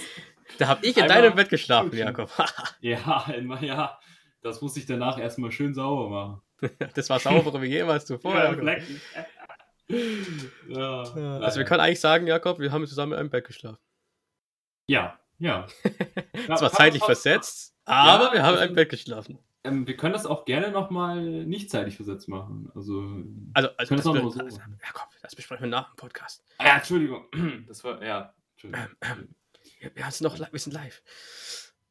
da 0.57 0.67
habe 0.67 0.85
ich 0.85 0.97
in 0.97 1.07
deinem 1.07 1.35
Bett 1.35 1.49
geschlafen, 1.49 1.95
Jakob. 1.95 2.31
ja, 2.81 3.25
ja, 3.61 3.99
das 4.41 4.61
muss 4.61 4.75
ich 4.75 4.85
danach 4.85 5.19
erstmal 5.19 5.51
schön 5.51 5.73
sauber 5.73 6.09
machen. 6.09 6.41
das 6.95 7.09
war 7.09 7.19
sauberer 7.19 7.61
wie 7.61 7.67
jemals 7.67 8.05
zuvor. 8.05 8.33
Ja, 8.33 8.55
ja, 9.89 11.03
also 11.39 11.59
wir 11.59 11.65
können 11.65 11.81
eigentlich 11.81 11.99
sagen, 11.99 12.27
Jakob, 12.27 12.59
wir 12.59 12.71
haben 12.71 12.85
zusammen 12.87 13.13
in 13.13 13.19
einem 13.19 13.29
Bett 13.29 13.45
geschlafen. 13.45 13.79
Ja, 14.87 15.19
ja. 15.39 15.67
Zwar 16.47 16.71
zeitlich 16.71 17.03
versetzt, 17.03 17.75
aber 17.85 18.25
ja, 18.25 18.33
wir 18.33 18.43
haben 18.43 18.55
in 18.55 18.61
einem 18.61 18.75
Bett 18.75 18.89
geschlafen. 18.89 19.39
ähm, 19.63 19.87
wir 19.87 19.95
können 19.95 20.13
das 20.13 20.25
auch 20.25 20.45
gerne 20.45 20.71
nochmal 20.71 21.45
nicht 21.45 21.69
zeitig 21.69 21.95
versetzt 21.95 22.27
machen. 22.27 22.71
Also, 22.75 23.01
also, 23.53 23.69
also 23.77 23.95
das, 23.95 24.03
das, 24.03 24.13
be 24.13 24.19
so 24.19 24.39
also, 24.39 24.57
ja, 24.59 24.89
komm, 24.93 25.07
das 25.21 25.35
besprechen 25.35 25.63
wir 25.63 25.69
nach 25.69 25.89
dem 25.89 25.95
Podcast. 25.95 26.43
Ah, 26.57 26.65
ja, 26.67 26.77
Entschuldigung. 26.77 27.25
Das 27.67 27.83
war, 27.83 28.03
ja, 28.03 28.33
Entschuldigung. 28.53 28.87
Ähm, 29.01 29.27
ähm, 29.81 29.93
wir, 29.93 30.11
sind 30.11 30.25
noch, 30.25 30.51
wir 30.51 30.59
sind 30.59 30.73
live. 30.73 31.01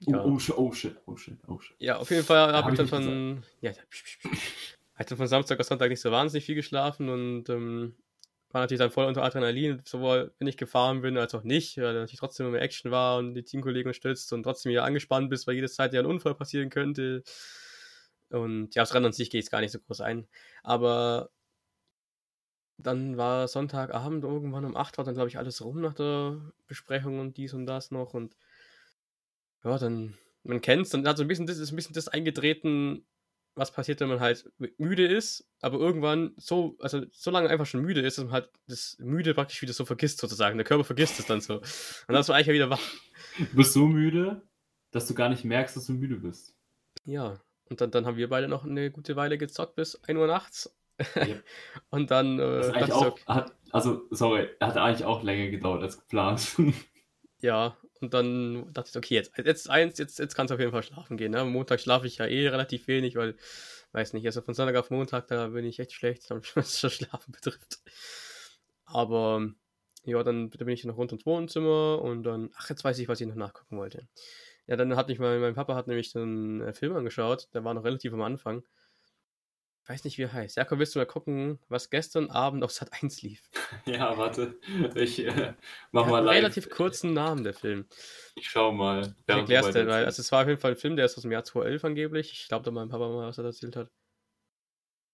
Oh, 0.07 0.11
ja. 0.13 0.23
Oh, 0.23 0.39
oh, 0.57 0.73
shit, 0.73 0.97
oh 1.07 1.17
shit, 1.17 1.39
oh 1.47 1.59
shit. 1.59 1.77
Ja, 1.79 1.97
auf 1.97 2.11
jeden 2.11 2.25
Fall 2.25 2.53
habe 2.53 2.65
hab 2.65 2.71
ich 2.71 2.77
dann 2.77 2.89
von, 2.89 3.43
ja, 3.61 3.73
hatte 4.97 5.17
von 5.17 5.27
Samstag 5.27 5.61
auf 5.61 5.67
Sonntag 5.67 5.91
nicht 5.91 6.01
so 6.01 6.11
wahnsinnig 6.11 6.45
viel 6.45 6.55
geschlafen 6.55 7.09
und 7.09 7.49
ähm, 7.49 7.97
war 8.51 8.63
natürlich 8.63 8.79
dann 8.79 8.91
voll 8.91 9.07
unter 9.07 9.23
Adrenalin, 9.23 9.83
sowohl 9.85 10.35
wenn 10.39 10.49
ich 10.49 10.57
gefahren 10.57 11.03
bin 11.03 11.19
als 11.19 11.35
auch 11.35 11.43
nicht, 11.43 11.77
weil 11.77 11.95
natürlich 11.95 12.19
trotzdem 12.19 12.47
immer 12.47 12.61
Action 12.61 12.91
war 12.91 13.19
und 13.19 13.35
die 13.35 13.45
Teamkollegen 13.45 13.89
unterstützt 13.89 14.33
und 14.33 14.45
trotzdem 14.45 14.71
wieder 14.71 14.85
angespannt 14.85 15.31
bist, 15.31 15.47
weil 15.47 15.55
jede 15.55 15.69
Zeit 15.69 15.93
ja 15.93 16.01
ein 16.01 16.07
Unfall 16.07 16.35
passieren 16.35 16.71
könnte. 16.71 17.23
Und 18.31 18.75
ja, 18.75 18.83
aufs 18.83 18.95
Rennen 18.95 19.07
an 19.07 19.13
sich 19.13 19.31
gehe 19.31 19.41
ich 19.41 19.51
gar 19.51 19.61
nicht 19.61 19.73
so 19.73 19.79
groß 19.81 20.01
ein. 20.01 20.27
Aber 20.63 21.31
dann 22.79 23.17
war 23.17 23.49
Sonntagabend 23.49 24.25
irgendwann 24.25 24.65
um 24.65 24.77
8 24.77 24.99
war 24.99 25.05
dann, 25.05 25.15
glaube 25.15 25.29
ich, 25.29 25.39
alles 25.39 25.65
rum 25.65 25.81
nach 25.81 25.95
der 25.95 26.41
Besprechung 26.67 27.21
und 27.21 27.37
dies 27.37 27.55
und 27.55 27.67
das 27.67 27.91
noch. 27.91 28.15
Und 28.15 28.37
ja, 29.65 29.79
dann, 29.79 30.17
man 30.45 30.61
kennt 30.61 30.87
es, 30.87 30.91
dann 30.91 31.07
hat 31.07 31.17
so 31.17 31.25
ein 31.25 31.29
bisschen 31.29 31.47
das, 31.47 31.59
ist 31.59 31.73
ein 31.73 31.77
bisschen 31.77 31.95
das 31.95 32.09
eingetreten, 32.09 33.07
was 33.57 33.73
passiert, 33.73 34.01
wenn 34.01 34.09
man 34.09 34.21
halt 34.21 34.51
müde 34.77 35.07
ist, 35.07 35.49
aber 35.63 35.79
irgendwann 35.79 36.35
so, 36.37 36.77
also 36.79 37.03
so 37.11 37.31
lange 37.31 37.49
einfach 37.49 37.65
schon 37.65 37.81
müde 37.81 38.03
ist, 38.03 38.19
dass 38.19 38.25
man 38.27 38.35
halt 38.35 38.51
das 38.69 38.97
Müde 39.01 39.35
praktisch 39.35 39.63
wieder 39.63 39.73
so 39.73 39.87
vergisst, 39.87 40.19
sozusagen. 40.19 40.59
Der 40.59 40.67
Körper 40.67 40.85
vergisst 40.85 41.19
es 41.19 41.27
dann 41.27 41.41
so. 41.41 41.55
Und 41.57 41.65
dann 42.09 42.21
ist 42.21 42.29
man 42.29 42.37
eigentlich 42.37 42.55
wieder 42.55 42.71
wach. 42.71 42.83
Du 43.39 43.57
bist 43.57 43.73
so 43.73 43.87
müde, 43.87 44.43
dass 44.91 45.09
du 45.09 45.15
gar 45.15 45.31
nicht 45.31 45.45
merkst, 45.45 45.75
dass 45.77 45.87
du 45.87 45.95
müde 45.95 46.17
bist. 46.17 46.55
Ja. 47.05 47.41
Und 47.69 47.81
dann, 47.81 47.91
dann 47.91 48.07
haben 48.07 48.19
wir 48.19 48.29
beide 48.29 48.47
noch 48.47 48.65
eine 48.65 48.91
gute 48.91 49.17
Weile 49.17 49.39
gezockt 49.39 49.75
bis 49.75 49.97
1 50.05 50.19
Uhr 50.19 50.27
nachts. 50.27 50.77
Ja. 51.15 51.37
und 51.91 52.11
dann. 52.11 52.39
Äh, 52.39 52.87
auch, 52.91 53.07
okay. 53.07 53.23
hat, 53.27 53.55
also, 53.73 54.03
sorry, 54.11 54.49
hat 54.61 54.77
eigentlich 54.77 55.05
auch 55.05 55.23
länger 55.23 55.51
gedauert 55.51 55.83
als 55.83 55.99
geplant. 55.99 56.57
ja, 57.41 57.77
und 58.01 58.15
dann 58.15 58.73
dachte 58.73 58.91
ich, 58.91 58.97
okay, 58.97 59.15
jetzt, 59.15 59.33
jetzt 59.39 59.71
eins, 59.71 59.99
jetzt, 59.99 60.19
jetzt 60.19 60.35
kann 60.35 60.47
es 60.47 60.53
auf 60.53 60.61
jeden 60.61 60.73
Fall 60.73 60.83
schlafen 60.83 61.17
gehen. 61.17 61.33
Ne? 61.33 61.41
Am 61.41 61.53
Montag 61.53 61.81
schlafe 61.81 62.07
ich 62.07 62.19
ja 62.19 62.27
eh 62.27 62.49
relativ 62.49 62.89
wenig, 62.89 63.17
weil, 63.17 63.37
weiß 63.93 64.13
nicht, 64.13 64.27
also 64.27 64.43
von 64.43 64.55
Sonntag 64.55 64.77
auf 64.77 64.91
Montag, 64.91 65.29
da 65.29 65.49
bin 65.49 65.65
ich 65.65 65.79
echt 65.79 65.93
schlecht, 65.93 66.31
was 66.55 66.81
das 66.81 66.93
Schlafen 66.93 67.33
betrifft. 67.33 67.79
Aber 68.85 69.49
ja, 70.05 70.23
dann, 70.23 70.51
bin 70.51 70.69
ich 70.69 70.85
noch 70.85 70.97
rund 70.97 71.13
ins 71.13 71.27
Wohnzimmer 71.27 72.01
und 72.03 72.23
dann, 72.23 72.51
ach, 72.57 72.71
jetzt 72.71 72.85
weiß 72.85 72.99
ich, 72.99 73.09
was 73.09 73.21
ich 73.21 73.27
noch 73.27 73.35
nachgucken 73.35 73.77
wollte. 73.77 74.07
Ja, 74.67 74.77
dann 74.77 74.97
hat 74.97 75.09
mich 75.09 75.19
mal, 75.19 75.39
mein 75.39 75.55
Papa 75.55 75.75
hat 75.75 75.87
nämlich 75.87 76.11
so 76.11 76.21
einen 76.21 76.61
äh, 76.61 76.73
Film 76.73 76.97
angeschaut, 76.97 77.49
der 77.55 77.65
war 77.65 77.75
noch 77.75 77.85
relativ 77.85 78.13
am 78.13 78.23
Anfang. 78.23 78.63
Ich 79.87 79.91
weiß 79.91 80.03
nicht, 80.03 80.19
wie 80.19 80.23
er 80.23 80.33
heißt. 80.33 80.57
Jakob, 80.57 80.81
willst 80.81 80.97
du 80.97 80.99
mal 80.99 81.07
gucken, 81.07 81.61
was 81.69 81.91
gestern 81.91 82.29
Abend 82.29 82.65
auf 82.65 82.73
Sat 82.73 82.93
1 82.93 83.23
lief? 83.23 83.49
Ja, 83.87 84.19
warte. 84.19 84.59
Ich 84.97 85.25
äh, 85.25 85.55
mach 85.93 86.09
mal 86.09 86.25
live. 86.25 86.39
relativ 86.39 86.71
kurzen 86.71 87.13
Namen, 87.13 87.45
der 87.45 87.55
Film. 87.55 87.87
Ich 88.35 88.51
schau 88.51 88.73
mal. 88.73 89.15
Ich 89.17 89.33
erklär's 89.33 89.71
dir, 89.71 89.87
weil 89.87 90.05
also 90.05 90.23
es 90.23 90.33
war 90.33 90.43
auf 90.43 90.49
jeden 90.49 90.61
Fall 90.61 90.73
ein 90.73 90.77
Film, 90.77 90.97
der 90.97 91.05
ist 91.05 91.17
aus 91.17 91.23
dem 91.23 91.31
Jahr 91.31 91.45
2011 91.45 91.85
angeblich. 91.85 92.33
Ich 92.33 92.49
glaube, 92.49 92.65
da 92.65 92.73
mein 92.73 92.89
Papa 92.89 93.09
mal 93.09 93.29
was 93.29 93.39
er 93.39 93.45
erzählt 93.45 93.77
hat. 93.77 93.89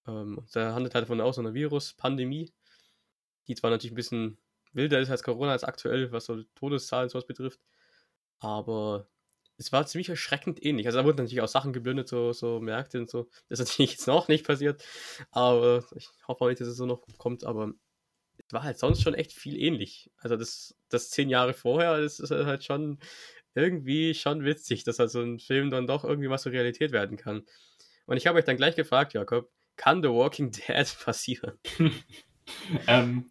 Ähm, 0.06 0.42
der 0.54 0.74
handelt 0.74 0.94
halt 0.94 1.06
von 1.06 1.20
aus 1.20 1.38
einer 1.38 1.52
Virus-Pandemie, 1.52 2.50
die 3.48 3.54
zwar 3.54 3.70
natürlich 3.70 3.92
ein 3.92 3.96
bisschen 3.96 4.38
wilder 4.72 5.00
ist 5.00 5.10
als 5.10 5.22
Corona, 5.22 5.52
als 5.52 5.64
aktuell, 5.64 6.12
was 6.12 6.24
so 6.24 6.44
Todeszahlen 6.54 7.04
und 7.04 7.10
sowas 7.10 7.26
betrifft. 7.26 7.60
Aber 8.38 9.06
es 9.62 9.72
war 9.72 9.86
ziemlich 9.86 10.08
erschreckend 10.08 10.64
ähnlich. 10.64 10.86
Also 10.86 10.98
da 10.98 11.04
wurden 11.04 11.18
natürlich 11.18 11.40
auch 11.40 11.48
Sachen 11.48 11.72
geblendet, 11.72 12.08
so, 12.08 12.32
so 12.32 12.60
Märkte 12.60 12.98
und 12.98 13.08
so. 13.08 13.28
Das 13.48 13.60
ist 13.60 13.68
natürlich 13.68 13.92
jetzt 13.92 14.06
noch 14.06 14.28
nicht 14.28 14.46
passiert. 14.46 14.84
Aber 15.30 15.84
ich 15.96 16.08
hoffe 16.26 16.46
nicht, 16.46 16.60
dass 16.60 16.68
es 16.68 16.76
so 16.76 16.86
noch 16.86 17.02
kommt. 17.18 17.44
Aber 17.44 17.72
es 18.38 18.52
war 18.52 18.64
halt 18.64 18.78
sonst 18.78 19.02
schon 19.02 19.14
echt 19.14 19.32
viel 19.32 19.56
ähnlich. 19.56 20.10
Also 20.18 20.36
das, 20.36 20.74
das 20.88 21.10
zehn 21.10 21.28
Jahre 21.28 21.54
vorher, 21.54 22.00
das 22.00 22.18
ist 22.18 22.30
halt 22.30 22.64
schon 22.64 22.98
irgendwie 23.54 24.14
schon 24.14 24.44
witzig, 24.44 24.84
dass 24.84 24.98
halt 24.98 25.10
so 25.10 25.20
ein 25.20 25.38
Film 25.38 25.70
dann 25.70 25.86
doch 25.86 26.04
irgendwie 26.04 26.28
mal 26.28 26.38
zur 26.38 26.52
Realität 26.52 26.92
werden 26.92 27.16
kann. 27.16 27.44
Und 28.06 28.16
ich 28.16 28.26
habe 28.26 28.38
euch 28.38 28.44
dann 28.44 28.56
gleich 28.56 28.76
gefragt, 28.76 29.12
Jakob, 29.12 29.50
kann 29.76 30.02
The 30.02 30.08
Walking 30.08 30.50
Dead 30.50 30.96
passieren? 31.04 31.58
ähm, 32.86 33.30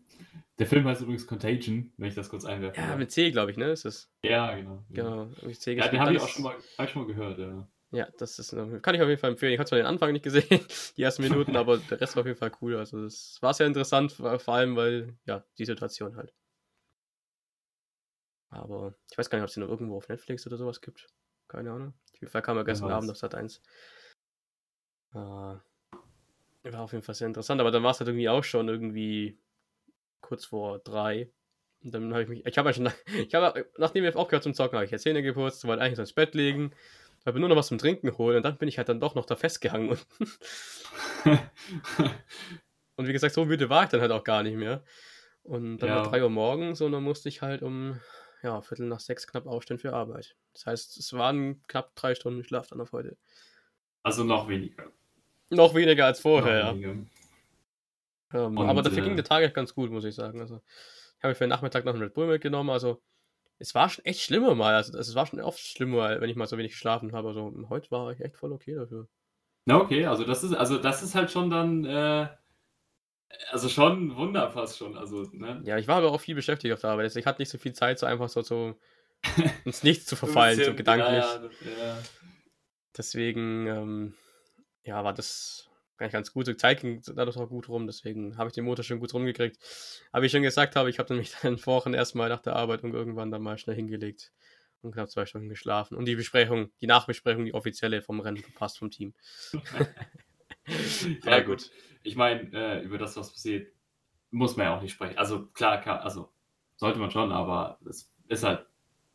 der 0.62 0.67
Film 0.67 0.88
heißt 0.88 1.02
übrigens 1.02 1.26
Contagion, 1.26 1.91
wenn 1.97 2.10
ich 2.10 2.13
das 2.13 2.30
kurz 2.30 2.45
einwerfe. 2.45 2.80
Ja, 2.80 2.95
mit 2.95 3.10
C, 3.10 3.32
glaube 3.32 3.50
ich, 3.50 3.58
ne? 3.58 3.71
Ist 3.71 3.84
das? 3.84 4.12
Ja, 4.24 4.56
genau. 4.56 4.86
Genau. 4.91 5.26
Mit 5.41 5.60
C 5.60 5.74
ja, 5.74 5.88
den 5.88 6.00
habe 6.00 6.13
ich 6.13 6.21
auch 6.21 6.28
schon 6.28 6.43
mal, 6.43 6.56
hab 6.78 6.86
ich 6.86 6.91
schon 6.91 7.02
mal 7.02 7.08
gehört, 7.08 7.39
ja. 7.39 7.67
Ja, 7.89 8.08
das 8.19 8.38
ist, 8.38 8.52
kann 8.52 8.93
ich 8.93 9.02
auf 9.02 9.10
jeden 9.10 9.19
Fall 9.19 9.32
empfehlen. 9.32 9.54
Ich 9.54 9.58
habe 9.58 9.67
zwar 9.67 9.80
den 9.80 9.88
Anfang 9.88 10.13
nicht 10.13 10.21
gesehen, 10.21 10.47
die 10.97 11.02
ersten 11.02 11.24
Minuten, 11.24 11.56
aber 11.56 11.80
der 11.80 12.00
Rest 12.00 12.15
war 12.15 12.21
auf 12.21 12.28
jeden 12.28 12.38
Fall 12.38 12.52
cool. 12.62 12.78
Also, 12.78 13.02
das 13.02 13.39
war 13.41 13.56
sehr 13.56 13.65
interessant, 13.65 14.12
vor 14.12 14.50
allem, 14.50 14.76
weil, 14.76 15.17
ja, 15.26 15.43
die 15.58 15.65
Situation 15.65 16.15
halt. 16.15 16.32
Aber 18.50 18.93
ich 19.10 19.17
weiß 19.17 19.32
gar 19.32 19.39
nicht, 19.39 19.43
ob 19.43 19.47
es 19.50 19.56
den 19.56 19.63
noch 19.63 19.69
irgendwo 19.69 19.97
auf 19.97 20.10
Netflix 20.10 20.45
oder 20.45 20.58
sowas 20.58 20.80
gibt. 20.80 21.08
Keine 21.47 21.71
Ahnung. 21.71 21.95
Auf 22.13 22.21
jeden 22.21 22.32
Fall 22.32 22.43
kam 22.43 22.58
er 22.58 22.65
gestern 22.65 22.91
Abend 22.91 23.10
auf 23.10 23.17
Sat 23.17 23.34
1. 23.34 23.63
Äh, 25.15 25.17
war 25.17 26.82
auf 26.82 26.91
jeden 26.91 27.04
Fall 27.04 27.15
sehr 27.15 27.28
interessant, 27.28 27.60
aber 27.60 27.71
dann 27.71 27.82
war 27.82 27.91
es 27.91 28.00
halt 28.00 28.10
irgendwie 28.10 28.30
auch 28.30 28.43
schon 28.43 28.69
irgendwie 28.69 29.41
kurz 30.22 30.46
vor 30.46 30.80
drei. 30.80 31.30
Und 31.84 31.94
dann 31.94 32.12
habe 32.12 32.24
ich 32.24 32.30
mich, 32.30 32.46
ich 32.46 32.58
habe 32.58 32.70
ja 32.70 32.74
schon, 32.74 32.90
ich 33.28 33.34
habe, 33.34 33.66
nachdem 33.78 34.04
wir 34.04 34.16
aufgehört 34.16 34.44
zum 34.44 34.54
Zocken, 34.54 34.78
habe 34.78 34.86
ich 34.86 34.92
jetzt 34.92 35.04
Zähne 35.04 35.24
geputzt, 35.24 35.66
wollte 35.66 35.82
eigentlich 35.82 36.00
ins 36.00 36.14
Bett 36.14 36.36
legen, 36.36 36.72
habe 37.26 37.40
nur 37.40 37.50
noch 37.50 37.56
was 37.56 37.68
zum 37.68 37.78
Trinken 37.78 38.18
holen 38.18 38.38
und 38.38 38.44
dann 38.44 38.58
bin 38.58 38.70
ich 38.70 38.78
halt 38.78 38.90
dann 38.90 39.00
doch 39.00 39.16
noch 39.16 39.26
da 39.26 39.36
festgehangen. 39.36 39.90
Und, 39.90 40.06
und 42.96 43.08
wie 43.08 43.14
gesagt, 43.14 43.34
so 43.34 43.46
müde 43.46 43.70
war 43.70 43.84
ich 43.84 43.90
dann 43.90 44.02
halt 44.02 44.12
auch 44.12 44.24
gar 44.24 44.44
nicht 44.44 44.56
mehr. 44.56 44.84
Und 45.44 45.80
dann 45.80 45.90
ja. 45.90 45.96
war 45.98 46.10
drei 46.10 46.24
Uhr 46.24 46.30
morgens 46.30 46.82
und 46.82 46.92
dann 46.92 47.04
musste 47.04 47.30
ich 47.30 47.42
halt 47.42 47.64
um, 47.64 48.00
ja, 48.44 48.62
Viertel 48.62 48.88
nach 48.88 49.00
sechs 49.00 49.28
knapp 49.28 49.48
aufstehen 49.48 49.80
für 49.80 49.94
Arbeit. 49.94 50.36
Das 50.54 50.66
heißt, 50.66 50.98
es 50.98 51.14
waren 51.14 51.62
knapp 51.68 51.96
drei 51.96 52.16
Stunden 52.16 52.44
Schlaf 52.44 52.68
dann 52.68 52.82
auf 52.82 52.92
heute. 52.92 53.18
Also 54.04 54.24
noch 54.24 54.48
weniger. 54.48 54.92
Noch 55.50 55.76
weniger 55.76 56.06
als 56.06 56.20
vorher, 56.20 56.74
weniger. 56.74 56.94
ja. 56.94 57.21
Ähm, 58.34 58.58
und, 58.58 58.70
aber 58.70 58.82
dafür 58.82 59.00
äh, 59.00 59.06
ging 59.06 59.15
der 59.15 59.26
Tag 59.26 59.44
echt 59.44 59.54
ganz 59.54 59.74
gut, 59.74 59.91
muss 59.91 60.06
ich 60.06 60.15
sagen. 60.15 60.39
Also, 60.39 60.62
ich 61.17 61.24
habe 61.24 61.36
für 61.36 61.46
den 61.46 61.50
Nachmittag 61.50 61.86
noch 61.86 61.94
einen 61.94 62.04
Red 62.04 62.13
Bull 62.13 62.28
mitgenommen. 62.28 62.70
Also, 62.70 63.02
es 63.60 63.76
war 63.76 63.89
schon 63.89 64.06
echt 64.06 64.22
schlimmer 64.22 64.56
mal. 64.56 64.74
Also, 64.76 64.98
es 64.98 65.13
war 65.15 65.26
schon 65.28 65.39
oft 65.39 65.60
schlimmer, 65.60 66.20
wenn 66.20 66.30
ich 66.30 66.36
mal 66.36 66.48
so 66.48 66.58
wenig 66.58 66.72
geschlafen 66.72 67.13
habe. 67.13 67.30
Also, 67.30 67.54
heute 67.70 67.91
war 67.91 68.12
ich 68.12 68.22
echt 68.22 68.38
voll 68.38 68.52
okay 68.52 68.76
dafür. 68.76 69.08
Na, 69.65 69.78
okay. 69.78 70.06
Also, 70.06 70.24
das 70.24 70.44
ist, 70.44 70.54
also, 70.54 70.78
das 70.78 71.04
ist 71.04 71.15
halt 71.15 71.32
schon 71.32 71.50
dann. 71.50 71.86
Äh, 71.86 72.28
also, 73.52 73.70
schon 73.70 74.08
ein 74.08 74.15
Wunder 74.15 74.50
fast 74.52 74.78
schon. 74.78 74.98
Also, 74.98 75.24
ne? 75.32 75.62
Ja, 75.63 75.78
ich 75.78 75.88
war 75.88 75.98
aber 75.98 76.12
auch 76.12 76.22
viel 76.22 76.36
beschäftigt 76.36 76.74
auf 76.74 76.82
der 76.82 76.91
Arbeit. 76.91 77.15
Ich 77.15 77.26
hatte 77.26 77.41
nicht 77.41 77.50
so 77.50 77.58
viel 77.58 77.74
Zeit, 77.74 78.00
so 78.00 78.06
einfach 78.06 78.30
so, 78.30 78.41
so 78.41 78.76
ins 79.65 79.84
Nichts 79.84 80.06
zu 80.06 80.15
verfallen, 80.15 80.58
bisschen, 80.58 80.74
so 80.74 80.78
gedanklich. 80.78 81.24
Ja, 81.24 81.86
ja. 81.86 81.98
Deswegen, 82.98 83.67
ähm, 83.67 84.13
ja, 84.84 85.04
war 85.04 85.13
das 85.13 85.71
eigentlich 86.02 86.14
ganz 86.14 86.34
gut. 86.34 86.48
Die 86.48 86.56
Zeit 86.56 86.82
ging 86.82 87.02
dadurch 87.16 87.38
auch 87.38 87.50
gut 87.50 87.70
rum, 87.70 87.88
deswegen 87.88 88.38
habe 88.38 88.50
ich 88.50 88.54
den 88.54 88.66
Motor 88.66 88.84
schon 88.84 89.00
gut 89.00 89.14
rumgekriegt. 89.14 89.58
Aber 90.12 90.22
wie 90.22 90.26
ich 90.28 90.32
schon 90.32 90.42
gesagt 90.42 90.76
habe, 90.76 90.90
ich 90.90 91.00
habe 91.00 91.14
nämlich 91.14 91.34
dann 91.42 91.58
vorhin 91.58 91.94
erstmal 91.94 92.30
nach 92.30 92.42
der 92.42 92.56
Arbeit 92.56 92.84
und 92.84 92.94
irgendwann 92.94 93.32
dann 93.32 93.42
mal 93.42 93.58
schnell 93.58 93.76
hingelegt 93.76 94.32
und 94.82 94.94
knapp 94.94 95.10
zwei 95.10 95.26
Stunden 95.26 95.50
geschlafen. 95.50 95.96
Und 95.96 96.06
die 96.06 96.16
Besprechung, 96.16 96.72
die 96.82 96.88
Nachbesprechung, 96.88 97.46
die 97.46 97.54
offizielle 97.54 98.02
vom 98.02 98.20
Rennen 98.20 98.38
verpasst 98.38 98.80
vom 98.80 98.90
Team. 98.90 99.14
ja, 101.24 101.40
gut. 101.42 101.70
Ich 102.04 102.16
meine, 102.16 102.52
äh, 102.54 102.82
über 102.84 102.98
das, 102.98 103.16
was 103.16 103.32
passiert, 103.32 103.72
muss 104.32 104.56
man 104.56 104.66
ja 104.66 104.78
auch 104.78 104.82
nicht 104.82 104.94
sprechen. 104.94 105.18
Also 105.18 105.48
klar, 105.48 105.80
kann, 105.82 106.00
also 106.00 106.32
sollte 106.78 107.00
man 107.00 107.12
schon, 107.12 107.32
aber 107.32 107.80
es 107.88 108.12
ist 108.28 108.44
halt 108.44 108.66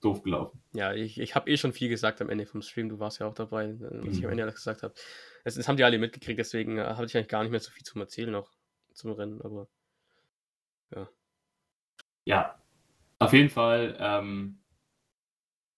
doof 0.06 0.22
gelaufen. 0.22 0.62
Ja, 0.72 0.92
ich, 0.94 1.20
ich 1.20 1.34
habe 1.34 1.50
eh 1.50 1.56
schon 1.56 1.72
viel 1.72 1.88
gesagt 1.88 2.20
am 2.20 2.30
Ende 2.30 2.46
vom 2.46 2.62
Stream. 2.62 2.88
Du 2.88 2.98
warst 2.98 3.18
ja 3.18 3.26
auch 3.26 3.34
dabei, 3.34 3.64
äh, 3.64 3.76
was 3.80 4.04
mhm. 4.04 4.12
ich 4.12 4.24
am 4.24 4.30
Ende 4.30 4.44
alles 4.44 4.54
gesagt 4.54 4.82
habe. 4.82 4.94
Das, 5.44 5.56
das, 5.56 5.68
haben 5.68 5.76
die 5.76 5.84
alle 5.84 5.98
mitgekriegt, 5.98 6.38
deswegen 6.38 6.78
äh, 6.78 6.84
habe 6.84 7.06
ich 7.06 7.16
eigentlich 7.16 7.28
gar 7.28 7.42
nicht 7.42 7.50
mehr 7.50 7.60
so 7.60 7.70
viel 7.70 7.84
zum 7.84 8.00
Erzählen 8.00 8.30
noch 8.30 8.52
zum 8.94 9.12
Rennen, 9.12 9.42
aber 9.42 9.68
ja. 10.94 11.08
Ja, 12.24 12.62
auf 13.18 13.32
jeden 13.32 13.50
Fall 13.50 13.96
ähm, 14.00 14.62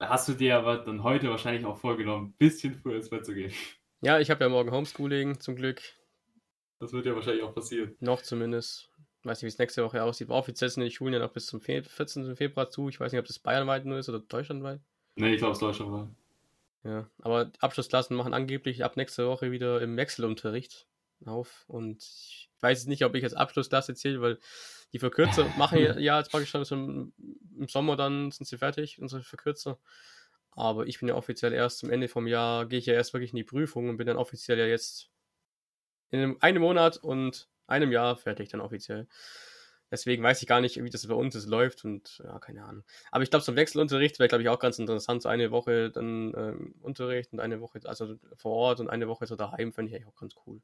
hast 0.01 0.29
du 0.29 0.35
dir 0.35 0.57
aber 0.57 0.79
dann 0.79 1.03
heute 1.03 1.31
wahrscheinlich 1.31 1.65
auch 1.65 1.79
vorgenommen, 1.79 2.29
ein 2.29 2.37
bisschen 2.39 2.75
früher 2.75 2.97
ins 2.97 3.11
Bett 3.11 3.27
zu 3.27 3.35
gehen. 3.35 3.53
Ja, 4.01 4.21
ich 4.21 4.31
habe 4.31 4.45
ja 4.45 4.49
morgen 4.49 4.71
Homeschooling, 4.71 5.41
zum 5.41 5.57
Glück. 5.57 5.83
Das 6.79 6.93
wird 6.93 7.07
ja 7.07 7.15
wahrscheinlich 7.15 7.43
auch 7.43 7.55
passieren. 7.55 7.97
Noch 7.99 8.23
zumindest 8.23 8.93
weiß 9.29 9.39
nicht, 9.39 9.45
wie 9.45 9.55
es 9.55 9.59
nächste 9.59 9.85
Woche 9.85 10.03
aussieht. 10.03 10.31
Offiziell 10.31 10.71
sind 10.71 10.83
die 10.83 10.91
Schulen 10.91 11.15
ja 11.15 11.21
noch 11.21 11.33
bis 11.33 11.47
zum 11.47 11.61
14. 11.61 12.37
Februar 12.37 12.71
zu. 12.71 12.89
Ich 12.89 12.99
weiß 12.99 13.13
nicht, 13.13 13.21
ob 13.21 13.27
das 13.27 13.39
bayernweit 13.39 13.85
nur 13.85 13.99
ist 13.99 14.09
oder 14.09 14.19
deutschlandweit. 14.19 14.81
Nee, 15.17 15.35
ich 15.35 15.39
glaube, 15.39 15.53
es 15.53 15.59
ist 15.59 15.63
deutschlandweit. 15.63 16.09
Ja, 16.85 17.09
aber 17.21 17.51
Abschlussklassen 17.59 18.17
machen 18.17 18.35
angeblich 18.35 18.85
ab 18.85 18.97
nächster 18.97 19.27
Woche 19.29 19.51
wieder 19.51 19.81
im 19.81 19.97
Wechselunterricht 19.97 20.87
auf. 21.27 21.65
Und 21.67 22.03
ich 22.03 22.51
weiß 22.61 22.87
nicht, 22.87 23.05
ob 23.05 23.15
ich 23.15 23.25
als 23.25 23.35
Abschlussklasse 23.35 23.95
zähle, 23.95 24.21
weil 24.21 24.39
die 24.93 24.99
Verkürzer 24.99 25.45
machen 25.59 25.79
ja, 25.79 25.99
ja 25.99 26.19
jetzt 26.19 26.31
praktisch 26.31 26.51
schon 26.51 26.65
im, 26.71 27.13
im 27.59 27.69
Sommer 27.69 27.97
dann 27.97 28.31
sind 28.31 28.47
sie 28.47 28.59
fertig, 28.59 29.01
unsere 29.01 29.23
Verkürzer. 29.23 29.79
Aber 30.53 30.87
ich 30.87 30.99
bin 30.99 31.09
ja 31.09 31.15
offiziell 31.15 31.53
erst 31.53 31.79
zum 31.79 31.91
Ende 31.91 32.09
vom 32.09 32.27
Jahr, 32.27 32.67
gehe 32.67 32.79
ich 32.79 32.87
ja 32.87 32.95
erst 32.95 33.13
wirklich 33.13 33.31
in 33.33 33.37
die 33.37 33.45
Prüfung 33.45 33.89
und 33.89 33.97
bin 33.97 34.07
dann 34.07 34.17
offiziell 34.17 34.59
ja 34.59 34.67
jetzt 34.67 35.11
in 36.11 36.21
einem, 36.21 36.37
einem 36.41 36.63
Monat 36.63 36.97
und 36.97 37.49
einem 37.69 37.93
Jahr 37.93 38.17
fertig 38.17 38.49
dann 38.49 38.61
offiziell. 38.61 39.07
Deswegen 39.91 40.23
weiß 40.23 40.43
ich 40.43 40.49
gar 40.49 40.61
nicht, 40.61 40.83
wie 40.83 40.91
das 40.91 41.07
bei 41.07 41.15
uns 41.15 41.35
ist, 41.35 41.47
läuft 41.47 41.85
und 41.85 42.21
ja, 42.23 42.39
keine 42.39 42.65
Ahnung. 42.65 42.85
Aber 43.11 43.23
ich 43.23 43.31
glaube, 43.31 43.45
zum 43.45 43.57
Wechselunterricht 43.57 44.19
wäre, 44.19 44.29
glaube 44.29 44.43
ich, 44.43 44.49
auch 44.51 44.59
ganz 44.59 44.79
interessant. 44.79 45.23
So 45.23 45.31
eine 45.31 45.51
Woche 45.51 45.91
dann 45.91 46.35
ähm, 46.37 46.75
Unterricht 46.83 47.33
und 47.33 47.41
eine 47.41 47.61
Woche, 47.61 47.81
also 47.85 48.17
vor 48.37 48.53
Ort 48.53 48.81
und 48.81 48.91
eine 48.91 49.09
Woche 49.09 49.27
so 49.27 49.35
daheim, 49.35 49.73
fände 49.73 49.91
ich 49.91 49.97
eigentlich 49.97 50.09
auch 50.09 50.21
ganz 50.21 50.35
cool. 50.47 50.61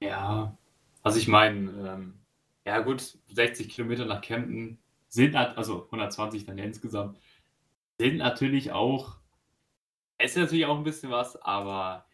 Ja, 0.00 0.56
also 1.02 1.18
ich 1.18 1.28
meine, 1.28 1.70
ähm, 1.88 2.14
ja 2.64 2.80
gut, 2.80 3.18
60 3.28 3.68
Kilometer 3.68 4.06
nach 4.06 4.22
Kempten 4.22 4.78
sind, 5.08 5.36
also 5.36 5.84
120 5.84 6.44
dann 6.44 6.58
insgesamt, 6.58 7.16
sind 7.98 8.16
natürlich 8.16 8.72
auch, 8.72 9.18
ist 10.18 10.36
natürlich 10.36 10.66
auch 10.66 10.76
ein 10.76 10.84
bisschen 10.84 11.10
was, 11.10 11.36
aber 11.36 12.06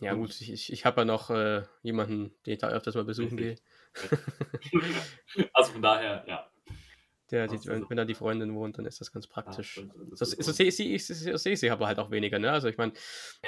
ja. 0.00 0.12
Ja 0.12 0.14
gut, 0.14 0.40
ich, 0.40 0.72
ich 0.72 0.84
habe 0.84 1.02
ja 1.02 1.04
noch 1.04 1.30
äh, 1.30 1.62
jemanden, 1.82 2.34
den 2.46 2.54
ich 2.54 2.58
da 2.58 2.68
öfters 2.68 2.94
mal 2.94 3.04
besuchen 3.04 3.36
gehe. 3.36 3.56
also 5.52 5.72
von 5.72 5.82
daher, 5.82 6.24
ja. 6.26 6.50
Der, 7.30 7.48
die, 7.48 7.64
wenn, 7.66 7.88
wenn 7.88 7.96
da 7.96 8.04
die 8.04 8.14
Freundin 8.14 8.54
wohnt, 8.54 8.76
dann 8.76 8.84
ist 8.84 9.00
das 9.00 9.10
ganz 9.10 9.26
praktisch. 9.26 9.78
Ja, 9.78 9.84
das, 10.10 10.36
das, 10.36 10.46
das, 10.46 10.56
sehe 10.56 10.68
ich, 10.68 11.06
seh 11.06 11.54
sie 11.54 11.70
aber 11.70 11.86
halt 11.86 11.98
auch 11.98 12.10
weniger, 12.10 12.38
ne? 12.38 12.50
Also 12.52 12.68
ich 12.68 12.76
meine, 12.76 12.92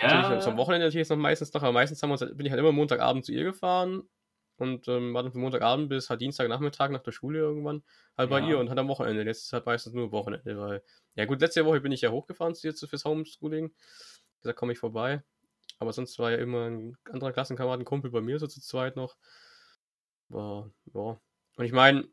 ja. 0.01 0.40
so 0.40 0.51
am 0.51 0.57
Wochenende 0.57 0.86
natürlich 0.86 1.03
ist 1.03 1.11
noch 1.11 1.16
meistens 1.16 1.53
noch, 1.53 1.62
aber 1.62 1.72
meistens 1.72 2.03
haben 2.03 2.09
wir 2.11 2.20
uns, 2.20 2.36
bin 2.36 2.47
ich 2.47 2.51
halt 2.51 2.61
immer 2.61 2.72
Montagabend 2.72 3.26
zu 3.26 3.32
ihr 3.32 3.44
gefahren 3.44 4.09
und 4.57 4.88
ähm, 4.88 5.12
war 5.12 5.22
dann 5.22 5.32
von 5.32 5.42
Montagabend 5.42 5.90
bis 5.90 6.09
halt 6.09 6.22
Dienstagnachmittag 6.22 6.88
nach 6.88 7.03
der 7.03 7.12
Schule 7.12 7.38
irgendwann 7.38 7.82
halt 8.16 8.30
bei 8.30 8.40
ihr 8.40 8.59
und 8.59 8.70
hat 8.70 8.78
am 8.78 8.88
Wochenende. 8.88 9.22
Jetzt 9.24 9.44
ist 9.44 9.53
halt 9.53 9.66
meistens 9.66 9.92
nur 9.92 10.11
Wochenende, 10.11 10.59
weil, 10.59 10.82
ja 11.14 11.26
gut, 11.26 11.40
letzte 11.42 11.64
Woche 11.66 11.80
bin 11.80 11.92
ich 11.92 12.01
ja 12.01 12.11
hochgefahren 12.11 12.55
zu 12.55 12.66
jetzt 12.66 12.86
fürs 12.88 13.05
Homeschooling. 13.05 13.74
Da 14.42 14.55
komme 14.55 14.72
ich 14.72 14.78
vorbei. 14.78 15.22
Aber 15.79 15.93
sonst 15.93 16.18
war 16.18 16.31
ja 16.31 16.39
immer 16.39 16.66
ein 16.66 16.97
anderer 17.11 17.33
Klassenkamerad, 17.33 17.81
ein 17.81 17.85
Kumpel 17.85 18.11
bei 18.11 18.20
mir 18.20 18.39
so 18.39 18.47
zu 18.47 18.61
zweit 18.61 18.97
noch. 18.97 19.16
War, 20.29 20.70
ja. 20.95 21.20
Und 21.57 21.64
ich 21.64 21.72
meine, 21.72 22.09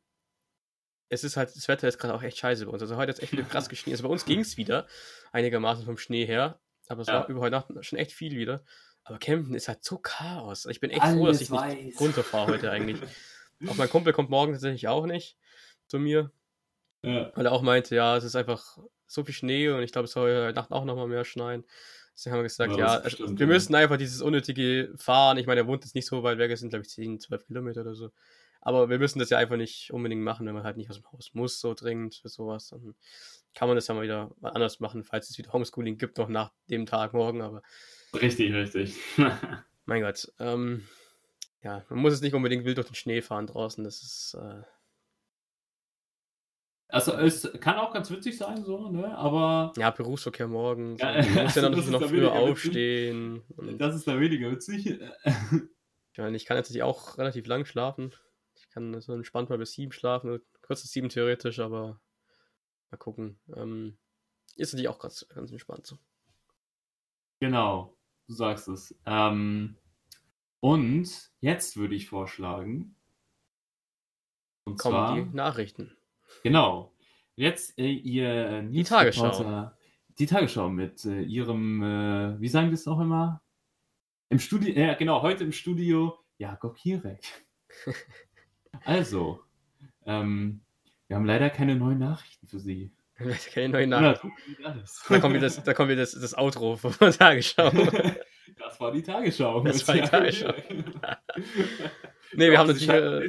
es 1.09 1.23
ist 1.23 1.37
halt, 1.37 1.55
das 1.55 1.67
Wetter 1.67 1.87
ist 1.87 1.97
gerade 1.97 2.13
auch 2.13 2.23
echt 2.23 2.37
scheiße 2.37 2.65
bei 2.65 2.71
uns. 2.71 2.81
Also 2.81 2.95
heute 2.95 3.11
hat 3.11 3.17
es 3.17 3.23
echt 3.23 3.31
wieder 3.31 3.43
krass 3.43 3.69
geschneit. 3.69 3.93
Also 3.93 4.03
bei 4.03 4.09
uns 4.09 4.25
ging 4.25 4.39
es 4.39 4.57
wieder 4.57 4.87
einigermaßen 5.31 5.85
vom 5.85 5.97
Schnee 5.97 6.25
her. 6.25 6.59
Aber 6.87 7.01
es 7.01 7.07
ja. 7.07 7.15
war 7.15 7.27
über 7.27 7.39
heute 7.41 7.51
Nacht 7.51 7.67
schon 7.85 7.99
echt 7.99 8.11
viel 8.11 8.35
wieder. 8.35 8.63
Aber 9.03 9.17
Camden 9.17 9.53
ist 9.53 9.67
halt 9.67 9.83
so 9.83 9.97
Chaos. 9.97 10.65
Ich 10.65 10.79
bin 10.79 10.89
echt 10.89 11.01
Alles 11.01 11.17
froh, 11.17 11.27
dass 11.27 11.41
ich 11.41 11.51
weiß. 11.51 11.75
nicht 11.75 11.99
runterfahre 11.99 12.53
heute 12.53 12.71
eigentlich. 12.71 12.99
auch 13.67 13.75
mein 13.75 13.89
Kumpel 13.89 14.13
kommt 14.13 14.29
morgen 14.29 14.53
tatsächlich 14.53 14.87
auch 14.87 15.05
nicht 15.05 15.37
zu 15.87 15.99
mir. 15.99 16.31
Ja. 17.01 17.31
Weil 17.35 17.45
er 17.45 17.51
auch 17.51 17.61
meinte, 17.61 17.95
ja, 17.95 18.15
es 18.15 18.23
ist 18.23 18.35
einfach 18.35 18.77
so 19.07 19.23
viel 19.23 19.33
Schnee 19.33 19.69
und 19.69 19.83
ich 19.83 19.91
glaube, 19.91 20.05
es 20.05 20.11
soll 20.11 20.45
heute 20.47 20.55
Nacht 20.55 20.71
auch 20.71 20.85
nochmal 20.85 21.07
mehr 21.07 21.25
schneien. 21.25 21.65
Deswegen 22.15 22.33
haben 22.33 22.39
wir 22.39 22.43
gesagt, 22.43 22.71
ja, 22.73 22.77
ja 22.77 22.99
bestimmt, 22.99 23.39
wir 23.39 23.47
ja. 23.47 23.53
müssen 23.53 23.75
einfach 23.75 23.97
dieses 23.97 24.21
unnötige 24.21 24.93
Fahren. 24.97 25.37
Ich 25.37 25.47
meine, 25.47 25.61
er 25.61 25.67
wohnt 25.67 25.83
jetzt 25.83 25.95
nicht 25.95 26.05
so 26.05 26.23
weit 26.23 26.37
weg, 26.37 26.51
es 26.51 26.59
sind 26.59 26.69
glaube 26.69 26.83
ich 26.83 26.89
10, 26.89 27.19
12 27.19 27.47
Kilometer 27.47 27.81
oder 27.81 27.95
so. 27.95 28.11
Aber 28.61 28.89
wir 28.89 28.97
müssen 28.97 29.19
das 29.19 29.29
ja 29.29 29.37
einfach 29.37 29.57
nicht 29.57 29.91
unbedingt 29.91 30.21
machen, 30.21 30.45
wenn 30.45 30.53
man 30.53 30.63
halt 30.63 30.77
nicht 30.77 30.89
aus 30.89 30.95
dem 30.95 31.11
Haus 31.11 31.31
muss, 31.33 31.59
so 31.59 31.73
dringend 31.73 32.15
für 32.15 32.29
sowas. 32.29 32.69
Dann 32.69 32.95
kann 33.53 33.67
man 33.67 33.75
das 33.75 33.87
ja 33.87 33.93
mal 33.93 34.03
wieder 34.03 34.31
mal 34.39 34.51
anders 34.51 34.79
machen, 34.79 35.03
falls 35.03 35.29
es 35.29 35.37
wieder 35.37 35.51
Homeschooling 35.51 35.97
gibt, 35.97 36.17
noch 36.17 36.29
nach 36.29 36.51
dem 36.69 36.85
Tag 36.85 37.13
morgen. 37.13 37.41
Aber 37.41 37.61
richtig, 38.13 38.53
richtig. 38.53 38.95
mein 39.85 40.01
Gott. 40.01 40.31
Ähm, 40.39 40.87
ja, 41.61 41.83
man 41.89 41.99
muss 41.99 42.13
es 42.13 42.21
nicht 42.21 42.35
unbedingt 42.35 42.63
wild 42.63 42.77
durch 42.77 42.87
den 42.87 42.95
Schnee 42.95 43.21
fahren 43.21 43.47
draußen. 43.47 43.83
Das 43.83 44.01
ist. 44.01 44.37
Äh, 44.39 44.61
also 46.93 47.13
es 47.13 47.51
kann 47.59 47.77
auch 47.77 47.93
ganz 47.93 48.09
witzig 48.11 48.37
sein, 48.37 48.63
so, 48.63 48.89
ne? 48.89 49.17
Aber. 49.17 49.73
Ja, 49.77 49.89
Berufsverkehr 49.89 50.47
morgen. 50.47 50.97
So. 50.97 51.05
Ja, 51.05 51.21
du 51.21 51.29
musst 51.29 51.55
ja 51.55 51.69
noch, 51.69 51.87
noch 51.87 52.03
früher 52.03 52.31
aufstehen. 52.31 53.43
Das 53.77 53.95
ist 53.95 54.07
da 54.07 54.19
weniger 54.19 54.51
witzig. 54.51 54.99
Ich 56.11 56.19
meine, 56.19 56.37
ich 56.37 56.45
kann 56.45 56.57
natürlich 56.57 56.83
auch 56.83 57.17
relativ 57.17 57.47
lang 57.47 57.65
schlafen 57.65 58.13
kann 58.73 58.99
so 58.99 59.13
entspannt 59.13 59.49
mal 59.49 59.57
bis 59.57 59.73
sieben 59.73 59.91
schlafen, 59.91 60.41
kurzes 60.61 60.91
sieben 60.91 61.09
theoretisch, 61.09 61.59
aber 61.59 62.01
mal 62.89 62.97
gucken. 62.97 63.39
Ähm, 63.55 63.97
ist 64.55 64.73
natürlich 64.73 64.89
auch 64.89 64.99
ganz, 64.99 65.27
ganz 65.29 65.51
entspannt 65.51 65.85
so. 65.85 65.97
Genau, 67.39 67.95
du 68.27 68.33
sagst 68.33 68.67
es. 68.67 68.95
Ähm, 69.05 69.77
und 70.59 71.31
jetzt 71.39 71.77
würde 71.77 71.95
ich 71.95 72.07
vorschlagen. 72.07 72.95
Und 74.65 74.79
Kommen 74.79 74.95
zwar, 74.95 75.15
die 75.15 75.35
Nachrichten. 75.35 75.95
Genau. 76.41 76.93
Jetzt 77.35 77.77
äh, 77.77 77.89
ihr 77.89 78.61
die 78.63 78.83
Tagesschau. 78.83 79.71
Die 80.19 80.25
Tagesschau 80.27 80.69
mit 80.69 81.05
äh, 81.05 81.21
ihrem, 81.21 81.81
äh, 81.81 82.39
wie 82.39 82.47
sagen 82.47 82.67
wir 82.67 82.75
es 82.75 82.87
auch 82.87 82.99
immer? 82.99 83.41
Im 84.29 84.39
Studio, 84.39 84.73
ja 84.73 84.93
genau, 84.93 85.21
heute 85.21 85.43
im 85.43 85.51
Studio 85.51 86.17
Jakob 86.37 86.75
Kirek. 86.75 87.23
Also, 88.85 89.39
ähm, 90.07 90.61
wir 91.07 91.15
haben 91.15 91.25
leider 91.25 91.51
keine 91.51 91.75
neuen 91.75 91.99
Nachrichten 91.99 92.47
für 92.47 92.59
Sie. 92.59 92.91
Keine 93.53 93.69
neuen 93.69 93.89
Nachrichten. 93.91 94.31
Ja, 94.59 94.75
da 95.09 95.19
kommt 95.19 95.35
wieder, 95.35 95.41
das, 95.41 95.63
da 95.63 95.73
kommt 95.75 95.89
wieder 95.89 96.01
das, 96.01 96.13
das 96.13 96.35
Outro 96.35 96.75
von 96.75 96.91
der 96.99 97.11
Tagesschau. 97.11 97.71
Das 98.57 98.79
war 98.79 98.91
die 98.91 99.01
Tagesschau. 99.01 99.61
Das 99.61 99.87
war 99.87 99.95
die 99.95 100.01
Tagesschau. 100.01 100.53
nee, 102.35 102.51
wir 102.51 102.57
haben 102.57 102.67
natürlich. 102.67 102.89
Äh, 102.89 103.27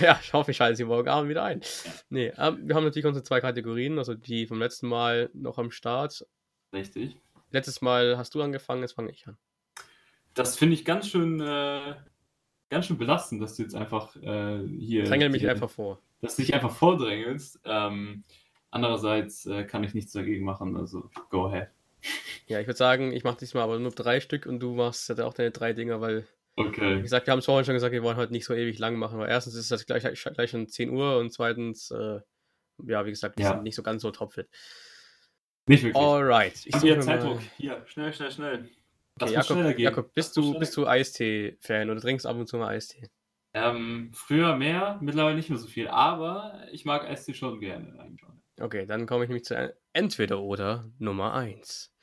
ja, 0.00 0.18
ich 0.22 0.32
hoffe, 0.32 0.50
ich 0.50 0.56
schalte 0.56 0.76
sie 0.76 0.84
morgen 0.84 1.08
Abend 1.08 1.30
wieder 1.30 1.44
ein. 1.44 1.60
Nee, 2.08 2.32
ähm, 2.38 2.68
wir 2.68 2.74
haben 2.74 2.84
natürlich 2.84 3.06
unsere 3.06 3.24
zwei 3.24 3.40
Kategorien, 3.40 3.98
also 3.98 4.14
die 4.14 4.46
vom 4.46 4.58
letzten 4.58 4.88
Mal 4.88 5.30
noch 5.32 5.58
am 5.58 5.70
Start. 5.70 6.26
Richtig. 6.72 7.16
Letztes 7.50 7.80
Mal 7.80 8.18
hast 8.18 8.34
du 8.34 8.42
angefangen, 8.42 8.82
jetzt 8.82 8.92
fange 8.92 9.10
ich 9.10 9.26
an. 9.26 9.36
Das 10.34 10.56
finde 10.56 10.74
ich 10.74 10.84
ganz 10.84 11.08
schön 11.08 11.40
äh, 11.40 11.94
ganz 12.70 12.86
schön 12.86 12.98
belastend, 12.98 13.42
dass 13.42 13.56
du 13.56 13.62
jetzt 13.62 13.74
einfach 13.74 14.16
äh, 14.16 14.66
hier. 14.66 15.04
Drängel 15.04 15.28
mich 15.28 15.42
die, 15.42 15.48
einfach 15.48 15.70
vor. 15.70 16.00
Dass 16.20 16.36
du 16.36 16.42
dich 16.42 16.54
einfach 16.54 16.72
vordrängelst. 16.72 17.60
Ähm, 17.64 18.24
andererseits 18.70 19.46
äh, 19.46 19.64
kann 19.64 19.84
ich 19.84 19.94
nichts 19.94 20.12
dagegen 20.12 20.44
machen, 20.44 20.76
also 20.76 21.10
go 21.30 21.46
ahead. 21.46 21.68
Ja, 22.46 22.60
ich 22.60 22.66
würde 22.66 22.76
sagen, 22.76 23.12
ich 23.12 23.24
mache 23.24 23.38
diesmal 23.38 23.64
aber 23.64 23.78
nur 23.78 23.90
drei 23.90 24.20
Stück 24.20 24.46
und 24.46 24.60
du 24.60 24.74
machst 24.74 25.08
ja 25.08 25.24
auch 25.24 25.34
deine 25.34 25.50
drei 25.50 25.72
Dinger, 25.72 26.00
weil. 26.00 26.26
Okay. 26.56 26.98
Wie 26.98 27.02
gesagt, 27.02 27.26
wir 27.26 27.32
haben 27.32 27.40
es 27.40 27.44
vorhin 27.44 27.66
schon 27.66 27.74
gesagt, 27.74 27.92
wir 27.92 28.02
wollen 28.02 28.16
heute 28.16 28.32
nicht 28.32 28.46
so 28.46 28.54
ewig 28.54 28.78
lang 28.78 28.96
machen, 28.96 29.18
weil 29.18 29.28
erstens 29.28 29.54
ist 29.54 29.70
das 29.70 29.84
gleich, 29.84 30.02
gleich 30.02 30.50
schon 30.50 30.66
10 30.66 30.90
Uhr 30.90 31.18
und 31.18 31.30
zweitens, 31.30 31.90
äh, 31.90 32.20
ja, 32.86 33.04
wie 33.04 33.10
gesagt, 33.10 33.36
wir 33.38 33.44
ja. 33.44 33.52
sind 33.52 33.62
nicht 33.62 33.74
so 33.74 33.82
ganz 33.82 34.02
so 34.02 34.10
topfit. 34.10 34.48
Nicht 35.66 35.84
wirklich. 35.84 36.02
Alright. 36.02 36.64
Ich 36.64 36.76
hier, 36.80 37.00
Zeitdruck. 37.00 37.40
Hier, 37.58 37.82
schnell, 37.86 38.12
schnell, 38.12 38.30
schnell. 38.30 38.68
Okay, 39.20 39.32
Jakob, 39.32 39.78
Jakob, 39.78 40.14
bist 40.14 40.36
du, 40.36 40.58
bist 40.58 40.76
du 40.76 40.86
Eistee-Fan 40.86 41.90
oder 41.90 42.00
trinkst 42.00 42.26
ab 42.26 42.36
und 42.36 42.46
zu 42.46 42.56
mal 42.56 42.68
Eistee? 42.68 43.08
Ähm, 43.54 44.10
früher 44.14 44.56
mehr, 44.56 44.98
mittlerweile 45.00 45.36
nicht 45.36 45.48
mehr 45.48 45.58
so 45.58 45.66
viel, 45.66 45.88
aber 45.88 46.60
ich 46.70 46.84
mag 46.84 47.04
Eistee 47.04 47.32
schon 47.32 47.58
gerne 47.58 47.98
eigentlich. 47.98 48.28
Okay, 48.60 48.86
dann 48.86 49.06
komme 49.06 49.24
ich 49.24 49.28
nämlich 49.28 49.44
zu 49.44 49.74
entweder 49.92 50.40
oder 50.40 50.90
Nummer 50.98 51.34
1. 51.34 51.94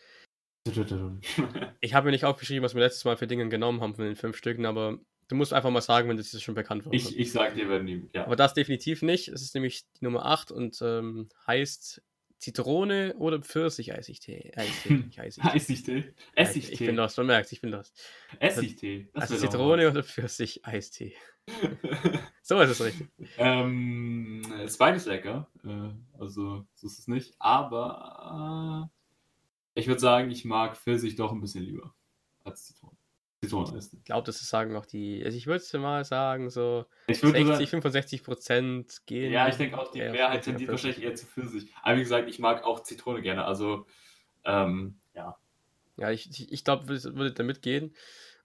ich 1.82 1.93
habe 1.93 2.05
mir 2.05 2.11
nicht 2.11 2.26
aufgeschrieben, 2.26 2.64
was 2.64 2.74
wir 2.74 2.82
letztes 2.82 3.05
Mal 3.05 3.18
für 3.18 3.28
Dinge 3.28 3.49
genommen 3.49 3.82
haben 3.82 3.95
von 3.95 4.05
den 4.05 4.16
fünf 4.16 4.38
Stücken, 4.38 4.66
aber 4.66 4.99
du 5.28 5.36
musst 5.36 5.53
einfach 5.53 5.70
mal 5.70 5.82
sagen, 5.82 6.09
wenn 6.09 6.18
das 6.18 6.41
schon 6.41 6.55
bekannt 6.55 6.86
war. 6.86 6.93
Ich, 6.93 7.18
ich 7.18 7.32
sag 7.32 7.55
dir, 7.55 7.70
wenn 7.70 7.86
die, 7.86 8.07
ja. 8.14 8.26
Aber 8.26 8.36
das 8.36 8.53
definitiv 8.53 9.01
nicht. 9.01 9.28
Es 9.28 9.41
ist 9.41 9.55
nämlich 9.55 9.84
die 9.99 10.05
Nummer 10.05 10.26
8 10.26 10.51
und 10.51 10.80
ähm, 10.82 11.30
heißt 11.47 12.01
Zitrone 12.38 13.16
oder 13.18 13.39
Pfirsich-Eisig-Tee? 13.41 14.51
Eistee, 14.55 15.05
Eisig-Tee. 15.18 16.14
Essigtee. 16.36 16.74
Ich 16.74 16.80
bin 16.80 16.95
lost, 16.95 17.18
man 17.18 17.28
merkt, 17.28 17.51
ich 17.51 17.61
bin 17.61 17.72
lost. 17.72 17.97
Essigtee. 18.39 19.07
Also 19.14 19.38
Zitrone 19.38 19.89
oder 19.89 20.03
Pfirsich-Eistee? 20.03 21.16
so 22.41 22.59
ist 22.59 22.70
es 22.70 22.84
richtig. 22.84 23.07
Ähm, 23.38 24.41
ist 24.64 24.78
beides 24.78 25.05
lecker. 25.05 25.49
Also, 26.20 26.66
so 26.76 26.88
ist 26.88 26.99
es 26.99 27.07
nicht. 27.07 27.34
Aber 27.39 28.89
ich 29.76 29.88
würde 29.88 29.99
sagen, 29.99 30.30
ich 30.32 30.45
mag 30.45 30.78
Pfirsich 30.78 31.15
doch 31.15 31.32
ein 31.32 31.41
bisschen 31.41 31.63
lieber 31.63 31.93
als 32.43 32.65
Zitrone. 32.65 32.97
Zitroneneis. 33.43 33.93
Ich 33.93 34.03
glaube, 34.05 34.26
das 34.26 34.39
sagen 34.47 34.76
auch 34.76 34.86
die, 34.86 35.21
also 35.24 35.38
ich 35.38 35.47
würde 35.47 35.80
mal 35.80 36.05
sagen, 36.05 36.49
so 36.49 36.86
60, 37.07 37.32
sagen, 37.32 37.67
65 37.67 38.24
Prozent 38.24 39.01
gehen. 39.05 39.32
Ja, 39.32 39.47
ich 39.47 39.55
denke 39.55 39.78
auch, 39.78 39.91
die 39.91 39.99
Mehrheit 39.99 40.43
tendiert 40.43 40.71
wahrscheinlich 40.71 41.01
eher 41.01 41.15
zu 41.15 41.26
Pfirsich. 41.26 41.69
Aber 41.82 41.97
wie 41.97 42.03
gesagt, 42.03 42.30
ich 42.30 42.39
mag 42.39 42.63
auch 42.63 42.84
Zitrone 42.84 43.21
gerne, 43.21 43.45
also 43.45 43.86
ähm, 44.45 44.95
ja. 45.13 45.38
Ja, 45.97 46.11
ich, 46.11 46.30
ich, 46.30 46.51
ich 46.51 46.63
glaube, 46.63 46.88
würde 46.88 47.34
damit 47.34 47.61
gehen. 47.61 47.93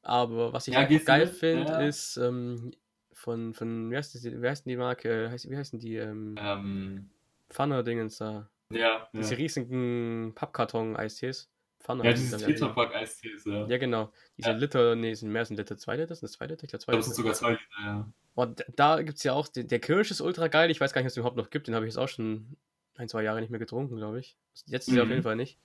Aber 0.02 0.52
was 0.52 0.68
ich 0.68 0.74
ja, 0.74 0.84
geil 0.84 1.26
finde, 1.26 1.72
ja. 1.72 1.80
ist 1.80 2.16
ähm, 2.16 2.72
von, 3.12 3.54
von, 3.54 3.90
wie 3.90 3.96
heißt, 3.96 4.14
die, 4.14 4.42
wie 4.42 4.48
heißt 4.48 4.66
die 4.66 4.76
Marke, 4.76 5.30
wie 5.32 5.56
heißen 5.56 5.78
die? 5.78 5.96
Ähm, 5.96 6.36
ähm, 6.38 7.10
Pfanner-Dingens 7.50 8.18
da. 8.18 8.48
Ja. 8.72 9.08
Diese 9.12 9.34
ja. 9.34 9.38
riesigen 9.38 10.32
Pappkarton-Eistees. 10.34 11.50
Pfanne. 11.80 12.04
Ja, 12.04 12.12
dieses 12.12 12.42
Tetrapack-Eistees, 12.42 13.44
ja. 13.44 13.66
Ja, 13.66 13.78
genau. 13.78 14.12
Diese 14.36 14.50
ja. 14.50 14.56
Liter, 14.56 14.96
nee, 14.96 15.14
sind 15.14 15.30
mehr 15.30 15.44
sind 15.44 15.56
Liter, 15.56 15.76
zwei 15.76 15.96
Liter, 15.96 16.14
sind 16.14 16.24
das 16.24 16.32
zwei 16.32 16.46
Liter? 16.46 16.64
Ich 16.64 16.70
glaube, 16.70 16.84
zwei 16.84 16.92
Liter. 16.92 16.98
Das 16.98 17.06
sind 17.06 17.14
sogar 17.14 17.34
zwei 17.34 17.50
Liter, 17.52 17.64
ja. 17.80 18.12
Und 18.34 18.64
da 18.76 19.02
gibt 19.02 19.18
es 19.18 19.24
ja 19.24 19.32
auch, 19.32 19.48
der, 19.48 19.78
Kirsch 19.78 20.10
ist 20.10 20.20
ultra 20.20 20.48
geil. 20.48 20.70
Ich 20.70 20.80
weiß 20.80 20.92
gar 20.92 21.00
nicht, 21.00 21.06
ob 21.06 21.10
es 21.10 21.16
überhaupt 21.16 21.36
noch 21.36 21.50
gibt. 21.50 21.68
Den 21.68 21.74
habe 21.74 21.86
ich 21.86 21.90
jetzt 21.90 21.98
auch 21.98 22.08
schon 22.08 22.56
ein, 22.96 23.08
zwei 23.08 23.22
Jahre 23.22 23.40
nicht 23.40 23.50
mehr 23.50 23.60
getrunken, 23.60 23.96
glaube 23.96 24.20
ich. 24.20 24.36
Jetzt 24.66 24.88
ist 24.88 24.92
mhm. 24.92 24.98
er 24.98 25.02
auf 25.04 25.08
jeden 25.08 25.22
Fall 25.22 25.36
nicht. 25.36 25.58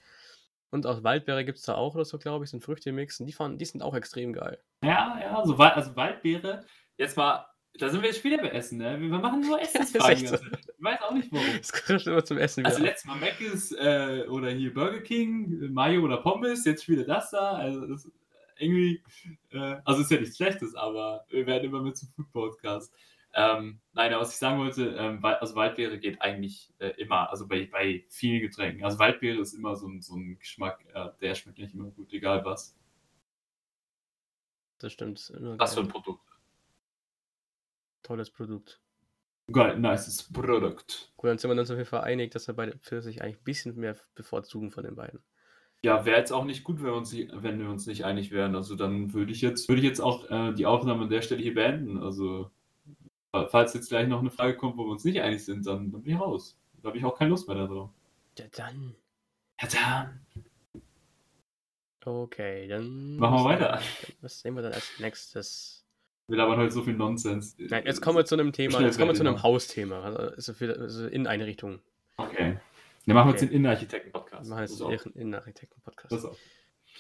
Und 0.70 0.88
auch 0.88 1.04
Waldbeere 1.04 1.46
gibt 1.46 1.60
es 1.60 1.66
da 1.66 1.76
auch 1.76 1.94
oder 1.94 2.06
so, 2.06 2.18
glaube 2.18 2.46
ich, 2.46 2.52
sind 2.52 2.64
Früchte 2.64 2.92
Die, 2.92 3.32
fanden, 3.32 3.58
die 3.58 3.66
sind 3.66 3.84
auch 3.84 3.94
extrem 3.94 4.34
geil. 4.34 4.60
Ja, 4.84 5.20
ja, 5.22 5.38
also, 5.38 5.56
also 5.56 5.96
Waldbeere, 5.96 6.66
jetzt 6.98 7.16
mal, 7.16 7.46
da 7.80 7.90
sind 7.90 8.02
wir 8.02 8.10
jetzt 8.10 8.24
wieder 8.24 8.38
bei 8.38 8.50
Essen, 8.50 8.78
ne? 8.78 9.00
Wir 9.00 9.10
machen 9.10 9.42
nur 9.42 9.60
Essensfragen. 9.62 10.28
so. 10.28 10.36
Ich 10.36 10.42
weiß 10.80 11.02
auch 11.02 11.14
nicht 11.14 11.32
warum. 11.32 11.46
Es 11.60 11.72
kommt 11.72 12.06
immer 12.06 12.24
zum 12.24 12.38
Essen. 12.38 12.66
Also 12.66 12.80
wieder. 12.80 12.90
letztes 12.90 13.06
Mal 13.08 13.18
Mc's 13.18 13.72
äh, 13.72 14.28
oder 14.30 14.52
hier 14.52 14.74
Burger 14.74 15.02
King, 15.02 15.72
Mayo 15.74 16.02
oder 16.02 16.18
Pommes, 16.18 16.66
jetzt 16.66 16.88
wieder 16.88 17.04
das 17.04 17.32
da. 17.32 17.54
Also 17.54 17.88
das 17.88 18.10
irgendwie, 18.58 19.04
äh, 19.52 19.78
also 19.86 20.02
ist 20.02 20.12
ja 20.12 20.20
nichts 20.20 20.38
Schlechtes, 20.38 20.76
aber 20.76 21.26
wir 21.30 21.46
werden 21.48 21.66
immer 21.66 21.82
mit 21.82 21.98
zum 21.98 22.10
Food 22.10 22.32
Podcast. 22.32 22.94
Ähm, 23.36 23.80
nein, 23.94 24.14
was 24.14 24.34
ich 24.34 24.38
sagen 24.38 24.60
wollte, 24.60 24.96
ähm, 24.96 25.20
also 25.26 25.56
Waldbeere 25.56 25.98
geht 25.98 26.22
eigentlich 26.22 26.72
äh, 26.78 26.90
immer, 27.02 27.32
also 27.32 27.48
bei, 27.48 27.66
bei 27.66 28.06
vielen 28.10 28.42
Getränken. 28.42 28.86
Also 28.86 29.00
Waldbeere 29.00 29.40
ist 29.40 29.54
immer 29.54 29.76
so 29.76 29.88
ein, 29.88 30.02
so 30.04 30.16
ein 30.16 30.38
Geschmack, 30.38 30.86
äh, 30.94 31.10
der 31.20 31.34
schmeckt 31.34 31.58
nicht 31.58 31.74
immer 31.74 31.90
gut, 31.90 32.14
egal 32.14 32.46
was. 32.46 32.78
Das 34.78 34.94
stimmt. 34.94 35.34
Was 35.40 35.74
für 35.74 35.80
ein 35.80 35.88
Produkt. 35.88 36.33
Tolles 38.04 38.30
Produkt. 38.30 38.82
Geil, 39.52 39.78
nices 39.80 40.32
Produkt. 40.32 41.12
Gut, 41.18 41.30
dann 41.30 41.38
sind 41.38 41.50
wir 41.50 41.60
uns 41.60 41.70
auf 41.70 41.78
jeden 41.78 41.90
Fall 41.90 42.02
einig, 42.02 42.32
dass 42.32 42.48
wir 42.48 42.54
beide 42.54 42.78
für 42.80 43.02
sich 43.02 43.22
eigentlich 43.22 43.38
ein 43.38 43.44
bisschen 43.44 43.76
mehr 43.76 43.98
bevorzugen 44.16 44.72
von 44.72 44.84
den 44.84 44.96
beiden. 44.96 45.22
Ja, 45.84 46.06
wäre 46.06 46.18
jetzt 46.18 46.32
auch 46.32 46.46
nicht 46.46 46.64
gut, 46.64 46.78
wenn 46.78 46.86
wir, 46.86 46.94
uns 46.94 47.12
nicht, 47.12 47.30
wenn 47.34 47.60
wir 47.60 47.70
uns 47.70 47.86
nicht 47.88 48.06
einig 48.06 48.32
wären. 48.32 48.56
Also 48.56 48.76
dann 48.76 49.14
würde 49.14 49.34
ich 49.34 49.42
jetzt, 49.42 49.68
würde 49.68 49.82
ich 49.82 49.88
jetzt 49.88 50.00
auch 50.00 50.30
äh, 50.30 50.54
die 50.54 50.66
Aufnahme 50.66 51.04
an 51.04 51.10
der 51.10 51.22
Stelle 51.22 51.42
hier 51.42 51.54
beenden. 51.54 51.98
Also 51.98 52.52
falls 53.50 53.74
jetzt 53.74 53.90
gleich 53.90 54.08
noch 54.08 54.20
eine 54.20 54.32
Frage 54.32 54.56
kommt, 54.56 54.78
wo 54.78 54.86
wir 54.86 54.92
uns 54.92 55.04
nicht 55.04 55.20
einig 55.20 55.44
sind, 55.44 55.66
dann, 55.66 55.92
dann 55.92 56.04
bin 56.04 56.14
ich 56.14 56.22
raus. 56.22 56.58
Da 56.82 56.90
habe 56.90 56.98
ich 56.98 57.04
auch 57.04 57.18
keine 57.18 57.32
Lust 57.32 57.48
mehr 57.48 57.58
darauf. 57.58 57.90
Ja, 58.38 58.46
dann. 58.56 58.96
Ja, 59.62 59.68
dann. 59.68 60.26
Okay, 62.06 62.68
dann. 62.68 63.18
Machen 63.18 63.40
wir 63.40 63.46
weiter. 63.46 63.82
Was 64.22 64.44
nehmen 64.44 64.58
wir 64.58 64.64
dann 64.64 64.74
als 64.74 65.00
nächstes? 65.00 65.83
Wir 66.34 66.38
labern 66.38 66.58
heute 66.58 66.72
so 66.72 66.82
viel 66.82 66.96
Nonsens. 66.96 67.56
Nein, 67.60 67.84
jetzt 67.86 68.02
kommen 68.02 68.18
wir 68.18 68.26
zu 68.26 68.34
einem 68.34 68.52
Thema. 68.52 68.82
Jetzt 68.82 68.98
kommen 68.98 69.12
wir 69.12 69.14
zu 69.14 69.22
einem 69.22 69.44
Hausthema. 69.44 70.02
Also, 70.02 70.18
also, 70.18 70.54
für, 70.54 70.80
also 70.80 71.06
Inneneinrichtungen. 71.06 71.80
Okay. 72.18 72.58
Dann 73.06 73.16
machen 73.16 73.28
wir 73.28 73.32
jetzt 73.34 73.42
den 73.42 73.52
Innenarchitekten-Podcast. 73.52 74.50
Wir 74.50 74.56
machen 74.56 74.62
jetzt 74.62 75.06
den 75.06 75.14
Innenarchitekten-Podcast. 75.14 76.30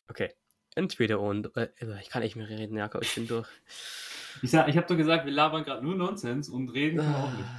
Okay. 0.08 0.30
Entweder 0.76 1.20
und. 1.20 1.58
Äh, 1.58 1.70
ich 2.00 2.12
kann 2.12 2.22
nicht 2.22 2.36
mehr 2.36 2.48
reden, 2.48 2.78
Jakob, 2.78 3.02
ich 3.02 3.16
bin 3.16 3.26
durch. 3.26 3.48
Ich, 4.44 4.52
sag, 4.52 4.68
ich 4.68 4.78
habe 4.78 4.86
doch 4.86 4.98
gesagt, 4.98 5.26
wir 5.26 5.34
labern 5.34 5.64
gerade 5.64 5.84
nur 5.84 5.96
Nonsens 5.96 6.48
und 6.48 6.70
reden 6.70 6.98
wir 6.98 7.18
auch 7.18 7.32
nicht. 7.32 7.50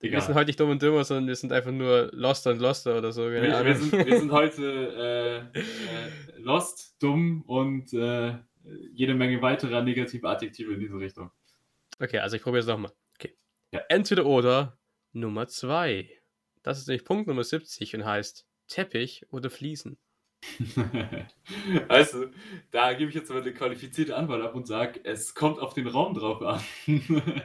Egal. 0.00 0.20
Wir 0.20 0.20
sind 0.22 0.34
heute 0.34 0.46
nicht 0.46 0.58
dumm 0.58 0.70
und 0.70 0.82
dümmer, 0.82 1.04
sondern 1.04 1.28
wir 1.28 1.36
sind 1.36 1.52
einfach 1.52 1.70
nur 1.70 2.10
Lost 2.12 2.44
und 2.48 2.58
Loster 2.58 2.98
oder 2.98 3.12
so. 3.12 3.30
Wir, 3.30 3.40
wir, 3.40 3.76
sind, 3.76 3.92
wir, 3.92 4.18
sind, 4.18 4.32
heute 4.32 5.52
äh, 5.54 5.58
äh, 5.60 5.62
Lost, 6.38 6.96
dumm 7.00 7.42
und 7.42 7.92
äh, 7.92 8.34
jede 8.92 9.14
Menge 9.14 9.40
weiterer 9.42 9.82
negative 9.82 10.28
Adjektive 10.28 10.74
in 10.74 10.80
diese 10.80 10.98
Richtung. 10.98 11.30
Okay, 11.98 12.18
also 12.18 12.36
ich 12.36 12.42
probiere 12.42 12.60
es 12.60 12.66
nochmal. 12.66 12.92
Okay. 13.18 13.36
Ja. 13.72 13.80
Entweder 13.88 14.26
oder 14.26 14.78
Nummer 15.12 15.48
2. 15.48 16.10
Das 16.62 16.78
ist 16.78 16.88
nämlich 16.88 17.04
Punkt 17.04 17.26
Nummer 17.26 17.44
70 17.44 17.94
und 17.94 18.04
heißt 18.04 18.46
Teppich 18.68 19.26
oder 19.30 19.50
Fliesen. 19.50 19.98
also, 21.88 22.26
da 22.70 22.92
gebe 22.92 23.08
ich 23.08 23.14
jetzt 23.14 23.30
mal 23.30 23.40
eine 23.40 23.52
qualifizierte 23.52 24.14
Antwort 24.16 24.42
ab 24.42 24.54
und 24.54 24.66
sage, 24.66 25.00
es 25.04 25.34
kommt 25.34 25.58
auf 25.58 25.74
den 25.74 25.86
Raum 25.86 26.14
drauf 26.14 26.42
an. 26.42 26.60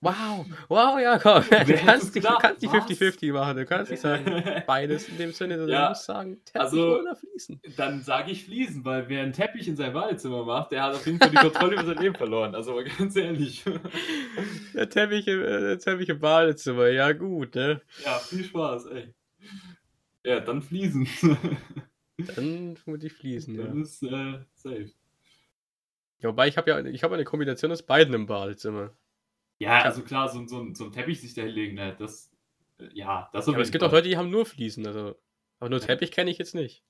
Wow, 0.00 0.46
wow, 0.68 1.00
ja, 1.00 1.18
komm. 1.18 1.42
Du 1.42 1.74
kannst, 1.74 2.14
die, 2.14 2.20
kannst 2.20 2.62
die 2.62 2.68
50-50 2.68 3.32
machen. 3.32 3.56
Du 3.56 3.64
kannst 3.64 3.90
nicht 3.90 4.00
sagen, 4.00 4.24
beides 4.66 5.08
in 5.08 5.18
dem 5.18 5.32
Sinne, 5.32 5.58
sondern 5.58 5.74
ja, 5.74 5.84
du 5.84 5.88
musst 5.90 6.04
sagen, 6.04 6.44
Teppich 6.44 6.60
also, 6.60 6.98
oder 6.98 7.16
Fliesen. 7.16 7.60
Dann 7.76 8.02
sage 8.02 8.30
ich 8.30 8.44
Fliesen, 8.44 8.84
weil 8.84 9.08
wer 9.08 9.22
einen 9.22 9.32
Teppich 9.32 9.68
in 9.68 9.76
sein 9.76 9.92
Badezimmer 9.92 10.44
macht, 10.44 10.72
der 10.72 10.82
hat 10.82 10.94
auf 10.94 11.06
jeden 11.06 11.18
Fall 11.18 11.30
die 11.30 11.36
Kontrolle 11.36 11.74
über 11.74 11.84
sein 11.86 11.98
Leben 11.98 12.14
verloren. 12.14 12.54
Also 12.54 12.74
mal 12.74 12.84
ganz 12.84 13.16
ehrlich. 13.16 13.64
Der 14.74 14.88
Teppich, 14.88 15.26
im, 15.26 15.40
äh, 15.42 15.60
der 15.60 15.78
Teppich 15.78 16.08
im 16.08 16.20
Badezimmer, 16.20 16.88
ja 16.88 17.12
gut, 17.12 17.54
ne? 17.54 17.80
Ja, 18.04 18.18
viel 18.18 18.44
Spaß, 18.44 18.86
ey. 18.86 19.12
Ja, 20.24 20.40
dann 20.40 20.62
Fliesen. 20.62 21.08
Dann 22.36 22.76
vermutlich 22.76 23.14
Fliesen, 23.14 23.56
dann 23.56 23.64
ja. 23.64 23.70
Dann 23.70 23.82
ist 23.82 24.02
äh, 24.02 24.38
safe. 24.54 24.92
Ja, 26.18 26.28
wobei 26.28 26.48
ich 26.48 26.58
habe 26.58 26.70
ja 26.70 26.84
ich 26.84 27.02
hab 27.02 27.12
eine 27.12 27.24
Kombination 27.24 27.72
aus 27.72 27.82
beiden 27.82 28.12
im 28.12 28.26
Badezimmer. 28.26 28.92
Ja, 29.60 29.82
also 29.82 30.02
klar, 30.02 30.26
so, 30.28 30.46
so, 30.46 30.72
so 30.72 30.84
ein 30.86 30.92
Teppich 30.92 31.20
sich 31.20 31.34
da 31.34 31.42
hinlegen, 31.42 31.74
ne, 31.74 31.94
das, 31.94 32.32
äh, 32.78 32.88
ja, 32.94 33.28
das 33.34 33.46
ja, 33.46 33.52
Aber 33.52 33.62
es 33.62 33.70
gibt 33.70 33.84
auch 33.84 33.92
Leute, 33.92 34.08
die 34.08 34.16
haben 34.16 34.30
nur 34.30 34.46
Fliesen, 34.46 34.86
also, 34.86 35.20
aber 35.58 35.68
nur 35.68 35.80
Teppich 35.80 36.10
kenne 36.10 36.30
ich 36.30 36.38
jetzt 36.38 36.54
nicht. 36.54 36.82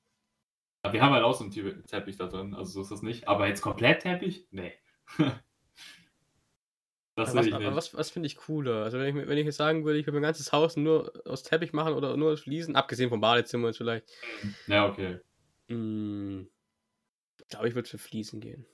Ja, 0.84 0.92
wir 0.92 1.02
haben 1.02 1.12
halt 1.12 1.24
auch 1.24 1.34
so 1.34 1.44
einen 1.44 1.84
Teppich 1.86 2.16
da 2.16 2.28
drin, 2.28 2.54
also 2.54 2.70
so 2.70 2.82
ist 2.82 2.92
das 2.92 3.02
nicht. 3.02 3.26
Aber 3.26 3.48
jetzt 3.48 3.60
komplett 3.60 4.02
Teppich? 4.02 4.46
Nee. 4.52 4.72
das 7.16 7.30
aber 7.30 7.40
was, 7.40 7.52
aber 7.52 7.74
was, 7.74 7.92
was 7.94 8.10
finde 8.10 8.28
ich 8.28 8.36
cooler? 8.36 8.84
Also 8.84 9.00
wenn 9.00 9.18
ich, 9.18 9.26
wenn 9.26 9.36
ich 9.36 9.46
jetzt 9.46 9.56
sagen 9.56 9.84
würde, 9.84 9.98
ich 9.98 10.06
würde 10.06 10.20
mein 10.20 10.28
ganzes 10.28 10.52
Haus 10.52 10.76
nur 10.76 11.12
aus 11.26 11.42
Teppich 11.42 11.72
machen 11.72 11.94
oder 11.94 12.16
nur 12.16 12.32
aus 12.32 12.42
Fliesen, 12.42 12.76
abgesehen 12.76 13.10
vom 13.10 13.20
Badezimmer 13.20 13.72
vielleicht. 13.74 14.08
Ja, 14.68 14.88
okay. 14.88 15.18
Hm, 15.68 16.48
ich 17.40 17.48
glaube, 17.48 17.68
ich 17.68 17.74
würde 17.74 17.88
für 17.88 17.98
Fliesen 17.98 18.40
gehen. 18.40 18.64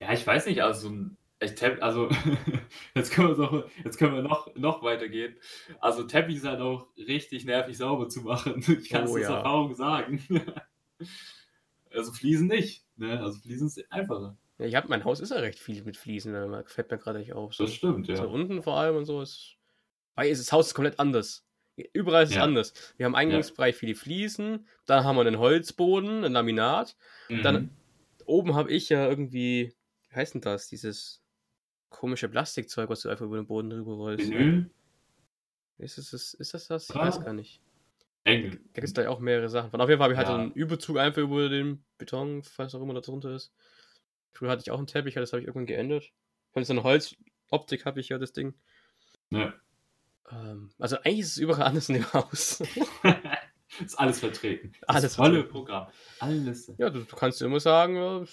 Ja, 0.00 0.14
ich 0.14 0.26
weiß 0.26 0.46
nicht, 0.46 0.62
also 0.62 0.88
so 0.88 0.94
ein 0.94 1.18
ich 1.40 1.82
also 1.82 2.08
jetzt 2.94 3.12
können, 3.12 3.28
wir 3.28 3.36
noch, 3.36 3.70
jetzt 3.84 3.98
können 3.98 4.14
wir 4.14 4.22
noch, 4.22 4.54
noch 4.56 4.82
weitergehen. 4.82 5.36
Also 5.80 6.02
Teppich 6.02 6.36
ist 6.36 6.44
halt 6.44 6.60
auch 6.60 6.88
richtig 6.96 7.44
nervig 7.44 7.76
sauber 7.76 8.08
zu 8.08 8.22
machen. 8.22 8.64
Ich 8.80 8.88
kann 8.88 9.04
es 9.04 9.10
oh, 9.10 9.14
aus 9.14 9.22
ja. 9.22 9.36
Erfahrung 9.36 9.74
sagen. 9.74 10.24
also 11.90 12.12
Fliesen 12.12 12.48
nicht. 12.48 12.84
Ne? 12.96 13.20
Also 13.20 13.38
Fliesen 13.38 13.68
ist 13.68 13.92
einfacher. 13.92 14.36
Ja, 14.58 14.66
ich 14.66 14.74
habe 14.74 14.88
mein 14.88 15.04
Haus 15.04 15.20
ist 15.20 15.30
ja 15.30 15.36
recht 15.36 15.60
viel 15.60 15.84
mit 15.84 15.96
Fliesen, 15.96 16.34
fällt 16.66 16.90
mir 16.90 16.98
gerade 16.98 17.20
nicht 17.20 17.32
auf. 17.32 17.54
So. 17.54 17.64
Das 17.64 17.74
stimmt, 17.74 18.08
ja. 18.08 18.16
So 18.16 18.28
unten 18.28 18.62
vor 18.62 18.76
allem 18.76 18.96
und 18.96 19.04
so 19.04 19.22
ist. 19.22 19.54
Weil 20.16 20.30
das 20.30 20.50
Haus 20.50 20.68
ist 20.68 20.74
komplett 20.74 20.98
anders. 20.98 21.46
Überall 21.92 22.24
ist 22.24 22.30
es 22.30 22.36
ja. 22.36 22.42
anders. 22.42 22.72
Wir 22.96 23.06
haben 23.06 23.14
Eingangsbereich 23.14 23.76
ja. 23.76 23.78
viele 23.78 23.94
Fliesen, 23.94 24.66
dann 24.86 25.04
haben 25.04 25.14
wir 25.14 25.20
einen 25.20 25.38
Holzboden, 25.38 26.24
ein 26.24 26.32
Laminat. 26.32 26.96
Mhm. 27.28 27.42
Dann 27.42 27.70
oben 28.26 28.56
habe 28.56 28.72
ich 28.72 28.88
ja 28.88 29.08
irgendwie, 29.08 29.76
wie 30.10 30.16
heißt 30.16 30.34
denn 30.34 30.40
das? 30.40 30.68
Dieses 30.68 31.22
komische 31.88 32.28
Plastikzeug, 32.28 32.88
was 32.90 33.00
du 33.00 33.08
einfach 33.08 33.24
über 33.24 33.36
den 33.36 33.46
Boden 33.46 33.70
drüber 33.70 33.94
rollst. 33.94 34.30
Vinyl? 34.30 34.70
Ist, 35.78 35.98
es, 35.98 36.12
ist, 36.12 36.34
ist 36.34 36.54
das 36.54 36.66
das? 36.66 36.90
Ich 36.90 36.96
ah. 36.96 37.06
weiß 37.06 37.24
gar 37.24 37.32
nicht. 37.32 37.60
Eng. 38.24 38.50
Da 38.50 38.56
gibt 38.74 38.88
es 38.88 38.94
gleich 38.94 39.06
auch 39.06 39.20
mehrere 39.20 39.48
Sachen. 39.48 39.70
Von 39.70 39.80
auf 39.80 39.88
jeden 39.88 39.98
Fall 39.98 40.06
habe 40.06 40.12
ich 40.14 40.18
halt 40.18 40.28
ja. 40.28 40.34
halt 40.34 40.42
einen 40.42 40.52
Überzug 40.52 40.98
einfach 40.98 41.22
über 41.22 41.48
den 41.48 41.84
Beton, 41.96 42.42
falls 42.42 42.74
auch 42.74 42.82
immer 42.82 42.94
da 42.94 43.00
drunter 43.00 43.34
ist. 43.34 43.52
Früher 44.32 44.50
hatte 44.50 44.62
ich 44.62 44.70
auch 44.70 44.78
einen 44.78 44.86
Teppich, 44.86 45.14
das 45.14 45.32
habe 45.32 45.40
ich 45.40 45.46
irgendwann 45.46 45.66
geändert. 45.66 46.12
Von 46.52 46.64
so 46.64 46.72
einer 46.72 46.82
Holzoptik 46.82 47.86
habe 47.86 48.00
ich 48.00 48.10
ja 48.10 48.18
das 48.18 48.32
Ding. 48.32 48.54
Ja. 49.30 49.54
Ähm, 50.30 50.70
also 50.78 50.96
eigentlich 50.96 51.20
ist 51.20 51.32
es 51.32 51.38
überall 51.38 51.62
anders 51.62 51.88
in 51.88 51.96
dem 51.96 52.12
Haus. 52.12 52.60
ist 53.84 53.98
alles 53.98 54.20
vertreten. 54.20 54.72
Das 54.80 54.96
alles 54.96 55.16
volle 55.16 55.44
Programm. 55.44 55.88
Alles. 56.20 56.72
Ja, 56.78 56.90
du, 56.90 57.04
du 57.04 57.16
kannst 57.16 57.40
immer 57.40 57.60
sagen, 57.60 57.96
ja, 57.96 58.24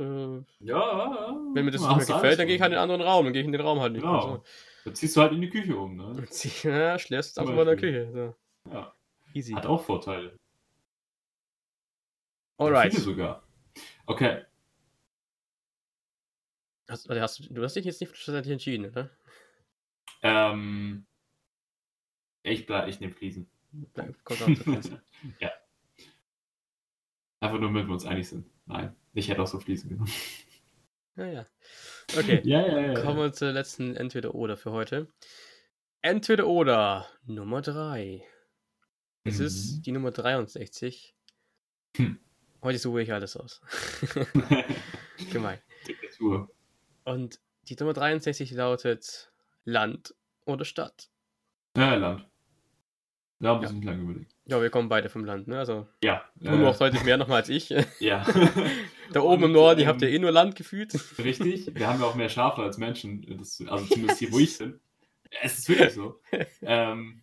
äh, 0.00 0.42
ja, 0.60 1.36
wenn 1.54 1.64
mir 1.64 1.70
das 1.70 1.82
nicht 1.82 1.96
mehr 1.96 2.06
gefällt, 2.06 2.38
dann 2.38 2.46
gehe 2.46 2.56
ich 2.56 2.62
halt 2.62 2.72
in 2.72 2.76
den 2.76 2.82
anderen 2.82 3.02
Raum. 3.02 3.24
Dann 3.24 3.32
gehe 3.32 3.42
ich 3.42 3.46
in 3.46 3.52
den 3.52 3.60
Raum 3.60 3.80
halt 3.80 3.92
nicht. 3.92 4.02
Genau. 4.02 4.14
Also, 4.14 4.44
dann 4.84 4.94
ziehst 4.94 5.16
du 5.16 5.20
halt 5.20 5.32
in 5.32 5.40
die 5.40 5.50
Küche 5.50 5.76
um, 5.76 5.96
ne? 5.96 6.24
Ja, 6.62 6.98
schläfst 6.98 7.38
einfach 7.38 7.54
mal 7.54 7.62
in 7.62 7.66
der 7.68 7.76
Küche. 7.76 8.10
So. 8.12 8.72
Ja. 8.72 8.94
Easy. 9.34 9.52
Hat 9.52 9.66
auch 9.66 9.84
Vorteile. 9.84 10.38
Alright. 12.58 12.92
Viele 12.92 13.04
sogar. 13.04 13.42
Okay. 14.06 14.44
Hast, 16.88 17.08
hast, 17.08 17.48
du 17.50 17.62
hast 17.62 17.76
dich 17.76 17.84
jetzt 17.84 18.00
nicht 18.00 18.16
schlussendlich 18.16 18.52
entschieden, 18.52 18.86
oder? 18.90 19.10
Ähm. 20.22 21.06
Ich 22.42 22.66
bleib, 22.66 22.88
ich 22.88 23.00
nehme 23.00 23.12
Fliesen. 23.12 23.48
Kommt 24.24 24.42
auch 24.42 24.80
zu 24.80 25.00
Ja. 25.40 25.52
Einfach 27.40 27.58
nur, 27.58 27.68
damit 27.68 27.86
wir 27.86 27.92
uns 27.92 28.06
einig 28.06 28.28
sind. 28.28 28.46
Nein. 28.70 28.94
Ich 29.14 29.28
hätte 29.28 29.42
auch 29.42 29.46
so 29.46 29.58
fließen 29.58 29.88
genommen. 29.88 30.12
Naja. 31.16 31.44
Okay. 32.16 32.40
ja, 32.44 32.66
ja, 32.66 32.80
ja, 32.80 33.02
Kommen 33.02 33.18
wir 33.18 33.32
zur 33.32 33.50
letzten 33.50 33.96
Entweder-Oder 33.96 34.56
für 34.56 34.70
heute. 34.70 35.08
Entweder-Oder 36.02 37.06
Nummer 37.26 37.60
3. 37.62 38.24
Es 39.24 39.38
mhm. 39.38 39.44
ist 39.44 39.82
die 39.82 39.92
Nummer 39.92 40.12
63. 40.12 41.14
Hm. 41.96 42.18
Heute 42.62 42.78
suche 42.78 43.02
ich 43.02 43.12
alles 43.12 43.36
aus. 43.36 43.60
Gemein. 45.32 45.58
Diktatur. 45.86 46.48
Und 47.04 47.40
die 47.64 47.76
Nummer 47.78 47.92
63 47.92 48.52
lautet 48.52 49.32
Land 49.64 50.14
oder 50.46 50.64
Stadt? 50.64 51.10
Ja, 51.76 51.96
Land. 51.96 52.29
Ja, 53.40 53.54
ein 53.54 53.60
bisschen 53.60 53.82
ja. 53.82 53.90
lange 53.90 54.02
überlegt. 54.02 54.34
Ja, 54.44 54.60
wir 54.60 54.68
kommen 54.68 54.90
beide 54.90 55.08
vom 55.08 55.24
Land, 55.24 55.48
ne? 55.48 55.58
Also, 55.58 55.86
ja. 56.04 56.22
Du 56.36 56.50
äh, 56.50 56.66
auch 56.66 56.76
deutlich 56.76 57.02
mehr 57.04 57.16
nochmal 57.16 57.38
als 57.38 57.48
ich. 57.48 57.70
Ja. 58.00 58.26
da 59.12 59.20
oben 59.20 59.44
im 59.44 59.52
Norden, 59.52 59.80
ähm, 59.80 59.84
ihr 59.84 59.88
habt 59.88 60.02
ja 60.02 60.08
eh 60.08 60.18
nur 60.18 60.30
Land 60.30 60.56
gefühlt. 60.56 60.92
Richtig. 61.18 61.74
Wir 61.74 61.88
haben 61.88 62.00
ja 62.00 62.06
auch 62.06 62.14
mehr 62.14 62.28
Schafe 62.28 62.62
als 62.62 62.76
Menschen. 62.76 63.24
Das, 63.38 63.62
also 63.66 63.86
zumindest 63.86 64.18
hier, 64.18 64.30
wo 64.30 64.38
ich 64.38 64.58
bin. 64.58 64.78
Es 65.42 65.58
ist 65.58 65.68
wirklich 65.68 65.94
so. 65.94 66.20
ähm, 66.62 67.22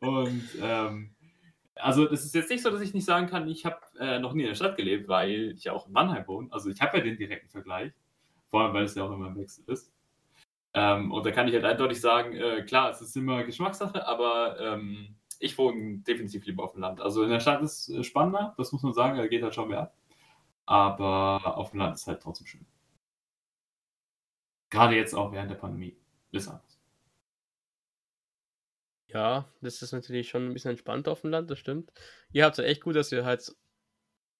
und 0.00 0.48
ähm, 0.60 1.14
also 1.74 2.08
es 2.08 2.24
ist 2.24 2.34
jetzt 2.34 2.50
nicht 2.50 2.62
so, 2.62 2.70
dass 2.70 2.80
ich 2.80 2.94
nicht 2.94 3.04
sagen 3.04 3.26
kann, 3.26 3.48
ich 3.48 3.66
habe 3.66 3.80
äh, 3.98 4.18
noch 4.20 4.32
nie 4.32 4.42
in 4.42 4.48
der 4.48 4.54
Stadt 4.54 4.76
gelebt, 4.76 5.08
weil 5.08 5.52
ich 5.56 5.64
ja 5.64 5.72
auch 5.72 5.86
in 5.86 5.92
Mannheim 5.92 6.26
wohne. 6.26 6.48
Also 6.50 6.70
ich 6.70 6.80
habe 6.80 6.98
ja 6.98 7.04
den 7.04 7.16
direkten 7.16 7.48
Vergleich, 7.48 7.92
vor 8.48 8.62
allem 8.62 8.74
weil 8.74 8.84
es 8.84 8.94
ja 8.94 9.04
auch 9.04 9.12
immer 9.12 9.26
im 9.26 9.36
Wechsel 9.36 9.64
ist. 9.66 9.92
Ähm, 10.74 11.12
und 11.12 11.26
da 11.26 11.30
kann 11.32 11.48
ich 11.48 11.54
halt 11.54 11.64
eindeutig 11.64 12.00
sagen, 12.00 12.34
äh, 12.34 12.62
klar, 12.62 12.90
es 12.90 13.00
ist 13.00 13.16
immer 13.16 13.44
Geschmackssache, 13.44 14.06
aber 14.06 14.58
ähm, 14.58 15.16
ich 15.38 15.58
wohne 15.58 15.98
definitiv 15.98 16.46
lieber 16.46 16.64
auf 16.64 16.72
dem 16.72 16.80
Land. 16.80 17.00
Also 17.00 17.22
in 17.22 17.30
der 17.30 17.40
Stadt 17.40 17.62
ist 17.62 17.88
es 17.88 18.06
spannender, 18.06 18.54
das 18.56 18.72
muss 18.72 18.82
man 18.82 18.94
sagen, 18.94 19.18
da 19.18 19.26
geht 19.26 19.42
halt 19.42 19.54
schon 19.54 19.68
mehr 19.68 19.82
ab. 19.82 19.96
Aber 20.64 21.56
auf 21.56 21.70
dem 21.70 21.80
Land 21.80 21.96
ist 21.96 22.06
halt 22.06 22.22
trotzdem 22.22 22.46
schön. 22.46 22.66
Gerade 24.70 24.96
jetzt 24.96 25.14
auch 25.14 25.32
während 25.32 25.50
der 25.50 25.56
Pandemie. 25.56 25.96
Ist 26.30 26.48
anders. 26.48 26.78
Ja, 29.08 29.44
das 29.60 29.82
ist 29.82 29.92
natürlich 29.92 30.30
schon 30.30 30.46
ein 30.48 30.54
bisschen 30.54 30.70
entspannter 30.70 31.12
auf 31.12 31.20
dem 31.20 31.30
Land, 31.30 31.50
das 31.50 31.58
stimmt. 31.58 31.92
Ihr 32.30 32.44
habt 32.44 32.58
es 32.58 32.64
ja 32.64 32.70
echt 32.70 32.82
gut, 32.82 32.96
dass 32.96 33.12
ihr 33.12 33.26
halt 33.26 33.54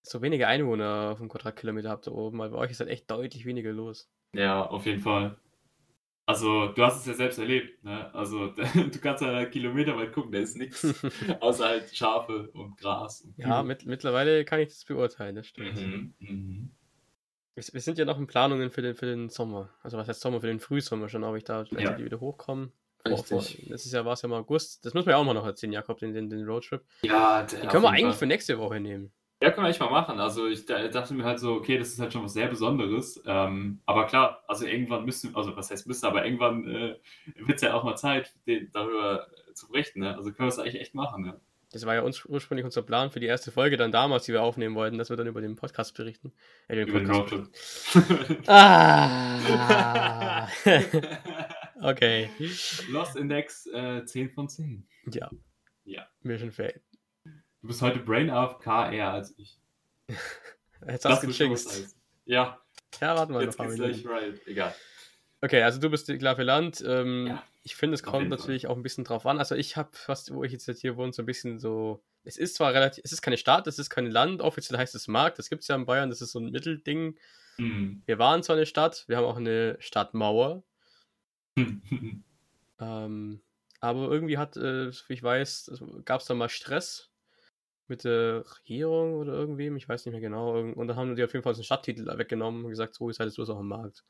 so 0.02 0.22
wenige 0.22 0.48
Einwohner 0.48 1.10
auf 1.12 1.18
dem 1.18 1.28
Quadratkilometer 1.28 1.90
habt 1.90 2.06
da 2.06 2.12
oben, 2.12 2.38
weil 2.38 2.50
bei 2.50 2.56
euch 2.56 2.70
ist 2.70 2.80
halt 2.80 2.88
echt 2.88 3.10
deutlich 3.10 3.44
weniger 3.44 3.72
los. 3.72 4.10
Ja, 4.34 4.64
auf 4.64 4.86
jeden 4.86 5.02
Fall. 5.02 5.36
Also, 6.24 6.68
du 6.68 6.84
hast 6.84 7.00
es 7.00 7.06
ja 7.06 7.14
selbst 7.14 7.38
erlebt, 7.38 7.82
ne? 7.82 8.12
Also, 8.14 8.48
du 8.54 8.98
kannst 9.00 9.22
ja 9.22 9.44
Kilometer 9.46 9.96
weit 9.96 10.12
gucken, 10.12 10.32
da 10.32 10.38
ist 10.38 10.56
nichts, 10.56 10.86
außer 11.40 11.64
halt 11.64 11.96
Schafe 11.96 12.48
und 12.52 12.76
Gras. 12.76 13.22
Und 13.22 13.36
ja, 13.38 13.62
mit, 13.62 13.86
mittlerweile 13.86 14.44
kann 14.44 14.60
ich 14.60 14.68
das 14.68 14.84
beurteilen, 14.84 15.34
das 15.34 15.48
stimmt. 15.48 15.74
Mhm, 15.74 16.14
mhm. 16.20 16.70
Wir, 17.54 17.64
wir, 17.72 17.80
sind 17.80 17.98
ja 17.98 18.04
noch 18.04 18.18
in 18.18 18.26
Planungen 18.26 18.70
für 18.70 18.82
den, 18.82 18.94
für 18.94 19.06
den 19.06 19.30
Sommer. 19.30 19.70
Also, 19.82 19.98
was 19.98 20.06
heißt 20.06 20.20
Sommer? 20.20 20.40
Für 20.40 20.46
den 20.46 20.60
Frühsommer 20.60 21.08
schon, 21.08 21.24
ob 21.24 21.36
ich 21.36 21.44
da 21.44 21.64
ja. 21.64 21.98
wieder 21.98 22.20
hochkomme. 22.20 22.70
Richtig. 23.04 23.66
Das 23.68 23.84
ist 23.84 23.92
ja, 23.92 24.04
war 24.04 24.12
es 24.12 24.22
ja 24.22 24.28
mal 24.28 24.38
August. 24.38 24.84
Das 24.86 24.94
muss 24.94 25.04
man 25.04 25.14
ja 25.14 25.16
auch 25.16 25.24
mal 25.24 25.34
noch 25.34 25.44
erzählen, 25.44 25.72
Jakob, 25.72 25.98
den, 25.98 26.12
den, 26.12 26.30
den 26.30 26.44
Roadtrip. 26.46 26.82
Ja, 27.02 27.42
der, 27.42 27.60
Die 27.60 27.66
können 27.66 27.82
wir 27.82 27.90
eigentlich 27.90 28.04
Fall. 28.04 28.14
für 28.14 28.26
nächste 28.26 28.58
Woche 28.58 28.78
nehmen. 28.78 29.12
Ja, 29.43 29.51
können 29.51 29.66
wir 29.66 29.70
echt 29.70 29.80
mal 29.80 29.90
machen. 29.90 30.20
Also 30.20 30.47
ich 30.47 30.66
dachte 30.66 31.14
mir 31.14 31.24
halt 31.24 31.40
so, 31.40 31.55
okay, 31.55 31.76
das 31.76 31.88
ist 31.88 31.99
halt 31.99 32.12
schon 32.12 32.22
was 32.22 32.32
sehr 32.32 32.47
Besonderes. 32.47 33.20
Ähm, 33.26 33.80
aber 33.86 34.07
klar, 34.07 34.45
also 34.47 34.64
irgendwann 34.64 35.05
müssen, 35.05 35.34
also 35.34 35.57
was 35.57 35.68
heißt 35.68 35.88
müssen, 35.88 36.07
aber 36.07 36.24
irgendwann 36.24 36.64
äh, 36.68 36.95
wird 37.34 37.57
es 37.57 37.62
ja 37.62 37.74
auch 37.74 37.82
mal 37.82 37.97
Zeit, 37.97 38.32
den, 38.47 38.70
darüber 38.72 39.26
zu 39.53 39.66
berichten. 39.66 39.99
Ne? 39.99 40.16
Also 40.16 40.32
können 40.32 40.47
wir 40.47 40.53
es 40.53 40.61
eigentlich 40.61 40.80
echt 40.80 40.95
machen. 40.95 41.24
Ne? 41.24 41.40
Das 41.72 41.84
war 41.86 41.97
ja 41.97 42.03
uns, 42.03 42.24
ursprünglich 42.24 42.64
unser 42.64 42.82
Plan 42.82 43.11
für 43.11 43.18
die 43.18 43.26
erste 43.26 43.51
Folge 43.51 43.76
dann 43.76 43.90
damals, 43.90 44.26
die 44.26 44.32
wir 44.32 44.43
aufnehmen 44.43 44.76
wollten, 44.76 44.97
dass 44.97 45.11
wir 45.11 45.16
dann 45.16 45.26
über 45.26 45.40
den 45.40 45.57
Podcast 45.57 45.97
berichten. 45.97 46.32
Äh, 46.68 46.76
den 46.76 46.88
über 46.88 47.01
Podcast 47.01 47.97
den 47.97 48.07
berichten. 48.07 48.45
ah! 48.47 50.47
okay. 51.82 52.30
Lost 52.90 53.16
Index 53.16 53.66
äh, 53.66 54.05
10 54.05 54.30
von 54.30 54.49
10. 54.49 54.86
Ja. 55.11 55.28
Ja. 55.84 56.07
Mission 56.22 56.53
failed. 56.53 56.80
Du 57.62 57.68
bist 57.68 57.80
heute 57.80 58.00
Brain 58.00 58.28
AFK 58.28 58.92
eher 58.92 59.12
als 59.12 59.38
ich. 59.38 59.56
Jetzt 60.86 61.04
hast 61.04 61.22
du 61.22 61.28
gechinkst. 61.28 61.94
Ja. 62.24 62.60
Ja, 63.00 63.16
warten 63.16 63.32
wir 63.32 63.40
Jetzt 63.40 63.56
noch 63.56 63.66
ein 63.66 63.76
bisschen. 63.76 64.08
Right. 64.08 64.46
Egal. 64.48 64.74
Okay, 65.40 65.62
also 65.62 65.78
du 65.78 65.88
bist 65.88 66.08
klar 66.18 66.34
für 66.34 66.42
Land. 66.42 66.82
Ähm, 66.84 67.28
ja, 67.28 67.42
ich 67.62 67.76
finde, 67.76 67.94
es 67.94 68.02
kommt 68.02 68.28
natürlich 68.28 68.62
Fall. 68.62 68.72
auch 68.72 68.76
ein 68.76 68.82
bisschen 68.82 69.04
drauf 69.04 69.26
an. 69.26 69.38
Also 69.38 69.54
ich 69.54 69.76
habe 69.76 69.90
fast, 69.92 70.34
wo 70.34 70.42
ich 70.42 70.50
jetzt 70.50 70.68
hier 70.80 70.96
wohne, 70.96 71.12
so 71.12 71.22
ein 71.22 71.26
bisschen 71.26 71.60
so. 71.60 72.02
Es 72.24 72.36
ist 72.36 72.56
zwar 72.56 72.74
relativ, 72.74 73.04
es 73.04 73.12
ist 73.12 73.22
keine 73.22 73.36
Stadt, 73.36 73.68
es 73.68 73.78
ist 73.78 73.90
kein 73.90 74.06
Land, 74.06 74.42
offiziell 74.42 74.78
heißt 74.78 74.94
es 74.96 75.06
Markt, 75.06 75.38
das 75.38 75.48
gibt 75.48 75.62
es 75.62 75.68
ja 75.68 75.76
in 75.76 75.86
Bayern, 75.86 76.10
das 76.10 76.20
ist 76.20 76.32
so 76.32 76.40
ein 76.40 76.50
Mittelding. 76.50 77.16
Mhm. 77.58 78.02
Wir 78.06 78.18
waren 78.18 78.42
zwar 78.42 78.56
eine 78.56 78.66
Stadt, 78.66 79.04
wir 79.06 79.16
haben 79.16 79.24
auch 79.24 79.36
eine 79.36 79.76
Stadtmauer. 79.78 80.64
ähm, 82.80 83.40
aber 83.80 84.10
irgendwie 84.10 84.38
hat, 84.38 84.56
äh, 84.56 84.92
wie 84.92 85.14
ich 85.14 85.22
weiß, 85.22 85.82
gab 86.04 86.20
es 86.20 86.26
da 86.26 86.34
mal 86.34 86.48
Stress 86.48 87.11
mit 87.88 88.04
der 88.04 88.44
Regierung 88.58 89.14
oder 89.14 89.32
irgendwem, 89.32 89.76
ich 89.76 89.88
weiß 89.88 90.06
nicht 90.06 90.12
mehr 90.12 90.20
genau. 90.20 90.58
Und 90.58 90.88
dann 90.88 90.96
haben 90.96 91.16
die 91.16 91.24
auf 91.24 91.32
jeden 91.32 91.42
Fall 91.42 91.54
so 91.54 91.60
einen 91.60 91.64
Stadttitel 91.64 92.06
weggenommen 92.18 92.64
und 92.64 92.70
gesagt, 92.70 92.94
so 92.94 93.08
ist 93.08 93.20
halt 93.20 93.34
bloß 93.34 93.50
auch 93.50 93.58
am 93.58 93.68
Markt. 93.68 94.04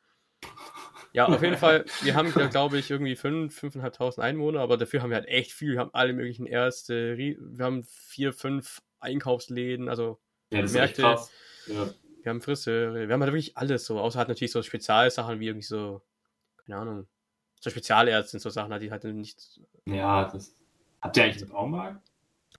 Ja, 1.12 1.26
auf 1.26 1.42
jeden 1.42 1.58
Fall, 1.58 1.84
wir 2.02 2.14
haben 2.14 2.32
da, 2.34 2.46
glaube 2.46 2.78
ich, 2.78 2.90
irgendwie 2.90 3.14
5.000, 3.14 3.52
5.500 3.80 4.20
Einwohner, 4.20 4.60
aber 4.60 4.76
dafür 4.78 5.02
haben 5.02 5.10
wir 5.10 5.16
halt 5.16 5.28
echt 5.28 5.52
viel. 5.52 5.72
Wir 5.72 5.80
haben 5.80 5.90
alle 5.92 6.14
möglichen 6.14 6.46
Erste, 6.46 7.16
wir 7.18 7.64
haben 7.64 7.82
vier, 7.82 8.32
fünf 8.32 8.80
Einkaufsläden, 8.98 9.88
also 9.88 10.20
ja, 10.50 10.62
Märkte. 10.62 11.02
Ja. 11.02 11.90
Wir 12.22 12.30
haben 12.30 12.40
Friseure, 12.40 13.08
wir 13.08 13.12
haben 13.12 13.20
halt 13.20 13.32
wirklich 13.32 13.56
alles 13.56 13.84
so, 13.84 13.98
außer 13.98 14.18
halt 14.18 14.28
natürlich 14.28 14.52
so 14.52 14.62
Spezialsachen 14.62 15.40
wie 15.40 15.48
irgendwie 15.48 15.66
so, 15.66 16.02
keine 16.64 16.78
Ahnung, 16.78 17.06
so 17.60 17.68
Spezialärzte 17.68 18.36
und 18.36 18.40
so 18.40 18.50
Sachen, 18.50 18.78
die 18.80 18.90
halt 18.90 19.04
nicht. 19.04 19.60
Ja, 19.86 20.30
das. 20.30 20.54
Habt 21.00 21.16
ihr 21.16 21.24
eigentlich 21.24 21.42
einen 21.42 21.50
Baumarkt? 21.50 22.11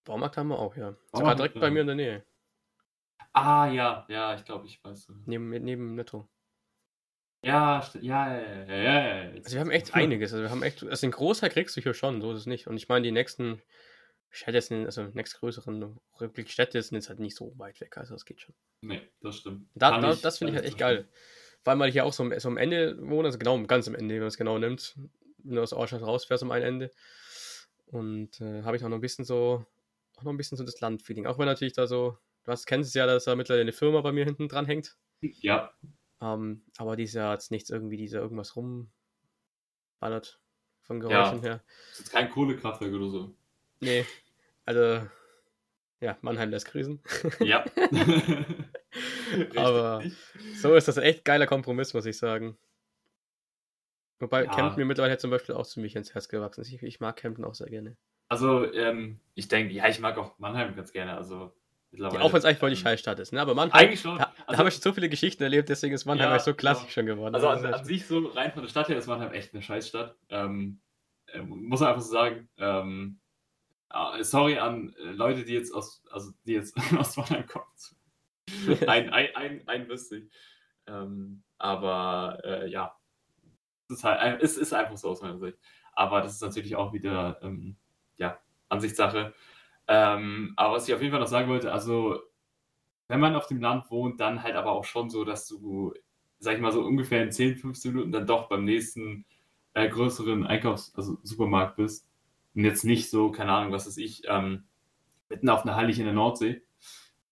Baumarkt 0.03 0.37
haben 0.37 0.49
wir 0.49 0.59
auch, 0.59 0.75
ja. 0.75 0.95
Sogar 1.13 1.35
direkt 1.35 1.55
ja. 1.55 1.61
bei 1.61 1.71
mir 1.71 1.81
in 1.81 1.87
der 1.87 1.95
Nähe. 1.95 2.23
Ah, 3.33 3.67
ja, 3.67 4.05
ja, 4.09 4.35
ich 4.35 4.45
glaube, 4.45 4.67
ich 4.67 4.83
weiß. 4.83 5.07
Neben, 5.25 5.49
neben 5.49 5.95
Netto. 5.95 6.29
Ja, 7.43 7.83
ja, 7.99 8.37
ja, 8.37 8.63
ja, 8.65 8.75
ja. 8.75 9.31
Also 9.31 9.53
wir 9.53 9.59
haben 9.59 9.71
echt 9.71 9.93
einiges. 9.93 10.31
Also 10.31 10.43
wir 10.43 10.49
haben 10.49 10.63
echt, 10.63 10.83
also 10.83 11.01
den 11.05 11.11
Großteil 11.11 11.49
kriegst 11.49 11.75
du 11.75 11.81
hier 11.81 11.93
schon, 11.93 12.21
so 12.21 12.31
ist 12.31 12.39
es 12.39 12.45
nicht. 12.45 12.67
Und 12.67 12.77
ich 12.77 12.87
meine, 12.87 13.03
die 13.03 13.11
nächsten 13.11 13.61
Städte 14.29 14.61
sind, 14.61 14.85
also 14.85 15.03
nächstgrößeren 15.03 15.99
Städte 16.45 16.81
sind 16.81 16.95
jetzt 16.95 17.09
halt 17.09 17.19
nicht 17.19 17.35
so 17.35 17.57
weit 17.59 17.81
weg, 17.81 17.97
also 17.97 18.13
das 18.13 18.25
geht 18.25 18.39
schon. 18.39 18.55
Nee, 18.81 19.01
das 19.21 19.37
stimmt. 19.37 19.67
Da, 19.75 19.99
da, 19.99 20.15
das 20.15 20.37
finde 20.37 20.53
ich 20.53 20.57
halt 20.57 20.65
echt 20.65 20.77
geil. 20.77 21.09
Weil 21.65 21.75
man 21.75 21.91
hier 21.91 22.05
auch 22.05 22.13
so, 22.13 22.29
so 22.37 22.47
am 22.47 22.57
Ende 22.57 22.97
wohnt, 23.01 23.25
also 23.25 23.37
genau, 23.37 23.61
ganz 23.63 23.87
am 23.87 23.95
Ende, 23.95 24.15
wenn 24.15 24.21
man 24.21 24.27
es 24.27 24.37
genau 24.37 24.57
nimmt. 24.57 24.97
Wenn 25.39 25.55
du 25.55 25.61
aus 25.61 25.73
Ortschaft 25.73 26.03
rausfährst 26.03 26.43
am 26.43 26.51
einen 26.51 26.65
Ende. 26.65 26.91
Und 27.87 28.39
äh, 28.41 28.63
habe 28.63 28.77
ich 28.77 28.83
auch 28.83 28.89
noch 28.89 28.97
ein 28.97 29.01
bisschen 29.01 29.25
so 29.25 29.65
auch 30.17 30.23
noch 30.23 30.31
ein 30.31 30.37
bisschen 30.37 30.57
so 30.57 30.63
das 30.63 30.79
Landfeeling. 30.79 31.25
Auch 31.25 31.39
wenn 31.39 31.45
natürlich 31.45 31.73
da 31.73 31.87
so, 31.87 32.17
du 32.43 32.51
hast, 32.51 32.65
kennst 32.65 32.89
es 32.89 32.93
ja, 32.93 33.05
dass 33.05 33.25
da 33.25 33.35
mittlerweile 33.35 33.61
eine 33.61 33.71
Firma 33.71 34.01
bei 34.01 34.11
mir 34.11 34.25
hinten 34.25 34.47
dran 34.47 34.65
hängt. 34.65 34.95
Ja. 35.21 35.73
Ähm, 36.21 36.63
aber 36.77 36.95
die 36.95 37.03
ist 37.03 37.13
ja 37.13 37.33
jetzt 37.33 37.51
nichts 37.51 37.69
irgendwie, 37.69 37.97
die 37.97 38.07
irgendwas 38.07 38.55
rumballert 38.55 40.39
von 40.81 40.99
Geräuschen 40.99 41.37
ja. 41.37 41.43
her. 41.43 41.63
Das 41.91 41.99
ist 42.01 42.11
kein 42.11 42.29
Kohlekraftwerk 42.29 42.93
oder 42.93 43.09
so. 43.09 43.35
Nee. 43.79 44.05
Also, 44.65 45.07
ja, 45.99 46.17
Mannheim 46.21 46.51
lässt 46.51 46.67
grüßen. 46.67 47.01
Ja. 47.39 47.65
aber 49.55 50.03
so 50.55 50.75
ist 50.75 50.87
das 50.87 50.97
ein 50.97 51.03
echt 51.03 51.25
geiler 51.25 51.47
Kompromiss, 51.47 51.93
muss 51.93 52.05
ich 52.05 52.17
sagen. 52.17 52.57
Wobei 54.19 54.45
ja. 54.45 54.51
Campen 54.51 54.79
mir 54.79 54.85
mittlerweile 54.85 55.17
zum 55.17 55.31
Beispiel 55.31 55.55
auch 55.55 55.65
ziemlich 55.65 55.95
ins 55.95 56.13
Herz 56.13 56.29
gewachsen 56.29 56.61
ist. 56.61 56.71
Ich, 56.71 56.81
ich 56.81 56.99
mag 56.99 57.17
Campen 57.17 57.43
auch 57.43 57.55
sehr 57.55 57.69
gerne. 57.69 57.97
Also, 58.27 58.71
ähm, 58.73 59.19
ich 59.35 59.47
denke, 59.47 59.73
ja, 59.73 59.87
ich 59.87 59.99
mag 59.99 60.17
auch 60.17 60.37
Mannheim 60.39 60.75
ganz 60.75 60.91
gerne. 60.91 61.15
Also, 61.15 61.53
mittlerweile. 61.91 62.19
Ja, 62.19 62.25
auch 62.25 62.33
wenn 62.33 62.39
es 62.39 62.45
eigentlich 62.45 62.59
voll 62.59 62.69
die 62.69 62.77
ähm, 62.77 62.83
Scheißstadt 62.83 63.19
ist, 63.19 63.33
ne? 63.33 63.41
Aber 63.41 63.53
Mannheim. 63.53 63.79
Eigentlich 63.79 64.01
schon. 64.01 64.17
Da, 64.17 64.33
also, 64.45 64.59
habe 64.59 64.69
ich 64.69 64.79
so 64.79 64.93
viele 64.93 65.09
Geschichten 65.09 65.43
erlebt, 65.43 65.69
deswegen 65.69 65.93
ist 65.93 66.05
Mannheim 66.05 66.29
ja, 66.29 66.39
so 66.39 66.53
klassisch 66.53 66.87
ja. 66.87 66.91
schon 66.91 67.05
geworden. 67.05 67.35
Also, 67.35 67.47
an, 67.47 67.65
an 67.65 67.85
sich 67.85 68.05
so 68.05 68.27
rein 68.27 68.51
von 68.51 68.63
der 68.63 68.69
Stadt 68.69 68.89
her 68.89 68.97
ist 68.97 69.07
Mannheim 69.07 69.31
echt 69.31 69.53
eine 69.53 69.61
Scheißstadt. 69.61 70.15
Ähm, 70.29 70.79
äh, 71.27 71.41
muss 71.41 71.79
man 71.79 71.89
einfach 71.89 72.01
so 72.01 72.11
sagen. 72.11 72.49
Ähm, 72.57 73.19
äh, 73.89 74.23
sorry 74.23 74.57
an 74.57 74.93
äh, 74.99 75.11
Leute, 75.11 75.43
die 75.43 75.53
jetzt 75.53 75.73
aus, 75.73 76.03
also 76.11 76.31
die 76.45 76.53
jetzt 76.53 76.75
aus 76.97 77.17
Mannheim 77.17 77.45
kommen. 77.45 77.65
ein, 78.87 79.09
ein, 79.09 79.35
ein, 79.35 79.67
ein 79.67 79.87
wüsste 79.87 80.17
ich. 80.17 80.29
Ähm, 80.87 81.43
aber 81.57 82.39
äh, 82.43 82.69
ja, 82.69 82.95
es 83.87 83.97
ist, 83.97 84.03
halt, 84.03 84.41
es 84.41 84.57
ist 84.57 84.73
einfach 84.73 84.97
so 84.97 85.09
aus 85.09 85.21
meiner 85.21 85.37
Sicht. 85.37 85.57
Aber 85.93 86.21
das 86.21 86.33
ist 86.33 86.41
natürlich 86.41 86.75
auch 86.75 86.93
wieder 86.93 87.39
ähm, 87.41 87.77
ja, 88.17 88.39
Ansichtssache. 88.69 89.33
Ähm, 89.87 90.53
aber 90.55 90.75
was 90.75 90.87
ich 90.87 90.93
auf 90.93 91.01
jeden 91.01 91.11
Fall 91.11 91.19
noch 91.19 91.27
sagen 91.27 91.49
wollte, 91.49 91.71
also 91.71 92.19
wenn 93.07 93.19
man 93.19 93.35
auf 93.35 93.47
dem 93.47 93.61
Land 93.61 93.91
wohnt, 93.91 94.19
dann 94.19 94.43
halt 94.43 94.55
aber 94.55 94.71
auch 94.71 94.85
schon 94.85 95.09
so, 95.09 95.25
dass 95.25 95.47
du, 95.47 95.93
sag 96.39 96.55
ich 96.55 96.61
mal, 96.61 96.71
so 96.71 96.83
ungefähr 96.83 97.23
in 97.23 97.31
10, 97.31 97.57
15 97.57 97.93
Minuten 97.93 98.11
dann 98.11 98.27
doch 98.27 98.47
beim 98.49 98.65
nächsten 98.65 99.25
äh, 99.73 99.89
größeren 99.89 100.45
Einkaufs-, 100.45 100.95
also 100.95 101.17
Supermarkt 101.23 101.75
bist. 101.75 102.07
Und 102.55 102.63
jetzt 102.63 102.83
nicht 102.83 103.09
so, 103.09 103.31
keine 103.31 103.51
Ahnung, 103.51 103.71
was 103.71 103.87
ist 103.87 103.97
ich, 103.97 104.23
ähm, 104.27 104.63
mitten 105.29 105.49
auf 105.49 105.63
einer 105.63 105.75
Hallig 105.75 105.99
in 105.99 106.05
der 106.05 106.13
Nordsee. 106.13 106.61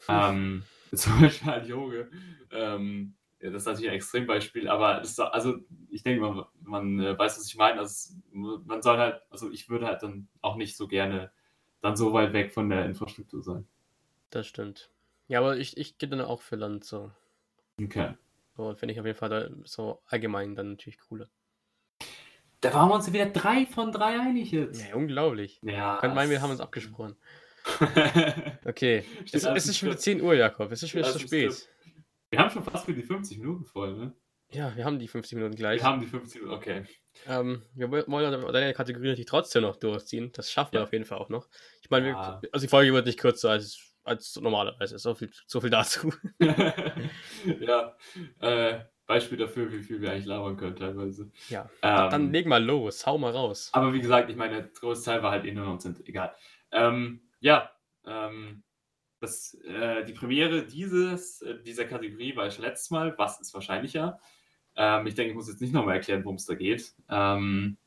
Ähm, 0.07 0.63
zum 0.93 1.19
Beispiel 1.21 1.47
halt 1.47 1.67
Yoga. 1.67 2.05
Ähm, 2.51 3.15
ja, 3.41 3.49
das 3.49 3.63
ist 3.63 3.67
natürlich 3.67 3.89
ein 3.89 3.95
Extrembeispiel, 3.95 4.67
aber 4.67 5.01
ist, 5.01 5.19
also 5.19 5.55
ich 5.89 6.03
denke, 6.03 6.21
man, 6.21 6.45
man 6.61 6.99
äh, 6.99 7.17
weiß, 7.17 7.37
was 7.37 7.47
ich 7.47 7.57
meine. 7.57 7.79
Also, 7.79 8.13
man 8.31 8.81
soll 8.81 8.97
halt, 8.97 9.21
also 9.29 9.51
ich 9.51 9.69
würde 9.69 9.87
halt 9.87 10.03
dann 10.03 10.27
auch 10.41 10.55
nicht 10.55 10.77
so 10.77 10.87
gerne 10.87 11.31
dann 11.81 11.95
so 11.95 12.13
weit 12.13 12.33
weg 12.33 12.53
von 12.53 12.69
der 12.69 12.85
Infrastruktur 12.85 13.41
sein. 13.41 13.67
Das 14.29 14.45
stimmt. 14.45 14.91
Ja, 15.27 15.39
aber 15.39 15.57
ich, 15.57 15.77
ich 15.77 15.97
gehe 15.97 16.07
dann 16.07 16.21
auch 16.21 16.41
für 16.41 16.55
Land 16.55 16.85
so. 16.85 17.11
Okay. 17.81 18.13
So 18.55 18.75
finde 18.75 18.93
ich 18.93 18.99
auf 18.99 19.05
jeden 19.05 19.17
Fall 19.17 19.29
da, 19.29 19.49
so 19.63 20.01
allgemein 20.05 20.55
dann 20.55 20.71
natürlich 20.71 20.99
cooler. 20.99 21.27
Da 22.59 22.73
waren 22.75 22.89
wir 22.89 22.95
uns 22.95 23.11
wieder 23.11 23.25
drei 23.25 23.65
von 23.65 23.91
drei 23.91 24.19
einig 24.19 24.51
jetzt. 24.51 24.87
Ja, 24.87 24.95
unglaublich. 24.95 25.59
Ja. 25.63 25.97
Könnte 25.97 26.15
meinen, 26.15 26.29
wir 26.29 26.41
haben 26.43 26.51
uns 26.51 26.61
abgesprochen. 26.61 27.15
okay. 28.65 29.03
es, 29.31 29.43
es 29.43 29.67
ist 29.67 29.77
schon 29.77 29.89
wieder 29.89 29.97
10 29.97 30.21
Uhr, 30.21 30.35
Jakob. 30.35 30.71
Es 30.71 30.83
ist 30.83 30.91
schon 30.91 30.99
wieder 30.99 31.11
zu 31.11 31.19
spät. 31.19 31.67
Wir 32.31 32.39
haben 32.39 32.49
schon 32.49 32.63
fast 32.63 32.85
für 32.85 32.93
die 32.93 33.03
50 33.03 33.39
Minuten 33.39 33.65
voll, 33.65 33.93
ne? 33.97 34.15
Ja, 34.51 34.75
wir 34.75 34.85
haben 34.85 34.99
die 34.99 35.07
50 35.07 35.35
Minuten 35.35 35.55
gleich. 35.55 35.81
Wir 35.81 35.87
haben 35.87 35.99
die 35.99 36.07
50 36.07 36.41
Minuten, 36.41 36.57
okay. 36.57 36.85
Ähm, 37.27 37.61
wir 37.73 37.91
wollen 37.91 38.53
deine 38.53 38.73
Kategorie 38.73 39.09
natürlich 39.09 39.29
trotzdem 39.29 39.63
noch 39.63 39.75
durchziehen. 39.75 40.31
Das 40.33 40.49
schaffen 40.49 40.73
wir 40.73 40.83
auf 40.83 40.93
jeden 40.93 41.05
Fall 41.05 41.17
auch 41.17 41.29
noch. 41.29 41.49
Ich 41.81 41.89
meine, 41.89 42.09
ja. 42.09 42.41
also 42.51 42.65
die 42.65 42.69
Folge 42.69 42.93
wird 42.93 43.05
nicht 43.05 43.19
kürzer 43.19 43.51
als, 43.51 43.97
als 44.03 44.37
normalerweise. 44.37 44.97
So 44.97 45.13
viel, 45.13 45.29
so 45.45 45.59
viel 45.59 45.69
dazu. 45.69 46.13
ja, 47.59 47.97
äh, 48.39 48.79
Beispiel 49.05 49.37
dafür, 49.37 49.69
wie 49.71 49.83
viel 49.83 49.99
wir 50.01 50.11
eigentlich 50.11 50.25
labern 50.25 50.55
können 50.55 50.77
teilweise. 50.77 51.31
Ja, 51.49 51.69
ähm, 51.81 52.09
dann 52.09 52.31
leg 52.31 52.45
mal 52.45 52.63
los, 52.63 53.05
hau 53.05 53.17
mal 53.17 53.31
raus. 53.31 53.69
Aber 53.73 53.93
wie 53.93 53.99
gesagt, 53.99 54.29
ich 54.29 54.37
meine, 54.37 54.55
der 54.55 54.63
große 54.67 55.03
Teil 55.03 55.21
war 55.21 55.31
halt 55.31 55.43
eh 55.43 55.51
nur 55.51 55.65
Nonsens, 55.65 55.99
egal. 56.05 56.33
Ähm, 56.71 57.21
ja, 57.41 57.71
ähm, 58.05 58.63
das, 59.21 59.53
äh, 59.65 60.03
die 60.03 60.13
Premiere 60.13 60.65
dieses, 60.65 61.41
äh, 61.43 61.61
dieser 61.61 61.85
Kategorie 61.85 62.35
war 62.35 62.47
ich 62.47 62.57
letztes 62.57 62.89
Mal. 62.89 63.15
Was 63.17 63.39
ist 63.39 63.53
wahrscheinlicher? 63.53 64.19
Ähm, 64.75 65.05
ich 65.05 65.13
denke, 65.13 65.29
ich 65.29 65.35
muss 65.35 65.47
jetzt 65.47 65.61
nicht 65.61 65.73
nochmal 65.73 65.95
erklären, 65.95 66.23
worum 66.25 66.37
es 66.37 66.45
da 66.47 66.55
geht. 66.55 66.95
Ähm, 67.07 67.77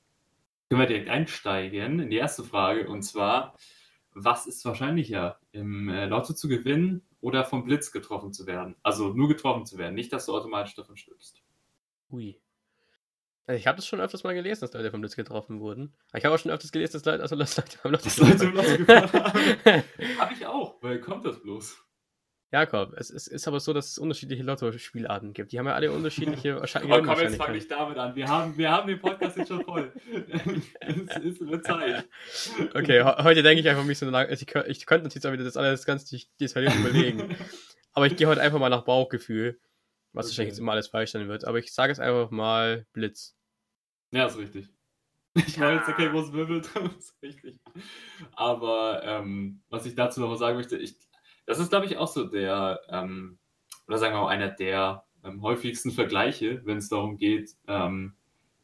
können 0.69 0.81
wir 0.81 0.87
direkt 0.87 1.11
einsteigen 1.11 1.99
in 1.99 2.11
die 2.11 2.17
erste 2.17 2.45
Frage 2.45 2.89
und 2.89 3.03
zwar: 3.03 3.57
Was 4.13 4.47
ist 4.47 4.65
wahrscheinlicher, 4.65 5.41
im 5.51 5.89
äh, 5.89 6.07
Lotto 6.07 6.35
zu 6.35 6.49
gewinnen 6.49 7.03
oder 7.21 7.45
vom 7.45 7.65
Blitz 7.65 7.91
getroffen 7.91 8.33
zu 8.33 8.47
werden? 8.47 8.77
Also 8.85 9.13
nur 9.13 9.29
getroffen 9.29 9.67
zu 9.67 9.77
werden, 9.77 9.95
nicht, 9.95 10.13
dass 10.13 10.27
du 10.27 10.35
automatisch 10.35 10.77
davon 10.77 10.97
stirbst. 10.97 11.43
Ui. 12.11 12.41
Also 13.47 13.59
ich 13.59 13.67
habe 13.67 13.77
das 13.77 13.87
schon 13.87 14.01
öfters 14.01 14.25
mal 14.25 14.35
gelesen, 14.35 14.63
dass 14.63 14.73
Leute 14.73 14.91
vom 14.91 15.01
Blitz 15.01 15.17
getroffen 15.17 15.61
wurden. 15.61 15.95
Ich 16.15 16.25
habe 16.25 16.35
auch 16.35 16.39
schon 16.39 16.51
öfters 16.51 16.73
gelesen, 16.73 16.95
dass 16.95 17.05
Leute, 17.05 17.23
also 17.23 17.37
Leute 17.37 17.63
am 17.83 17.91
Lotto 17.91 18.05
das 18.05 18.17
Leute 18.17 18.45
im 18.45 18.55
Lotto 18.55 18.77
gefahren 18.79 19.13
haben. 19.13 19.85
habe 20.19 20.35
ich 20.39 20.47
auch. 20.47 20.77
Woher 20.81 21.01
kommt 21.01 21.27
das 21.27 21.41
bloß? 21.43 21.77
Jakob, 22.55 22.95
es 22.97 23.11
ist, 23.11 23.27
ist 23.27 23.49
aber 23.49 23.59
so, 23.59 23.73
dass 23.73 23.91
es 23.91 23.99
unterschiedliche 23.99 24.45
Lotto-Spielarten 24.45 25.33
gibt. 25.33 25.51
Die 25.51 25.59
haben 25.59 25.67
ja 25.67 25.75
alle 25.75 25.91
unterschiedliche 25.91 26.55
Wahrscheinlichkeiten. 26.61 27.07
Komm, 27.07 27.19
jetzt 27.19 27.37
fang 27.37 27.53
nicht 27.53 27.71
damit 27.71 27.99
an. 27.99 28.15
Wir 28.15 28.29
haben, 28.29 28.57
wir 28.57 28.71
haben 28.71 28.87
den 28.87 29.01
Podcast 29.01 29.37
jetzt 29.37 29.49
schon 29.49 29.65
voll. 29.65 29.93
es 30.81 31.17
ist 31.17 31.43
eine 31.43 31.61
Zeit. 31.63 32.05
Okay, 32.75 33.03
heute 33.03 33.43
denke 33.43 33.61
ich 33.61 33.69
einfach 33.69 33.85
mich 33.85 33.99
so 33.99 34.09
lange. 34.09 34.33
Ich, 34.33 34.43
ich 34.43 34.87
könnte 34.87 35.05
natürlich 35.05 35.27
auch 35.27 35.33
wieder 35.33 35.45
das 35.45 35.57
alles 35.57 35.85
ganz 35.85 36.09
detailliert 36.41 36.77
überlegen. 36.77 37.37
aber 37.93 38.07
ich 38.07 38.17
gehe 38.17 38.29
heute 38.29 38.41
einfach 38.41 38.61
mal 38.61 38.71
nach 38.71 38.85
Bauchgefühl. 38.85 39.59
Was 40.15 40.27
okay. 40.27 40.31
wahrscheinlich 40.31 40.53
jetzt 40.53 40.61
immer 40.61 40.73
alles 40.73 40.89
falsch 40.89 41.11
sein 41.11 41.29
wird. 41.29 41.45
Aber 41.45 41.59
ich 41.59 41.73
sage 41.73 41.93
es 41.93 41.99
einfach 41.99 42.31
mal 42.31 42.87
Blitz. 42.93 43.37
Ja, 44.13 44.27
ist 44.27 44.39
richtig. 44.39 44.69
Ich 45.47 45.59
meine 45.59 45.79
jetzt 45.79 45.87
kein 45.87 46.13
großes 46.13 46.33
Wirbel 46.33 46.61
drin, 46.61 46.91
ist 46.99 47.21
richtig. 47.21 47.59
Aber 48.37 49.03
ähm, 49.03 49.63
was 49.69 49.85
ich 49.85 49.97
dazu 49.97 50.21
noch 50.21 50.37
sagen 50.37 50.57
möchte, 50.57 50.77
ich, 50.77 50.97
das 51.45 51.59
ist, 51.59 51.71
glaube 51.71 51.87
ich, 51.87 51.97
auch 51.97 52.07
so 52.07 52.25
der, 52.25 52.81
ähm, 52.89 53.39
oder 53.89 53.99
sagen 53.99 54.15
wir 54.15 54.21
mal, 54.21 54.29
einer 54.29 54.49
der 54.49 55.05
ähm, 55.25 55.43
häufigsten 55.43 55.91
Vergleiche, 55.91 56.65
wenn 56.65 56.79
es 56.79 56.89
darum 56.89 57.17
geht, 57.17 57.57
ähm, 57.67 58.15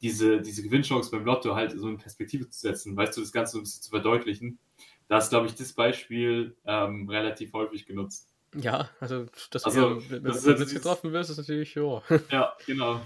diese, 0.01 0.40
diese 0.40 0.62
Gewinnchance 0.62 1.11
beim 1.11 1.24
Lotto 1.24 1.57
halt 1.57 1.72
so 1.72 1.88
in 1.88 1.98
Perspektive 1.98 2.48
zu 2.48 2.61
setzen, 2.61 2.96
weißt 2.96 3.16
du, 3.16 3.20
das 3.20 3.32
Ganze 3.32 3.59
ein 3.59 3.62
bisschen 3.62 3.82
zu 3.82 3.90
verdeutlichen. 3.90 4.61
Da 5.09 5.18
ist, 5.18 5.30
glaube 5.30 5.48
ich, 5.48 5.57
das 5.57 5.72
Beispiel 5.72 6.57
ähm, 6.64 7.09
relativ 7.09 7.53
häufig 7.53 7.84
genutzt. 7.84 8.29
Ja, 8.55 8.90
also, 8.98 9.26
dass 9.51 9.64
also, 9.64 10.01
du 10.01 10.20
das 10.20 10.44
mit 10.44 10.59
ist 10.59 10.74
getroffen 10.74 11.12
wirst, 11.12 11.30
ist 11.30 11.38
natürlich, 11.38 11.74
ja. 11.74 12.03
Ja, 12.30 12.53
genau. 12.66 13.01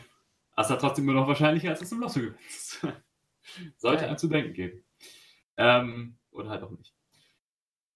Das 0.57 0.71
ist 0.71 0.81
trotzdem 0.81 1.05
immer 1.05 1.21
noch 1.21 1.29
wahrscheinlicher, 1.29 1.71
als 1.71 1.81
dass 1.81 1.91
du 1.91 1.97
im 1.97 2.01
Lotto 2.01 2.21
gewinnst. 2.21 2.87
Sollte 3.77 4.07
einem 4.07 4.17
zu 4.17 4.29
denken 4.29 4.55
geben. 4.55 4.85
Ähm, 5.57 6.17
oder 6.31 6.49
halt 6.49 6.63
auch 6.63 6.71
nicht. 6.71 6.95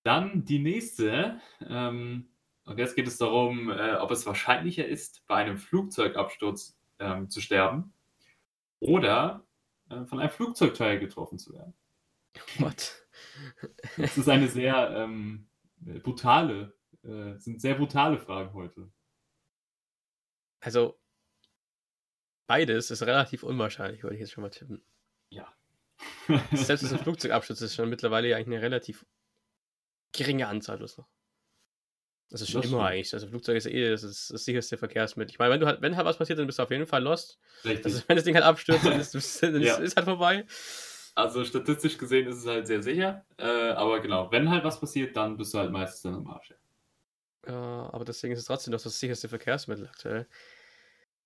Dann 0.03 0.45
die 0.45 0.59
nächste. 0.59 1.41
Ähm, 1.67 2.29
und 2.65 2.79
jetzt 2.79 2.97
geht 2.97 3.07
es 3.07 3.17
darum, 3.17 3.71
äh, 3.71 3.95
ob 3.95 4.11
es 4.11 4.27
wahrscheinlicher 4.27 4.87
ist, 4.87 5.27
bei 5.27 5.37
einem 5.37 5.57
Flugzeugabsturz 5.57 6.79
ähm, 6.99 7.31
zu 7.31 7.41
sterben 7.41 7.95
oder 8.81 9.47
äh, 9.89 10.05
von 10.05 10.21
einem 10.21 10.31
Flugzeugteil 10.31 10.99
getroffen 10.99 11.39
zu 11.39 11.55
werden. 11.55 11.75
What? 12.59 13.07
Das 13.97 14.19
ist 14.19 14.29
eine 14.29 14.49
sehr 14.49 14.91
ähm, 14.91 15.49
brutale, 16.03 16.77
äh, 17.05 17.39
sind 17.39 17.61
sehr 17.61 17.75
brutale 17.75 18.19
Fragen 18.19 18.53
heute. 18.55 18.91
Also, 20.61 20.99
beides 22.47 22.91
ist 22.91 23.03
relativ 23.03 23.43
unwahrscheinlich, 23.43 24.03
würde 24.03 24.17
ich 24.17 24.21
jetzt 24.21 24.33
schon 24.33 24.43
mal 24.43 24.51
tippen. 24.51 24.83
Ja. 25.31 25.53
Selbst 26.53 26.91
das 26.91 26.93
Flugzeugabsturz 27.03 27.61
ist 27.61 27.75
schon 27.75 27.89
mittlerweile 27.89 28.35
eigentlich 28.35 28.57
eine 28.57 28.63
relativ 28.63 29.07
geringe 30.13 30.49
Anzahl 30.49 30.79
bloß 30.79 30.99
noch. 30.99 31.09
Das 32.31 32.43
ist 32.43 32.51
schon 32.51 32.61
das 32.61 32.71
immer 32.71 32.81
stimmt. 32.81 32.93
eigentlich. 32.93 33.15
Also 33.15 33.29
Flugzeug 33.29 33.57
ist 33.57 33.67
eh 33.67 33.91
das, 33.91 34.03
ist 34.03 34.31
das 34.31 34.45
sicherste 34.45 34.77
Verkehrsmittel. 34.77 35.33
Ich 35.33 35.39
meine, 35.39 35.55
wenn 35.55 35.61
du 35.61 35.67
halt, 35.67 35.81
wenn 35.81 35.97
halt 35.97 36.07
was 36.07 36.19
passiert, 36.19 36.39
dann 36.39 36.47
bist 36.47 36.59
du 36.59 36.63
auf 36.63 36.71
jeden 36.71 36.87
Fall 36.87 37.03
lost. 37.03 37.39
Richtig. 37.65 37.87
Also 37.87 38.03
wenn 38.07 38.17
das 38.17 38.25
Ding 38.25 38.35
halt 38.35 38.45
abstürzt, 38.45 38.85
dann 38.85 39.01
ist, 39.01 39.15
dann 39.43 39.63
ja. 39.63 39.79
halt 39.79 40.05
vorbei. 40.05 40.45
Also 41.15 41.45
statistisch 41.45 41.97
gesehen 41.97 42.29
ist 42.29 42.37
es 42.37 42.47
halt 42.47 42.67
sehr 42.67 42.83
sicher. 42.83 43.25
Äh, 43.39 43.71
aber 43.71 44.01
genau, 44.01 44.31
wenn 44.31 44.51
halt 44.51 44.63
was 44.63 44.79
passiert, 44.79 45.17
dann 45.17 45.37
bist 45.37 45.55
du 45.55 45.59
halt 45.59 45.73
meistens 45.73 46.03
dann 46.03 46.15
am 46.15 46.27
Arsch. 46.29 46.51
Ja, 46.51 46.57
aber 47.55 48.05
deswegen 48.05 48.33
ist 48.33 48.41
es 48.41 48.47
trotzdem 48.47 48.73
noch 48.73 48.81
das 48.81 48.99
sicherste 48.99 49.29
Verkehrsmittel 49.29 49.87
aktuell. 49.87 50.27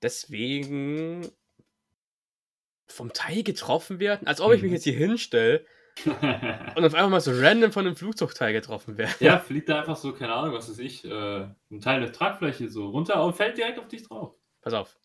Deswegen 0.03 1.31
vom 2.87 3.13
Teil 3.13 3.43
getroffen 3.43 4.01
werden, 4.01 4.27
als 4.27 4.41
ob 4.41 4.53
ich 4.53 4.63
mich 4.63 4.71
mhm. 4.71 4.75
jetzt 4.75 4.85
hier 4.85 4.97
hinstelle 4.97 5.65
und 6.07 6.85
auf 6.85 6.95
einmal 6.95 7.11
mal 7.11 7.21
so 7.21 7.33
random 7.35 7.71
von 7.71 7.87
einem 7.87 7.97
Flugzeugteil 7.97 8.53
getroffen 8.53 8.97
werden. 8.97 9.15
Ja, 9.21 9.39
fliegt 9.39 9.69
da 9.69 9.81
einfach 9.81 9.97
so, 9.97 10.13
keine 10.13 10.33
Ahnung, 10.33 10.55
was 10.55 10.69
weiß 10.69 10.79
ich, 10.79 11.05
äh, 11.05 11.47
ein 11.71 11.81
Teil 11.81 12.01
der 12.01 12.13
Tragfläche 12.13 12.69
so 12.69 12.89
runter 12.89 13.23
und 13.23 13.35
fällt 13.35 13.59
direkt 13.59 13.79
auf 13.79 13.89
dich 13.89 14.09
drauf. 14.09 14.35
Pass 14.63 14.73
auf. 14.73 14.97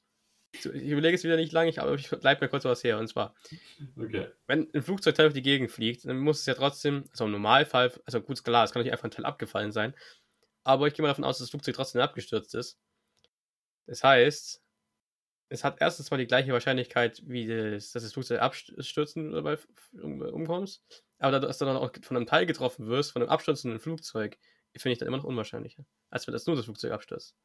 Ich 0.53 0.65
überlege 0.65 1.15
es 1.15 1.23
wieder 1.23 1.35
nicht 1.35 1.51
lange, 1.51 1.73
aber 1.77 1.93
ich 1.95 2.09
bleib 2.09 2.39
mir 2.41 2.47
kurz 2.47 2.63
was 2.63 2.83
her. 2.83 2.97
Und 2.97 3.07
zwar, 3.07 3.35
okay. 3.97 4.27
wenn 4.47 4.67
ein 4.73 4.81
Flugzeugteil 4.81 5.27
auf 5.27 5.33
die 5.33 5.41
Gegend 5.41 5.71
fliegt, 5.71 6.05
dann 6.05 6.19
muss 6.19 6.39
es 6.39 6.45
ja 6.45 6.53
trotzdem, 6.53 7.03
also 7.11 7.25
im 7.25 7.31
Normalfall, 7.31 7.91
also 8.05 8.21
gut, 8.21 8.43
klar, 8.43 8.63
es 8.63 8.71
kann 8.71 8.81
nicht 8.81 8.91
einfach 8.91 9.03
ein 9.05 9.11
Teil 9.11 9.25
abgefallen 9.25 9.73
sein, 9.73 9.93
aber 10.67 10.87
ich 10.87 10.93
gehe 10.93 11.01
mal 11.01 11.09
davon 11.09 11.23
aus, 11.23 11.37
dass 11.37 11.45
das 11.45 11.51
Flugzeug 11.51 11.75
trotzdem 11.75 12.01
abgestürzt 12.01 12.53
ist. 12.53 12.77
Das 13.85 14.03
heißt, 14.03 14.61
es 15.49 15.63
hat 15.63 15.77
erstens 15.79 16.11
mal 16.11 16.17
die 16.17 16.27
gleiche 16.27 16.51
Wahrscheinlichkeit, 16.51 17.21
wie 17.25 17.47
das, 17.47 17.93
dass 17.93 18.03
das 18.03 18.11
Flugzeug 18.11 18.41
abstürzen 18.41 19.31
dabei 19.31 19.57
umkommst. 19.93 20.83
Aber 21.19 21.39
dass 21.39 21.57
du 21.57 21.65
dann 21.65 21.77
auch 21.77 21.91
von 22.01 22.17
einem 22.17 22.25
Teil 22.25 22.45
getroffen 22.45 22.87
wirst, 22.87 23.13
von 23.13 23.21
einem 23.21 23.31
abstürzenden 23.31 23.79
Flugzeug, 23.79 24.37
finde 24.75 24.93
ich 24.93 24.99
dann 24.99 25.07
immer 25.07 25.17
noch 25.17 25.23
unwahrscheinlicher, 25.23 25.85
als 26.09 26.27
wenn 26.27 26.33
das 26.33 26.45
nur 26.45 26.55
das 26.55 26.65
Flugzeug 26.65 26.91
abstürzt. 26.91 27.35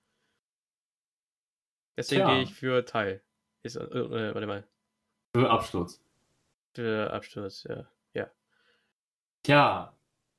Deswegen 1.96 2.26
gehe 2.26 2.42
ich 2.42 2.52
für 2.52 2.84
Teil. 2.84 3.22
Ist, 3.62 3.76
äh, 3.76 3.84
äh, 3.84 4.34
warte 4.34 4.46
mal. 4.46 4.68
Für 5.34 5.48
Absturz. 5.48 6.02
Für 6.74 7.10
Absturz, 7.10 7.64
ja. 7.68 7.88
ja. 8.12 8.30
Tja, 9.44 9.96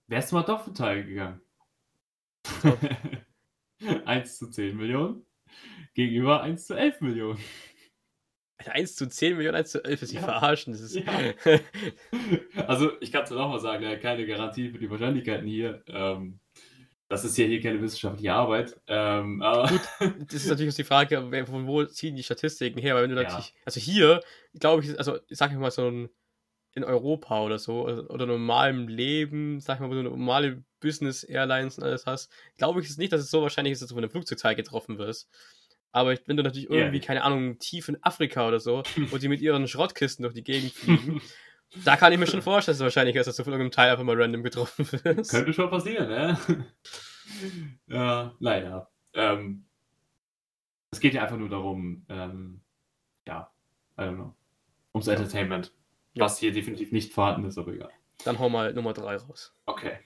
wärst 0.07 0.31
du 0.31 0.35
mal 0.35 0.43
doch 0.43 0.65
für 0.65 0.73
Teil 0.73 1.05
gegangen? 1.05 1.41
So. 2.45 2.77
1 4.05 4.37
zu 4.37 4.49
10 4.49 4.77
Millionen 4.77 5.25
gegenüber 5.93 6.41
1 6.41 6.67
zu 6.67 6.75
11 6.75 7.01
Millionen. 7.01 7.39
1 8.65 8.95
zu 8.95 9.07
10 9.07 9.35
Millionen, 9.35 9.57
1 9.57 9.71
zu 9.71 9.83
11 9.83 10.01
ist 10.03 10.13
ja. 10.13 10.21
verarschen. 10.21 10.73
Das 10.73 10.81
ist 10.81 10.95
ja. 10.95 11.03
also, 12.67 12.91
ich 13.01 13.11
kann 13.11 13.23
es 13.23 13.29
nochmal 13.29 13.59
sagen, 13.59 13.83
ja, 13.83 13.97
keine 13.97 14.25
Garantie 14.25 14.69
für 14.69 14.77
die 14.77 14.89
Wahrscheinlichkeiten 14.89 15.47
hier. 15.47 15.83
Ähm, 15.87 16.39
das 17.09 17.25
ist 17.25 17.37
ja 17.37 17.45
hier 17.45 17.61
keine 17.61 17.81
wissenschaftliche 17.81 18.33
Arbeit. 18.33 18.79
Ähm, 18.87 19.39
Gut, 19.39 19.81
das 20.27 20.35
ist 20.35 20.47
natürlich 20.47 20.75
die 20.75 20.83
Frage, 20.83 21.45
von 21.45 21.67
wo 21.67 21.83
ziehen 21.85 22.15
die 22.15 22.23
Statistiken 22.23 22.79
her? 22.79 22.95
Weil 22.95 23.03
wenn 23.03 23.11
du 23.11 23.17
ja. 23.17 23.23
natürlich, 23.23 23.53
also 23.65 23.79
hier, 23.79 24.21
glaube 24.59 24.83
ich, 24.83 24.97
also 24.97 25.19
sag 25.29 25.51
ich 25.51 25.57
mal 25.57 25.71
so 25.71 25.89
ein 25.89 26.09
in 26.75 26.83
Europa 26.83 27.41
oder 27.43 27.59
so, 27.59 27.87
oder 27.87 28.25
normalem 28.25 28.87
Leben, 28.87 29.59
sag 29.59 29.75
ich 29.75 29.81
mal, 29.81 29.89
wo 29.89 29.93
du 29.93 30.03
normale 30.03 30.63
Business 30.79 31.23
Airlines 31.23 31.77
und 31.77 31.83
alles 31.83 32.05
hast, 32.05 32.31
glaube 32.57 32.81
ich 32.81 32.89
es 32.89 32.97
nicht, 32.97 33.13
dass 33.13 33.21
es 33.21 33.31
so 33.31 33.41
wahrscheinlich 33.41 33.73
ist, 33.73 33.81
dass 33.81 33.89
du 33.89 33.95
von 33.95 34.03
einem 34.03 34.11
Flugzeugteil 34.11 34.55
getroffen 34.55 34.97
wirst. 34.97 35.29
Aber 35.91 36.17
wenn 36.25 36.37
du 36.37 36.43
natürlich 36.43 36.69
irgendwie, 36.69 36.97
yeah. 36.97 37.05
keine 37.05 37.23
Ahnung, 37.23 37.59
tief 37.59 37.87
in 37.87 38.03
Afrika 38.03 38.47
oder 38.47 38.59
so, 38.59 38.83
wo 39.11 39.17
die 39.17 39.27
mit 39.29 39.41
ihren 39.41 39.67
Schrottkisten 39.67 40.23
durch 40.23 40.33
die 40.33 40.43
Gegend 40.43 40.73
fliegen, 40.73 41.21
da 41.85 41.95
kann 41.95 42.11
ich 42.11 42.19
mir 42.19 42.27
schon 42.27 42.41
vorstellen, 42.41 42.73
dass 42.73 42.79
es 42.79 42.83
wahrscheinlich 42.83 43.15
ist, 43.15 43.27
dass 43.27 43.35
du 43.35 43.43
von 43.43 43.53
irgendeinem 43.53 43.71
Teil 43.71 43.91
einfach 43.91 44.03
mal 44.03 44.19
random 44.19 44.43
getroffen 44.43 44.91
wirst. 44.91 45.31
Könnte 45.31 45.53
schon 45.53 45.69
passieren, 45.69 46.09
ne? 46.09 46.37
ja, 47.87 48.33
naja. 48.39 48.87
Ähm, 49.13 49.65
es 50.91 50.99
geht 50.99 51.13
ja 51.13 51.21
einfach 51.23 51.37
nur 51.37 51.49
darum, 51.49 52.05
ähm, 52.09 52.61
ja, 53.27 53.51
I 53.97 54.01
don't 54.01 54.15
know, 54.15 54.35
ums 54.93 55.07
Entertainment. 55.07 55.71
Ja. 56.13 56.25
Was 56.25 56.37
hier 56.37 56.51
definitiv 56.51 56.91
nicht 56.91 57.11
vorhanden 57.11 57.47
ist, 57.47 57.57
aber 57.57 57.73
egal. 57.73 57.91
Dann 58.23 58.39
hau 58.39 58.49
mal 58.49 58.73
Nummer 58.73 58.93
3 58.93 59.15
raus. 59.17 59.55
Okay. 59.65 59.97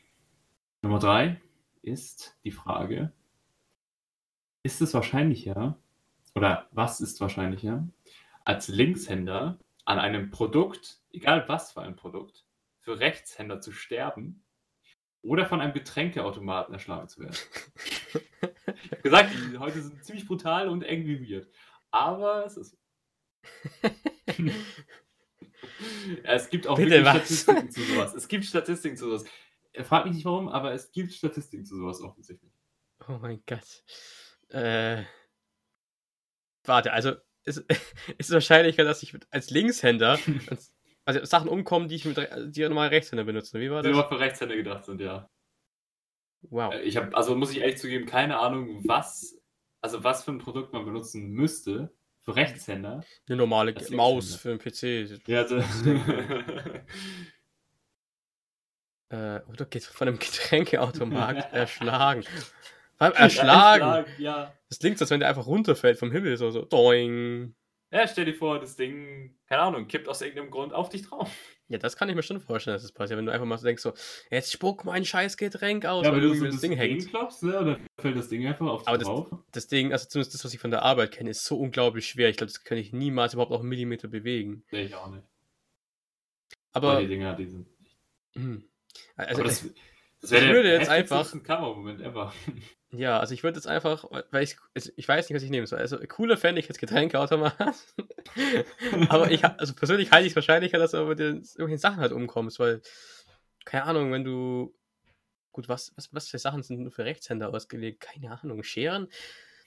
Nummer 0.81 0.99
3 0.99 1.41
ist 1.81 2.37
die 2.43 2.51
Frage, 2.51 3.11
ist 4.63 4.81
es 4.81 4.93
wahrscheinlicher, 4.93 5.77
oder 6.35 6.67
was 6.71 7.01
ist 7.01 7.19
wahrscheinlicher, 7.21 7.87
als 8.45 8.67
Linkshänder 8.67 9.59
an 9.85 9.99
einem 9.99 10.29
Produkt, 10.29 11.01
egal 11.11 11.47
was 11.47 11.71
für 11.71 11.81
ein 11.81 11.95
Produkt, 11.95 12.45
für 12.79 12.99
Rechtshänder 12.99 13.59
zu 13.59 13.71
sterben 13.71 14.43
oder 15.21 15.45
von 15.45 15.61
einem 15.61 15.73
Getränkeautomaten 15.73 16.73
erschlagen 16.73 17.07
zu 17.07 17.21
werden? 17.21 17.37
ich 18.65 18.91
habe 18.91 19.01
gesagt, 19.01 19.33
die 19.33 19.57
heute 19.57 19.81
sind 19.81 20.03
ziemlich 20.03 20.27
brutal 20.27 20.69
und 20.69 20.83
irgendwie 20.83 21.29
weird. 21.29 21.47
aber 21.91 22.45
es 22.45 22.57
ist. 22.57 22.77
ja, 26.23 26.33
es 26.33 26.49
gibt 26.49 26.67
auch 26.67 26.77
Bitte, 26.77 27.01
Statistiken 27.01 27.71
zu 27.71 27.81
sowas. 27.81 28.13
Es 28.13 28.27
gibt 28.27 28.45
Statistiken 28.45 28.97
zu 28.97 29.05
sowas. 29.05 29.25
Er 29.73 29.85
fragt 29.85 30.05
mich 30.05 30.15
nicht 30.15 30.25
warum, 30.25 30.49
aber 30.49 30.73
es 30.73 30.91
gibt 30.91 31.13
Statistiken 31.13 31.65
zu 31.65 31.77
sowas 31.77 32.01
offensichtlich. 32.01 32.51
Oh 33.07 33.17
mein 33.21 33.41
Gott. 33.45 33.83
Äh, 34.49 35.03
warte, 36.63 36.93
also 36.93 37.11
ist, 37.45 37.59
ist 37.69 37.79
es 38.17 38.31
wahrscheinlicher, 38.31 38.83
dass 38.83 39.03
ich 39.03 39.13
als 39.29 39.49
Linkshänder 39.49 40.19
also 41.05 41.23
Sachen 41.23 41.47
umkommen, 41.47 41.87
die 41.87 41.95
ich 41.95 42.05
mit 42.05 42.17
die 42.47 42.61
normal 42.63 42.89
Rechtshänder 42.89 43.23
benutze. 43.23 43.59
Wie 43.59 43.71
war 43.71 43.81
das? 43.81 43.89
Die 43.89 43.95
nur 43.95 44.07
für 44.07 44.19
Rechtshänder 44.19 44.55
gedacht 44.55 44.85
sind, 44.85 44.99
ja. 44.99 45.29
Wow. 46.41 46.73
Äh, 46.73 46.81
Ich 46.81 46.97
habe, 46.97 47.15
also 47.15 47.35
muss 47.35 47.51
ich 47.51 47.59
ehrlich 47.59 47.77
zugeben, 47.77 48.05
keine 48.05 48.39
Ahnung, 48.39 48.81
was, 48.85 49.39
also 49.81 50.03
was 50.03 50.23
für 50.23 50.31
ein 50.31 50.39
Produkt 50.39 50.73
man 50.73 50.85
benutzen 50.85 51.29
müsste 51.29 51.95
für 52.27 52.35
Rechtshänder. 52.35 53.03
Eine 53.29 53.37
normale 53.37 53.73
Das 53.73 53.89
Maus 53.89 54.35
für 54.35 54.49
einen 54.49 54.59
PC. 54.59 55.21
Ja, 55.27 55.43
also, 55.43 55.57
Äh, 59.09 59.39
oder 59.47 59.65
geht 59.65 59.85
von 59.85 60.09
einem 60.09 60.19
Getränkeautomat 60.19 61.53
erschlagen. 61.53 62.23
Vor 62.23 63.07
allem 63.07 63.13
erschlagen. 63.13 63.81
Erschlagen, 63.83 64.11
Ja. 64.17 64.53
Das 64.67 64.79
klingt 64.79 64.97
so, 64.97 65.03
als 65.03 65.11
wenn 65.11 65.21
der 65.21 65.29
einfach 65.29 65.47
runterfällt 65.47 65.97
vom 65.97 66.11
Himmel, 66.11 66.35
so, 66.35 66.51
so, 66.51 66.65
doing. 66.65 67.55
Ja, 67.91 68.07
stell 68.07 68.25
dir 68.25 68.33
vor, 68.33 68.59
das 68.59 68.75
Ding, 68.75 69.37
keine 69.47 69.61
Ahnung, 69.61 69.87
kippt 69.87 70.07
aus 70.09 70.21
irgendeinem 70.21 70.51
Grund 70.51 70.73
auf 70.73 70.89
dich 70.89 71.03
drauf. 71.03 71.29
Ja, 71.69 71.77
das 71.77 71.97
kann 71.97 72.07
ich 72.07 72.15
mir 72.15 72.23
schon 72.23 72.39
vorstellen, 72.39 72.75
dass 72.75 72.83
das 72.83 72.91
passiert. 72.93 73.17
Wenn 73.17 73.25
du 73.25 73.31
einfach 73.33 73.45
mal 73.45 73.57
so 73.57 73.65
denkst, 73.65 73.81
so, 73.83 73.93
jetzt 74.31 74.53
spuck 74.53 74.85
mein 74.85 75.03
scheiß 75.03 75.35
Getränk 75.35 75.85
aus, 75.85 76.05
Ja, 76.05 76.11
weil 76.13 76.21
wenn 76.21 76.29
du 76.29 76.35
so 76.35 76.45
das 76.45 76.61
Ding 76.61 76.71
hängt. 76.71 77.09
klopfst, 77.09 77.43
ne, 77.43 77.59
oder 77.59 77.79
fällt 77.99 78.15
das 78.17 78.29
Ding 78.29 78.47
einfach 78.47 78.67
auf 78.67 78.81
dich 78.81 78.87
Aber 78.87 78.97
das- 78.97 79.07
drauf. 79.07 79.27
Das 79.51 79.67
Ding, 79.67 79.91
also 79.91 80.07
zumindest 80.07 80.33
das, 80.33 80.45
was 80.45 80.53
ich 80.53 80.59
von 80.61 80.71
der 80.71 80.83
Arbeit 80.83 81.11
kenne, 81.11 81.29
ist 81.31 81.43
so 81.43 81.57
unglaublich 81.59 82.07
schwer. 82.07 82.29
Ich 82.29 82.37
glaube, 82.37 82.51
das 82.51 82.63
kann 82.63 82.77
ich 82.77 82.93
niemals 82.93 83.33
überhaupt 83.33 83.51
auch 83.51 83.59
einen 83.59 83.69
Millimeter 83.69 84.07
bewegen. 84.07 84.63
Nee, 84.71 84.83
ich 84.83 84.95
auch 84.95 85.09
nicht. 85.09 85.23
Aber, 86.71 86.91
Aber 86.91 87.01
die 87.01 87.07
Dinger, 87.07 87.35
die 87.35 87.47
sind. 87.47 87.67
hm. 88.33 88.63
also, 89.17 89.33
Aber 89.41 89.43
das, 89.49 89.65
das 90.21 90.31
ich 90.31 90.41
wäre 90.41 90.63
der 90.63 90.79
jetzt 90.79 90.89
heftigste 90.89 91.41
Kammermoment 91.41 91.99
ever. 92.01 92.33
Ja, 92.91 93.19
also 93.19 93.33
ich 93.33 93.43
würde 93.43 93.57
jetzt 93.57 93.67
einfach, 93.67 94.05
weil 94.31 94.43
ich, 94.43 94.57
also 94.73 94.91
ich 94.95 95.07
weiß 95.07 95.27
nicht, 95.27 95.35
was 95.35 95.43
ich 95.43 95.49
nehmen 95.49 95.67
soll. 95.67 95.79
Also 95.79 95.97
cooler 96.07 96.37
fände 96.37 96.61
ich 96.61 96.67
jetzt 96.67 96.79
Getränkeautomat. 96.79 97.75
aber 99.09 99.29
ich, 99.29 99.43
also 99.43 99.73
persönlich 99.73 100.11
halte 100.11 100.25
ich 100.25 100.31
es 100.31 100.35
wahrscheinlicher, 100.35 100.77
dass 100.77 100.91
du 100.91 101.05
mit 101.05 101.19
den 101.19 101.37
irgendwelchen 101.37 101.79
Sachen 101.79 101.99
halt 101.99 102.13
umkommst, 102.13 102.59
weil, 102.59 102.81
keine 103.65 103.83
Ahnung, 103.83 104.11
wenn 104.13 104.23
du, 104.23 104.73
gut, 105.51 105.67
was, 105.67 105.91
was, 105.97 106.13
was 106.13 106.29
für 106.29 106.39
Sachen 106.39 106.63
sind 106.63 106.79
nur 106.79 106.91
für 106.91 107.03
Rechtshänder 107.03 107.53
ausgelegt? 107.53 107.99
Keine 107.99 108.39
Ahnung, 108.39 108.63
Scheren 108.63 109.09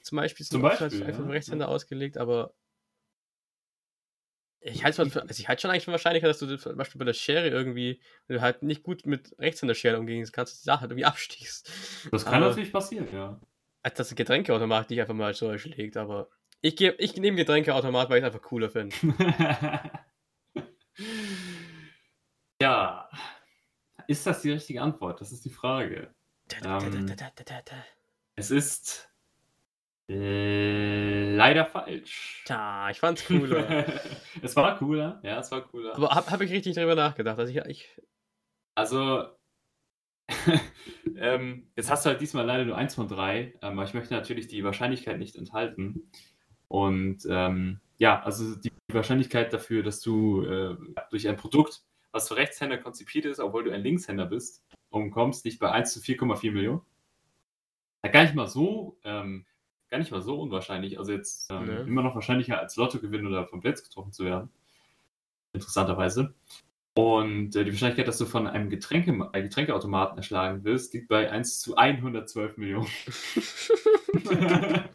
zum 0.03 0.17
Beispiel 0.17 0.47
sind 0.47 0.53
Zum 0.53 0.63
Beispiel, 0.63 0.91
halt 0.91 1.03
einfach 1.03 1.21
ja. 1.21 1.27
für 1.27 1.33
Rechtshänder 1.33 1.69
ausgelegt, 1.69 2.19
aber 2.19 2.55
ich 4.61 4.85
halte 4.85 5.03
also 5.03 5.19
ich 5.31 5.49
halte 5.49 5.63
schon 5.63 5.71
eigentlich 5.71 5.85
für 5.87 5.93
wahrscheinlicher, 5.93 6.27
dass 6.29 6.39
du 6.39 6.57
zum 6.59 6.77
Beispiel 6.77 6.99
bei 6.99 7.05
der 7.05 7.15
Schere 7.15 7.49
irgendwie, 7.49 8.01
wenn 8.27 8.37
du 8.37 8.43
halt 8.43 8.63
nicht 8.63 8.83
gut 8.83 9.07
mit 9.07 9.35
Rechtshänder-Scheren 9.39 9.99
umgehen 10.01 10.29
kannst, 10.33 10.61
die 10.61 10.65
Sache 10.65 10.83
halt 10.83 10.91
irgendwie 10.91 11.05
abstichst. 11.07 11.71
Das 12.11 12.25
kann 12.25 12.35
Aber- 12.35 12.49
natürlich 12.49 12.73
passieren, 12.73 13.09
ja. 13.13 13.41
als 13.83 13.95
dass 13.95 14.11
ein 14.13 14.17
Getränkeautomat 14.17 14.91
dich 14.91 15.01
einfach 15.01 15.15
mal 15.15 15.33
so 15.35 15.49
erschlägt, 15.49 15.97
aber 15.97 16.29
ich, 16.63 16.79
ich 16.81 17.17
nehme 17.17 17.39
Getränkeautomat, 17.39 18.11
weil 18.11 18.19
ich 18.19 18.25
es 18.25 18.27
einfach 18.27 18.43
cooler 18.47 18.69
finde. 18.69 18.95
ja. 22.61 23.09
Ist 24.07 24.27
das 24.27 24.43
die 24.43 24.51
richtige 24.51 24.83
Antwort? 24.83 25.21
Das 25.21 25.33
ist 25.33 25.45
die 25.45 25.51
Frage. 25.51 26.15
Ähm. 26.65 27.07
Es 28.35 28.51
ist 28.51 29.10
leider 30.13 31.67
falsch. 31.67 32.43
Tja, 32.45 32.91
ich 32.91 32.99
fand's 32.99 33.27
cooler. 33.27 33.87
es 34.43 34.57
war 34.57 34.77
cooler, 34.79 35.21
ja, 35.23 35.39
es 35.39 35.51
war 35.51 35.63
cooler. 35.63 35.95
aber 35.97 36.11
habe 36.11 36.31
hab 36.31 36.41
ich 36.41 36.51
richtig 36.51 36.75
drüber 36.75 36.95
nachgedacht. 36.95 37.39
Also 37.39 37.53
ich, 37.53 37.65
ich, 37.67 38.01
Also, 38.75 39.25
ähm, 41.17 41.71
jetzt 41.77 41.91
hast 41.91 42.05
du 42.05 42.11
halt 42.11 42.21
diesmal 42.21 42.45
leider 42.45 42.65
nur 42.65 42.77
eins 42.77 42.95
von 42.95 43.09
drei, 43.09 43.55
ähm, 43.63 43.79
aber 43.79 43.85
ich 43.85 43.95
möchte 43.95 44.15
natürlich 44.15 44.49
die 44.49 44.65
Wahrscheinlichkeit 44.65 45.19
nicht 45.19 45.37
enthalten. 45.37 46.11
Und 46.69 47.27
ähm, 47.29 47.81
ja, 47.99 48.23
also 48.23 48.57
die 48.57 48.73
Wahrscheinlichkeit 48.93 49.53
dafür, 49.53 49.83
dass 49.83 50.01
du 50.01 50.43
äh, 50.45 50.77
durch 51.11 51.29
ein 51.29 51.37
Produkt, 51.37 51.83
was 52.13 52.29
für 52.29 52.37
Rechtshänder 52.37 52.79
konzipiert 52.79 53.27
ist, 53.27 53.39
obwohl 53.39 53.65
du 53.65 53.71
ein 53.71 53.83
Linkshänder 53.83 54.27
bist, 54.27 54.65
umkommst, 54.91 55.45
liegt 55.45 55.61
bei 55.61 55.71
1 55.71 55.93
zu 55.93 56.01
4,4 56.01 56.53
Millionen. 56.53 56.81
Ja, 58.05 58.11
gar 58.11 58.23
nicht 58.23 58.35
mal 58.35 58.49
so, 58.49 58.99
ähm, 59.05 59.47
gar 59.91 59.99
nicht 59.99 60.11
mal 60.11 60.23
so 60.23 60.41
unwahrscheinlich. 60.41 60.99
Also 60.99 61.13
jetzt 61.13 61.51
ähm, 61.51 61.67
Nee. 61.67 61.81
immer 61.89 62.03
noch 62.03 62.15
wahrscheinlicher 62.15 62.59
als 62.61 62.77
Lottogewinn 62.77 63.27
oder 63.27 63.47
vom 63.47 63.61
Blitz 63.61 63.83
getroffen 63.83 64.13
zu 64.13 64.25
werden. 64.25 64.51
Interessanterweise. 65.53 66.33
Und 66.95 67.55
äh, 67.57 67.65
die 67.65 67.73
Wahrscheinlichkeit, 67.73 68.09
dass 68.09 68.19
du 68.19 68.27
von 68.27 68.47
einem 68.47 68.69
Getränke, 68.69 69.13
Getränkeautomaten 69.33 70.17
erschlagen 70.19 70.65
wirst, 70.65 70.93
liegt 70.95 71.09
bei 71.09 71.31
1 71.31 71.61
zu 71.61 71.77
112 71.77 72.57
Millionen. 72.57 72.89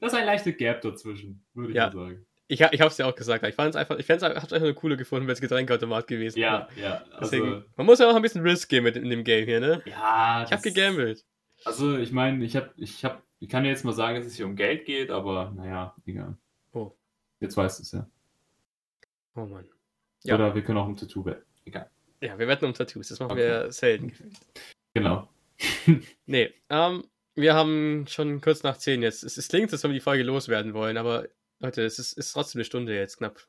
das 0.00 0.12
ist 0.12 0.14
ein 0.14 0.26
leichter 0.26 0.52
Gap 0.52 0.80
dazwischen, 0.82 1.44
würde 1.54 1.70
ich 1.70 1.76
Ja. 1.76 1.86
mal 1.86 1.92
sagen. 1.92 2.26
ich, 2.48 2.60
ich 2.60 2.80
hab's 2.80 2.96
dir 2.96 3.06
auch 3.06 3.14
gesagt. 3.14 3.44
Ich 3.46 3.54
fand's 3.54 3.76
einfach, 3.76 3.98
ich 3.98 4.06
fand's, 4.06 4.22
hab's 4.24 4.52
einfach 4.52 4.60
nur 4.66 4.74
cooler 4.74 4.96
gefunden, 4.96 5.26
wenn 5.26 5.32
es 5.34 5.40
Getränkeautomat 5.40 6.06
gewesen 6.06 6.38
Ja, 6.38 6.68
wäre. 6.76 6.88
ja. 6.88 7.04
Deswegen, 7.20 7.46
Also, 7.54 7.62
man 7.76 7.86
muss 7.86 7.98
ja 7.98 8.10
auch 8.10 8.14
ein 8.16 8.22
bisschen 8.22 8.42
Risk 8.42 8.68
gehen 8.68 8.84
mit 8.84 8.96
in 8.96 9.10
dem 9.10 9.24
Game 9.24 9.44
hier, 9.46 9.60
ne? 9.60 9.82
ja, 9.86 10.44
Ich 10.44 10.52
hab 10.52 10.62
das- 10.62 10.62
gegambelt. 10.62 11.24
Also, 11.66 11.98
ich 11.98 12.12
meine, 12.12 12.44
ich 12.44 12.54
habe, 12.54 12.70
ich 12.76 13.04
habe, 13.04 13.20
ich 13.40 13.48
kann 13.48 13.64
ja 13.64 13.70
jetzt 13.70 13.84
mal 13.84 13.92
sagen, 13.92 14.16
dass 14.16 14.26
es 14.26 14.36
hier 14.36 14.46
um 14.46 14.54
Geld 14.54 14.84
geht, 14.84 15.10
aber 15.10 15.52
naja, 15.56 15.96
egal. 16.06 16.36
Oh. 16.72 16.92
Jetzt 17.40 17.56
weißt 17.56 17.80
du 17.80 17.82
es 17.82 17.90
ja. 17.92 18.06
Oh 19.34 19.46
Mann. 19.46 19.66
Ja. 20.22 20.36
Oder 20.36 20.54
wir 20.54 20.62
können 20.62 20.78
auch 20.78 20.86
um 20.86 20.96
Tattoo 20.96 21.24
wetten. 21.24 21.44
Egal. 21.64 21.90
Ja, 22.20 22.38
wir 22.38 22.46
wetten 22.46 22.66
um 22.66 22.72
Tattoos. 22.72 23.08
Das 23.08 23.18
machen 23.18 23.32
Okay. 23.32 23.48
wir 23.48 23.72
selten. 23.72 24.12
Genau. 24.94 25.28
Nee, 26.26 26.52
ähm, 26.68 27.04
wir 27.34 27.54
haben 27.54 28.06
schon 28.08 28.40
kurz 28.40 28.62
nach 28.62 28.76
10 28.76 29.02
jetzt. 29.02 29.24
Es, 29.24 29.36
es 29.36 29.48
klingt, 29.48 29.72
als 29.72 29.82
wenn 29.82 29.90
wir 29.90 29.98
die 29.98 30.00
Folge 30.00 30.22
loswerden 30.22 30.72
wollen, 30.74 30.96
aber 30.96 31.26
Leute, 31.60 31.82
es 31.82 31.98
ist, 31.98 32.12
ist 32.12 32.32
trotzdem 32.32 32.58
eine 32.60 32.64
Stunde 32.64 32.94
jetzt 32.94 33.18
knapp. 33.18 33.40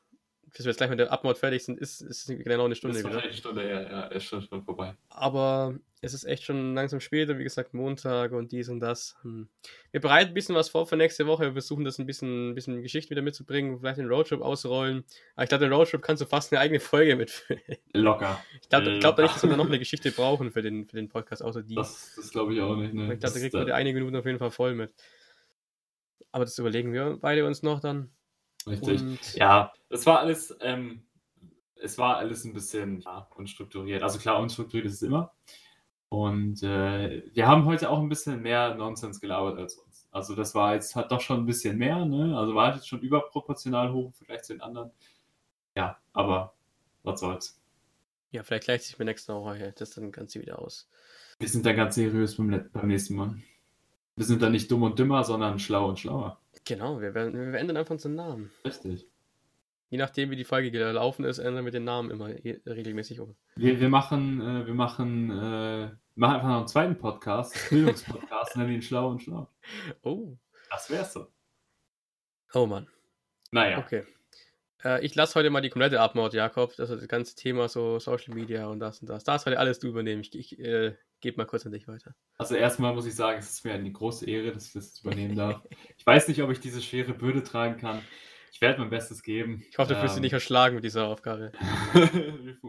Bis 0.46 0.64
wir 0.64 0.70
jetzt 0.70 0.78
gleich 0.78 0.90
mit 0.90 0.98
der 0.98 1.12
Abmord 1.12 1.38
fertig 1.38 1.64
sind, 1.64 1.78
ist 1.78 2.00
es 2.00 2.26
genau 2.26 2.64
eine 2.64 2.74
Stunde 2.74 2.98
ist 2.98 3.04
wahrscheinlich 3.04 3.30
eine 3.30 3.36
Stunde 3.36 3.62
her, 3.62 3.82
ja, 3.90 4.04
ist 4.06 4.24
schon, 4.24 4.42
schon 4.42 4.64
vorbei. 4.64 4.96
Aber 5.10 5.78
es 6.00 6.14
ist 6.14 6.24
echt 6.24 6.44
schon 6.44 6.74
langsam 6.74 7.00
später, 7.00 7.38
wie 7.38 7.44
gesagt, 7.44 7.74
Montag 7.74 8.32
und 8.32 8.52
dies 8.52 8.68
und 8.68 8.80
das. 8.80 9.16
Hm. 9.22 9.48
Wir 9.90 10.00
bereiten 10.00 10.30
ein 10.30 10.34
bisschen 10.34 10.54
was 10.54 10.68
vor 10.68 10.86
für 10.86 10.96
nächste 10.96 11.26
Woche. 11.26 11.44
Wir 11.44 11.52
versuchen 11.52 11.84
das 11.84 11.98
ein 11.98 12.06
bisschen, 12.06 12.50
ein 12.50 12.54
bisschen 12.54 12.82
Geschichte 12.82 13.10
wieder 13.10 13.22
mitzubringen, 13.22 13.78
vielleicht 13.78 13.98
den 13.98 14.08
Roadtrip 14.08 14.40
ausrollen. 14.40 15.04
Aber 15.34 15.44
ich 15.44 15.48
glaube, 15.48 15.64
den 15.64 15.72
Roadtrip 15.72 16.02
kannst 16.02 16.22
du 16.22 16.26
fast 16.26 16.52
eine 16.52 16.60
eigene 16.60 16.80
Folge 16.80 17.16
mitfüllen. 17.16 17.60
Locker. 17.94 18.42
Ich 18.62 18.68
glaube 18.68 18.98
glaub 19.00 19.16
da 19.16 19.22
nicht, 19.22 19.34
dass 19.34 19.42
wir 19.42 19.56
noch 19.56 19.66
eine 19.66 19.78
Geschichte 19.78 20.12
brauchen 20.12 20.52
für 20.52 20.62
den, 20.62 20.86
für 20.86 20.96
den 20.96 21.08
Podcast, 21.08 21.42
außer 21.42 21.62
die. 21.62 21.74
Das, 21.74 22.12
das 22.16 22.30
glaube 22.30 22.54
ich 22.54 22.60
auch 22.60 22.76
nicht. 22.76 22.94
Ne? 22.94 23.14
ich 23.14 23.20
glaube, 23.20 23.34
da 23.34 23.40
kriegt 23.40 23.54
man 23.54 23.66
die 23.66 23.72
einige 23.72 23.98
Minuten 23.98 24.16
auf 24.16 24.26
jeden 24.26 24.38
Fall 24.38 24.50
voll 24.50 24.74
mit. 24.74 24.94
Aber 26.30 26.44
das 26.44 26.58
überlegen 26.58 26.92
wir 26.92 27.18
beide 27.20 27.46
uns 27.46 27.62
noch 27.62 27.80
dann. 27.80 28.10
Richtig. 28.66 29.00
Und 29.00 29.34
Ja, 29.34 29.72
das 29.88 30.06
war 30.06 30.20
alles, 30.20 30.56
ähm, 30.60 31.02
es 31.76 31.98
war 31.98 32.18
alles 32.18 32.44
ein 32.44 32.52
bisschen 32.52 33.00
ja, 33.00 33.28
unstrukturiert. 33.34 34.02
Also 34.02 34.18
klar, 34.18 34.40
unstrukturiert 34.40 34.86
ist 34.86 34.94
es 34.94 35.02
immer. 35.02 35.32
Und 36.10 36.62
äh, 36.62 37.22
wir 37.34 37.46
haben 37.46 37.66
heute 37.66 37.90
auch 37.90 37.98
ein 37.98 38.08
bisschen 38.08 38.40
mehr 38.40 38.74
Nonsens 38.74 39.20
gelabert 39.20 39.58
als 39.58 39.74
uns. 39.74 40.08
Also 40.10 40.34
das 40.34 40.54
war 40.54 40.74
jetzt 40.74 40.96
hat 40.96 41.12
doch 41.12 41.20
schon 41.20 41.40
ein 41.40 41.46
bisschen 41.46 41.76
mehr, 41.76 42.04
ne? 42.06 42.36
Also 42.36 42.54
war 42.54 42.74
jetzt 42.74 42.88
schon 42.88 43.00
überproportional 43.00 43.92
hoch 43.92 44.06
im 44.06 44.12
Vergleich 44.14 44.42
zu 44.42 44.54
den 44.54 44.62
anderen. 44.62 44.90
Ja, 45.76 45.98
aber 46.14 46.54
was 47.02 47.20
soll's. 47.20 47.60
ja, 48.30 48.42
vielleicht 48.42 48.64
gleicht 48.64 48.84
sich 48.84 48.98
mir 48.98 49.04
nächste 49.04 49.34
Woche 49.34 49.74
das 49.76 49.90
dann 49.90 50.10
ganz 50.12 50.34
wieder 50.34 50.58
aus. 50.60 50.88
Wir 51.38 51.48
sind 51.48 51.66
da 51.66 51.72
ganz 51.72 51.94
seriös 51.94 52.36
beim, 52.36 52.68
beim 52.72 52.88
nächsten 52.88 53.14
Mal. 53.14 53.36
Wir 54.16 54.24
sind 54.24 54.42
da 54.42 54.50
nicht 54.50 54.70
dumm 54.70 54.82
und 54.82 54.98
dümmer, 54.98 55.22
sondern 55.24 55.58
schlau 55.58 55.88
und 55.88 55.98
schlauer. 56.00 56.40
Genau, 56.64 57.00
wir, 57.00 57.14
werden, 57.14 57.52
wir 57.52 57.58
ändern 57.58 57.76
einfach 57.76 57.92
unseren 57.92 58.16
Namen. 58.16 58.50
Richtig. 58.64 59.07
Je 59.90 59.96
nachdem, 59.98 60.30
wie 60.30 60.36
die 60.36 60.44
Folge 60.44 60.70
gelaufen 60.70 61.24
ist, 61.24 61.38
ändern 61.38 61.64
wir 61.64 61.72
den 61.72 61.84
Namen 61.84 62.10
immer 62.10 62.28
regelmäßig 62.28 63.20
um. 63.20 63.34
Wir, 63.56 63.80
wir 63.80 63.88
machen, 63.88 64.40
äh, 64.40 64.66
wir 64.66 64.74
machen, 64.74 65.30
äh, 65.30 65.90
machen 66.14 66.34
einfach 66.34 66.48
noch 66.48 66.58
einen 66.58 66.68
zweiten 66.68 66.98
Podcast, 66.98 67.56
Bildungspodcast, 67.70 68.56
nennen 68.56 68.74
ihn 68.74 68.82
Schlau 68.82 69.08
und 69.08 69.22
Schlau. 69.22 69.48
Oh. 70.02 70.36
Das 70.70 70.90
wär's 70.90 71.14
so. 71.14 71.28
Oh 72.52 72.66
Mann. 72.66 72.86
Naja, 73.50 73.78
Okay. 73.78 74.04
Äh, 74.84 75.04
ich 75.04 75.14
lasse 75.14 75.34
heute 75.34 75.50
mal 75.50 75.60
die 75.60 75.70
komplette 75.70 76.00
Abmord, 76.00 76.34
Jakob. 76.34 76.76
Das 76.76 76.90
ist 76.90 77.00
das 77.00 77.08
ganze 77.08 77.34
Thema 77.34 77.68
so 77.68 77.98
Social 77.98 78.34
Media 78.34 78.66
und 78.66 78.80
das 78.80 79.00
und 79.00 79.08
das. 79.08 79.24
Das 79.24 79.46
heute 79.46 79.58
alles 79.58 79.78
du 79.78 79.88
übernehmen. 79.88 80.20
Ich, 80.20 80.36
ich 80.38 80.58
äh, 80.58 80.94
gebe 81.20 81.36
mal 81.36 81.46
kurz 81.46 81.66
an 81.66 81.72
dich 81.72 81.88
weiter. 81.88 82.14
also 82.36 82.54
erstmal 82.54 82.94
muss 82.94 83.06
ich 83.06 83.14
sagen, 83.16 83.38
es 83.38 83.50
ist 83.50 83.64
mir 83.64 83.72
eine 83.72 83.90
große 83.90 84.26
Ehre, 84.26 84.52
dass 84.52 84.66
ich 84.66 84.72
das 84.74 85.00
übernehmen 85.00 85.34
darf. 85.34 85.62
Ich 85.96 86.06
weiß 86.06 86.28
nicht, 86.28 86.42
ob 86.42 86.50
ich 86.50 86.60
diese 86.60 86.80
schwere 86.80 87.12
Bürde 87.12 87.42
tragen 87.42 87.76
kann. 87.78 88.02
Ich 88.52 88.60
werde 88.60 88.80
mein 88.80 88.90
Bestes 88.90 89.22
geben. 89.22 89.64
Ich 89.70 89.78
hoffe, 89.78 89.94
du 89.94 90.00
dich 90.00 90.16
Ähm, 90.16 90.22
nicht 90.22 90.32
erschlagen 90.32 90.74
mit 90.74 90.84
dieser 90.84 91.06
Aufgabe. 91.06 91.52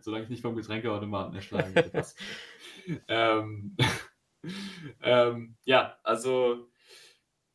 Solange 0.00 0.24
ich 0.24 0.30
nicht 0.30 0.42
vom 0.42 0.56
Getränkeautomaten 0.56 1.34
erschlagen 1.34 1.74
werde. 1.74 2.04
ähm, 3.08 3.76
ähm, 5.02 5.56
ja, 5.64 5.98
also 6.02 6.68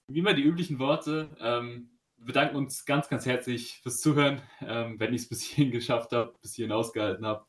wie 0.08 0.20
immer 0.20 0.34
die 0.34 0.44
üblichen 0.44 0.80
Worte. 0.80 1.36
Ähm, 1.40 1.92
bedanken 2.18 2.58
uns 2.58 2.86
ganz, 2.86 3.10
ganz 3.10 3.26
herzlich 3.26 3.80
fürs 3.82 4.02
Zuhören, 4.02 4.42
ähm, 4.62 5.00
wenn 5.00 5.14
ich 5.14 5.24
es 5.24 5.30
bis 5.30 5.42
hierhin 5.42 5.72
geschafft 5.72 6.12
habe, 6.12 6.34
bis 6.42 6.56
hierhin 6.56 6.74
ausgehalten 6.74 7.26
habe. 7.26 7.46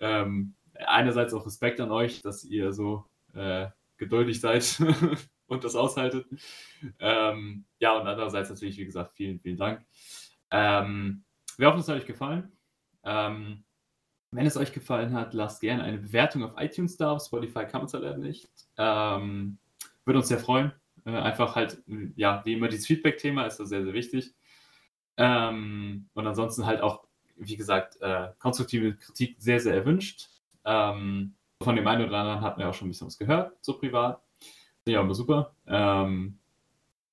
Ähm, 0.00 0.54
einerseits 0.74 1.34
auch 1.34 1.46
Respekt 1.46 1.80
an 1.80 1.90
euch, 1.90 2.20
dass 2.22 2.44
ihr 2.44 2.72
so 2.72 3.06
äh, 3.34 3.68
geduldig 3.96 4.40
seid 4.40 4.80
und 5.50 5.64
das 5.64 5.74
aushaltet. 5.74 6.26
Ähm, 6.98 7.64
ja, 7.78 7.98
und 7.98 8.06
andererseits 8.06 8.48
natürlich, 8.48 8.78
wie 8.78 8.84
gesagt, 8.84 9.14
vielen, 9.14 9.40
vielen 9.40 9.56
Dank. 9.56 9.84
Ähm, 10.50 11.24
wir 11.58 11.66
hoffen, 11.66 11.80
es 11.80 11.88
hat 11.88 11.96
euch 11.96 12.06
gefallen. 12.06 12.52
Ähm, 13.04 13.64
wenn 14.30 14.46
es 14.46 14.56
euch 14.56 14.72
gefallen 14.72 15.12
hat, 15.12 15.34
lasst 15.34 15.60
gerne 15.60 15.82
eine 15.82 15.98
Bewertung 15.98 16.44
auf 16.44 16.52
iTunes 16.56 16.96
da. 16.96 17.12
Auf 17.12 17.24
Spotify 17.24 17.66
kann 17.66 17.80
man 17.80 17.86
es 17.86 17.92
leider 17.92 18.16
nicht. 18.16 18.48
Ähm, 18.78 19.58
würde 20.04 20.20
uns 20.20 20.28
sehr 20.28 20.38
freuen. 20.38 20.72
Äh, 21.04 21.10
einfach 21.10 21.56
halt, 21.56 21.82
ja, 22.14 22.42
wie 22.44 22.54
immer, 22.54 22.68
dieses 22.68 22.86
Feedback-Thema 22.86 23.46
ist 23.46 23.58
da 23.58 23.66
sehr, 23.66 23.82
sehr 23.82 23.92
wichtig. 23.92 24.32
Ähm, 25.16 26.08
und 26.14 26.26
ansonsten 26.26 26.64
halt 26.64 26.80
auch, 26.80 27.04
wie 27.36 27.56
gesagt, 27.56 28.00
äh, 28.00 28.28
konstruktive 28.38 28.94
Kritik 28.94 29.36
sehr, 29.38 29.58
sehr 29.58 29.74
erwünscht. 29.74 30.28
Ähm, 30.64 31.34
von 31.60 31.74
dem 31.74 31.86
einen 31.88 32.06
oder 32.06 32.18
anderen 32.18 32.40
hatten 32.40 32.60
wir 32.60 32.68
auch 32.68 32.74
schon 32.74 32.86
ein 32.86 32.92
bisschen 32.92 33.08
was 33.08 33.18
gehört, 33.18 33.52
so 33.60 33.76
privat. 33.76 34.22
Ja, 34.86 35.00
immer 35.00 35.14
super. 35.14 35.54
Ähm, 35.66 36.38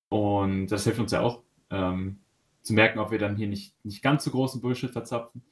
und 0.09 0.67
das 0.67 0.83
hilft 0.85 0.99
uns 0.99 1.11
ja 1.11 1.21
auch, 1.21 1.43
ähm, 1.69 2.19
zu 2.61 2.73
merken, 2.73 2.99
ob 2.99 3.11
wir 3.11 3.19
dann 3.19 3.35
hier 3.35 3.47
nicht, 3.47 3.73
nicht 3.85 4.01
ganz 4.01 4.23
so 4.23 4.31
großen 4.31 4.61
Bullshit 4.61 4.91
verzapfen. 4.91 5.43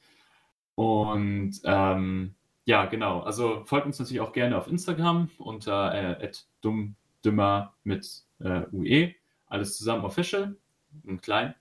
Und 0.74 1.60
ähm, 1.64 2.34
ja, 2.66 2.84
genau. 2.86 3.20
Also 3.20 3.64
folgt 3.64 3.86
uns 3.86 3.98
natürlich 3.98 4.20
auch 4.20 4.32
gerne 4.32 4.58
auf 4.58 4.68
Instagram 4.68 5.30
unter 5.38 6.20
äh, 6.20 6.30
dummdümmer 6.60 7.74
mit 7.84 8.24
äh, 8.40 8.62
UE. 8.72 9.14
Alles 9.46 9.78
zusammen 9.78 10.04
official 10.04 10.56
und 11.04 11.22
klein. 11.22 11.54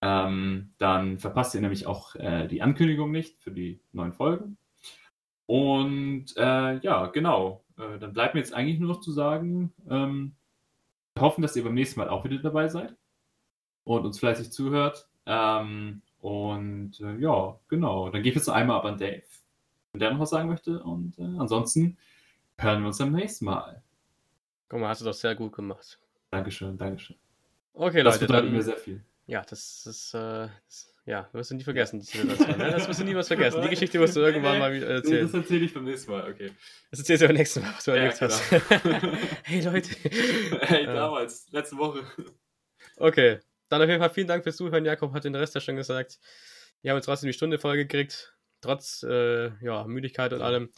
Ähm, 0.00 0.72
dann 0.78 1.18
verpasst 1.18 1.54
ihr 1.54 1.60
nämlich 1.60 1.86
auch 1.86 2.14
äh, 2.14 2.46
die 2.46 2.62
Ankündigung 2.62 3.10
nicht 3.10 3.42
für 3.42 3.50
die 3.50 3.80
neuen 3.92 4.12
Folgen. 4.12 4.56
Und 5.46 6.36
äh, 6.36 6.78
ja, 6.78 7.06
genau. 7.06 7.64
Äh, 7.78 7.98
dann 7.98 8.12
bleibt 8.12 8.34
mir 8.34 8.40
jetzt 8.40 8.54
eigentlich 8.54 8.78
nur 8.78 8.88
noch 8.88 9.00
zu 9.00 9.12
sagen, 9.12 9.72
ähm, 9.88 10.34
wir 11.14 11.22
hoffen, 11.22 11.42
dass 11.42 11.56
ihr 11.56 11.64
beim 11.64 11.74
nächsten 11.74 12.00
Mal 12.00 12.08
auch 12.08 12.24
wieder 12.24 12.38
dabei 12.38 12.68
seid 12.68 12.94
und 13.84 14.04
uns 14.04 14.18
fleißig 14.18 14.52
zuhört. 14.52 15.08
Ähm, 15.26 16.02
und 16.20 17.00
äh, 17.00 17.16
ja, 17.16 17.58
genau. 17.68 18.10
Dann 18.10 18.22
gehe 18.22 18.30
ich 18.30 18.36
jetzt 18.36 18.46
noch 18.46 18.54
einmal 18.54 18.76
ab 18.76 18.84
an 18.84 18.98
Dave, 18.98 19.22
wenn 19.92 20.00
der 20.00 20.12
noch 20.12 20.20
was 20.20 20.30
sagen 20.30 20.48
möchte. 20.48 20.82
Und 20.82 21.18
äh, 21.18 21.38
ansonsten 21.38 21.96
hören 22.56 22.80
wir 22.80 22.88
uns 22.88 23.00
am 23.00 23.12
nächsten 23.12 23.44
Mal. 23.44 23.82
Guck 24.68 24.80
mal, 24.80 24.88
hast 24.88 25.00
du 25.00 25.06
doch 25.06 25.14
sehr 25.14 25.34
gut 25.34 25.52
gemacht. 25.52 25.98
Dankeschön, 26.30 26.76
Dankeschön. 26.76 27.16
Okay, 27.72 28.02
das 28.02 28.16
Leute. 28.16 28.26
Das 28.26 28.36
bedeutet 28.36 28.52
mir 28.52 28.62
sehr 28.62 28.76
viel. 28.76 29.04
Ja, 29.26 29.42
das 29.42 29.86
ist, 29.86 30.14
äh, 30.14 30.48
das, 30.66 30.94
ja, 31.08 31.26
wirst 31.32 31.50
du 31.50 31.54
nie 31.54 31.64
vergessen, 31.64 32.00
die 32.00 32.04
Situation. 32.04 32.58
Ne? 32.58 32.70
Das 32.70 32.86
wirst 32.86 33.00
du 33.00 33.04
nie 33.04 33.14
was 33.14 33.28
vergessen. 33.28 33.62
Die 33.62 33.68
Geschichte 33.70 33.98
wirst 33.98 34.14
du 34.14 34.20
irgendwann 34.20 34.58
mal 34.58 34.74
wieder 34.74 34.88
erzählen. 34.88 35.22
Das 35.22 35.32
erzähle 35.32 35.64
ich 35.64 35.72
beim 35.72 35.84
nächsten 35.84 36.10
Mal, 36.10 36.30
okay. 36.30 36.52
Das 36.90 37.00
erzählst 37.00 37.22
du 37.22 37.26
beim 37.28 37.36
nächsten 37.36 37.62
Mal, 37.62 37.72
was 37.74 37.84
du 37.84 37.90
erlebt 37.92 38.20
ja, 38.20 38.26
hast. 38.28 38.50
hey 39.44 39.60
Leute. 39.62 39.88
Hey, 40.60 40.84
damals, 40.84 41.50
letzte 41.50 41.78
Woche. 41.78 42.04
Okay, 42.98 43.40
dann 43.70 43.80
auf 43.80 43.88
jeden 43.88 44.00
Fall 44.00 44.10
vielen 44.10 44.26
Dank 44.26 44.42
fürs 44.42 44.58
Zuhören. 44.58 44.84
Jakob 44.84 45.14
hat 45.14 45.24
den 45.24 45.34
Rest 45.34 45.54
ja 45.54 45.62
schon 45.62 45.76
gesagt. 45.76 46.18
Wir 46.82 46.90
haben 46.90 46.98
jetzt 46.98 47.06
trotzdem 47.06 47.28
die 47.28 47.32
Stunde 47.32 47.58
voll 47.58 47.78
gekriegt, 47.78 48.36
trotz 48.60 49.02
äh, 49.02 49.50
ja, 49.64 49.84
Müdigkeit 49.84 50.34
und 50.34 50.42
allem. 50.42 50.70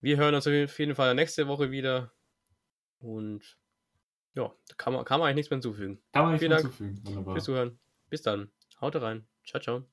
Wir 0.00 0.16
hören 0.16 0.36
uns 0.36 0.46
auf 0.46 0.78
jeden 0.78 0.94
Fall 0.94 1.16
nächste 1.16 1.48
Woche 1.48 1.72
wieder. 1.72 2.12
Und 3.00 3.58
ja, 4.34 4.54
da 4.68 4.74
kann 4.76 4.92
man, 4.92 5.04
kann 5.04 5.18
man 5.18 5.26
eigentlich 5.26 5.36
nichts 5.36 5.50
mehr 5.50 5.56
hinzufügen. 5.56 6.00
Kann 6.12 6.22
man 6.22 6.32
nichts 6.34 6.46
mehr 6.46 6.56
hinzufügen. 6.56 7.24
Fürs 7.32 7.44
Zuhören. 7.44 7.80
Bis 8.10 8.22
dann. 8.22 8.52
Haut 8.80 8.96
rein. 8.96 9.26
Ciao, 9.44 9.60
ciao. 9.60 9.84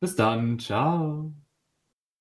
Bis 0.00 0.14
dann. 0.16 0.58
Ciao. 0.58 1.34